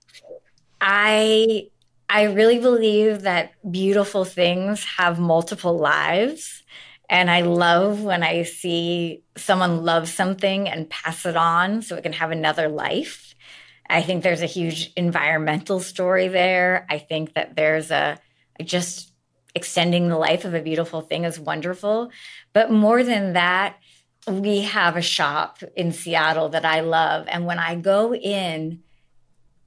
I 0.81 1.69
I 2.09 2.25
really 2.25 2.59
believe 2.59 3.23
that 3.23 3.53
beautiful 3.71 4.25
things 4.25 4.85
have 4.99 5.19
multiple 5.19 5.79
lives 5.79 6.63
And 7.09 7.31
I 7.31 7.43
love 7.43 8.03
when 8.03 8.23
I 8.25 8.43
see 8.43 9.23
someone 9.37 9.85
love 9.85 10.09
something 10.09 10.69
and 10.69 10.91
pass 10.91 11.25
it 11.25 11.37
on 11.37 11.83
so 11.83 11.97
it 11.97 12.03
can 12.03 12.13
have 12.15 12.33
another 12.33 12.69
life. 12.69 13.36
I 13.89 14.03
think 14.03 14.23
there's 14.23 14.43
a 14.43 14.47
huge 14.47 14.93
environmental 14.97 15.81
story 15.81 16.29
there. 16.29 16.87
I 16.91 16.99
think 16.99 17.35
that 17.35 17.57
there's 17.57 17.91
a 17.91 18.19
just 18.63 19.13
extending 19.55 20.09
the 20.09 20.19
life 20.19 20.45
of 20.45 20.55
a 20.55 20.61
beautiful 20.61 21.01
thing 21.01 21.25
is 21.25 21.41
wonderful. 21.41 22.11
But 22.53 22.71
more 22.71 23.03
than 23.03 23.33
that, 23.33 23.77
we 24.29 24.63
have 24.63 24.97
a 24.97 25.03
shop 25.03 25.63
in 25.77 25.93
Seattle 25.93 26.51
that 26.51 26.65
I 26.65 26.81
love. 26.81 27.27
And 27.29 27.47
when 27.47 27.59
I 27.59 27.77
go 27.77 28.15
in, 28.15 28.83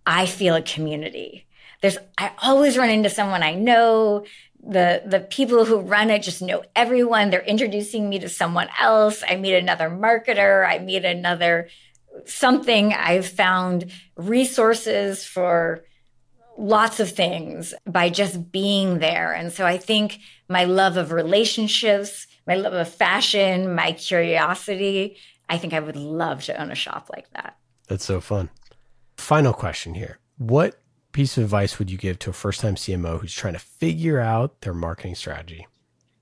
I 0.05 0.25
feel 0.25 0.55
a 0.55 0.61
community. 0.61 1.47
There's 1.81 1.97
I 2.17 2.31
always 2.41 2.77
run 2.77 2.89
into 2.89 3.09
someone 3.09 3.41
I 3.41 3.55
know. 3.55 4.25
The 4.61 5.01
the 5.05 5.21
people 5.21 5.63
who 5.63 5.79
run 5.79 6.09
it 6.09 6.23
just 6.23 6.41
know 6.41 6.63
everyone. 6.75 7.29
They're 7.29 7.41
introducing 7.41 8.09
me 8.09 8.19
to 8.19 8.27
someone 8.29 8.67
else. 8.79 9.23
I 9.27 9.37
meet 9.37 9.55
another 9.55 9.89
marketer. 9.89 10.67
I 10.67 10.79
meet 10.79 11.05
another 11.05 11.69
something. 12.25 12.93
I've 12.93 13.27
found 13.27 13.91
resources 14.15 15.25
for 15.25 15.83
lots 16.57 16.99
of 16.99 17.09
things 17.09 17.73
by 17.85 18.09
just 18.09 18.51
being 18.51 18.99
there. 18.99 19.33
And 19.33 19.51
so 19.51 19.65
I 19.65 19.77
think 19.77 20.19
my 20.49 20.65
love 20.65 20.97
of 20.97 21.11
relationships, 21.11 22.27
my 22.45 22.55
love 22.55 22.73
of 22.73 22.89
fashion, 22.89 23.73
my 23.73 23.93
curiosity, 23.93 25.17
I 25.47 25.57
think 25.57 25.73
I 25.73 25.79
would 25.79 25.95
love 25.95 26.43
to 26.45 26.61
own 26.61 26.71
a 26.71 26.75
shop 26.75 27.09
like 27.13 27.29
that. 27.31 27.57
That's 27.87 28.05
so 28.05 28.21
fun. 28.21 28.49
Final 29.17 29.53
question 29.53 29.93
here. 29.93 30.19
What 30.37 30.81
piece 31.11 31.37
of 31.37 31.43
advice 31.45 31.79
would 31.79 31.89
you 31.89 31.97
give 31.97 32.19
to 32.19 32.29
a 32.29 32.33
first 32.33 32.61
time 32.61 32.75
CMO 32.75 33.19
who's 33.19 33.33
trying 33.33 33.53
to 33.53 33.59
figure 33.59 34.19
out 34.19 34.61
their 34.61 34.73
marketing 34.73 35.15
strategy? 35.15 35.65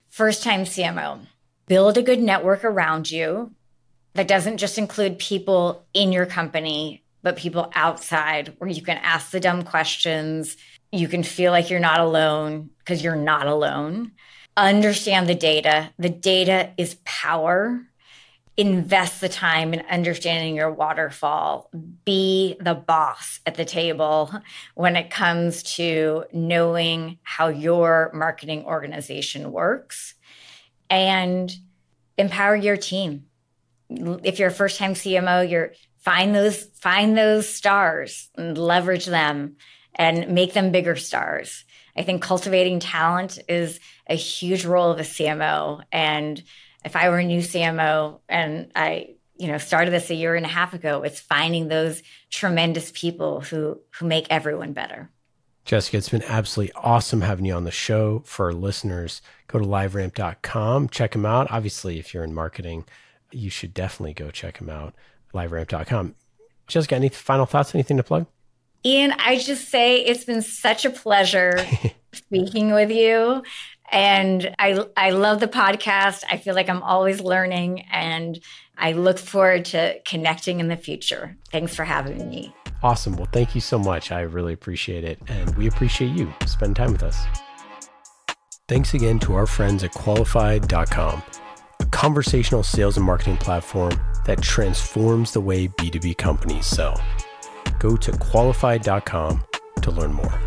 First 0.09 0.43
time 0.43 0.61
CMO, 0.61 1.27
build 1.67 1.97
a 1.97 2.03
good 2.03 2.21
network 2.21 2.63
around 2.63 3.11
you 3.11 3.51
that 4.17 4.27
doesn't 4.27 4.57
just 4.57 4.77
include 4.77 5.19
people 5.19 5.85
in 5.93 6.11
your 6.11 6.25
company, 6.25 7.03
but 7.21 7.37
people 7.37 7.71
outside 7.75 8.53
where 8.57 8.69
you 8.69 8.81
can 8.81 8.97
ask 8.97 9.31
the 9.31 9.39
dumb 9.39 9.63
questions. 9.63 10.57
You 10.91 11.07
can 11.07 11.23
feel 11.23 11.51
like 11.51 11.69
you're 11.69 11.79
not 11.79 11.99
alone 11.99 12.71
because 12.79 13.03
you're 13.03 13.15
not 13.15 13.47
alone. 13.47 14.11
Understand 14.55 15.29
the 15.29 15.35
data. 15.35 15.91
The 15.99 16.09
data 16.09 16.71
is 16.77 16.97
power 17.05 17.87
invest 18.57 19.21
the 19.21 19.29
time 19.29 19.71
in 19.71 19.81
understanding 19.81 20.55
your 20.55 20.71
waterfall. 20.71 21.69
Be 22.05 22.55
the 22.59 22.73
boss 22.73 23.39
at 23.45 23.53
the 23.53 23.65
table 23.65 24.31
when 24.73 24.95
it 24.95 25.11
comes 25.11 25.61
to 25.75 26.25
knowing 26.33 27.19
how 27.21 27.49
your 27.49 28.09
marketing 28.15 28.65
organization 28.65 29.51
works 29.51 30.15
and 30.89 31.55
empower 32.17 32.55
your 32.55 32.77
team. 32.77 33.25
If 33.89 34.39
you're 34.39 34.49
a 34.49 34.53
first 34.53 34.77
time 34.77 34.93
CMO, 34.93 35.49
you're 35.49 35.73
find 35.99 36.33
those 36.33 36.63
find 36.79 37.17
those 37.17 37.49
stars 37.49 38.29
and 38.35 38.57
leverage 38.57 39.05
them 39.05 39.57
and 39.95 40.29
make 40.29 40.53
them 40.53 40.71
bigger 40.71 40.95
stars. 40.95 41.65
I 41.95 42.03
think 42.03 42.21
cultivating 42.21 42.79
talent 42.79 43.39
is 43.49 43.79
a 44.07 44.15
huge 44.15 44.65
role 44.65 44.91
of 44.91 44.99
a 44.99 45.03
CMO 45.03 45.83
and 45.91 46.41
if 46.85 46.95
I 46.95 47.09
were 47.09 47.19
a 47.19 47.23
new 47.23 47.41
CMO 47.41 48.21
and 48.29 48.71
I, 48.75 49.15
you 49.37 49.47
know, 49.47 49.57
started 49.57 49.91
this 49.91 50.09
a 50.09 50.15
year 50.15 50.35
and 50.35 50.45
a 50.45 50.49
half 50.49 50.73
ago, 50.73 51.03
it's 51.03 51.19
finding 51.19 51.67
those 51.67 52.01
tremendous 52.29 52.91
people 52.93 53.41
who 53.41 53.81
who 53.95 54.07
make 54.07 54.27
everyone 54.29 54.73
better. 54.73 55.09
Jessica, 55.65 55.97
it's 55.97 56.07
been 56.07 56.23
absolutely 56.23 56.73
awesome 56.75 57.21
having 57.21 57.45
you 57.45 57.53
on 57.53 57.65
the 57.65 57.71
show. 57.71 58.23
For 58.25 58.45
our 58.45 58.53
listeners, 58.53 59.21
go 59.47 59.59
to 59.59 59.65
liveramp.com, 59.65 60.87
check 60.87 61.11
them 61.11 61.25
out. 61.25 61.51
Obviously, 61.51 61.99
if 61.99 62.13
you're 62.13 62.23
in 62.23 62.33
marketing, 62.33 62.85
you 63.31 63.49
should 63.49 63.73
definitely 63.73 64.13
go 64.13 64.31
check 64.31 64.59
them 64.59 64.69
out. 64.69 64.93
Liveramp.com. 65.33 66.15
Jessica, 66.67 66.95
any 66.95 67.09
final 67.09 67.45
thoughts? 67.45 67.73
Anything 67.73 67.97
to 67.97 68.03
plug? 68.03 68.25
Ian, 68.85 69.13
I 69.17 69.37
just 69.37 69.69
say 69.69 70.01
it's 70.01 70.25
been 70.25 70.41
such 70.41 70.85
a 70.85 70.89
pleasure 70.89 71.65
speaking 72.13 72.71
with 72.71 72.91
you. 72.91 73.43
And 73.89 74.53
I, 74.59 74.85
I 74.97 75.11
love 75.11 75.39
the 75.39 75.47
podcast. 75.47 76.23
I 76.29 76.37
feel 76.37 76.55
like 76.55 76.69
I'm 76.69 76.83
always 76.83 77.21
learning 77.21 77.85
and 77.91 78.39
I 78.77 78.91
look 78.91 79.17
forward 79.17 79.65
to 79.65 79.99
connecting 80.05 80.59
in 80.59 80.67
the 80.67 80.77
future. 80.77 81.37
Thanks 81.51 81.75
for 81.75 81.85
having 81.85 82.29
me. 82.29 82.53
Awesome. 82.83 83.15
Well, 83.15 83.29
thank 83.31 83.55
you 83.55 83.61
so 83.61 83.79
much. 83.79 84.11
I 84.11 84.21
really 84.21 84.53
appreciate 84.53 85.03
it. 85.03 85.19
And 85.27 85.55
we 85.55 85.67
appreciate 85.67 86.15
you 86.15 86.31
spending 86.45 86.75
time 86.75 86.91
with 86.91 87.03
us. 87.03 87.25
Thanks 88.67 88.93
again 88.93 89.19
to 89.19 89.33
our 89.35 89.47
friends 89.47 89.83
at 89.83 89.91
qualified.com, 89.91 91.23
conversational 91.91 92.63
sales 92.63 92.97
and 92.97 93.05
marketing 93.05 93.37
platform 93.37 93.99
that 94.25 94.41
transforms 94.41 95.31
the 95.31 95.41
way 95.41 95.67
B2B 95.67 96.17
companies 96.17 96.65
sell. 96.65 97.01
Go 97.79 97.95
to 97.97 98.11
qualified.com 98.11 99.43
to 99.81 99.91
learn 99.91 100.13
more. 100.13 100.39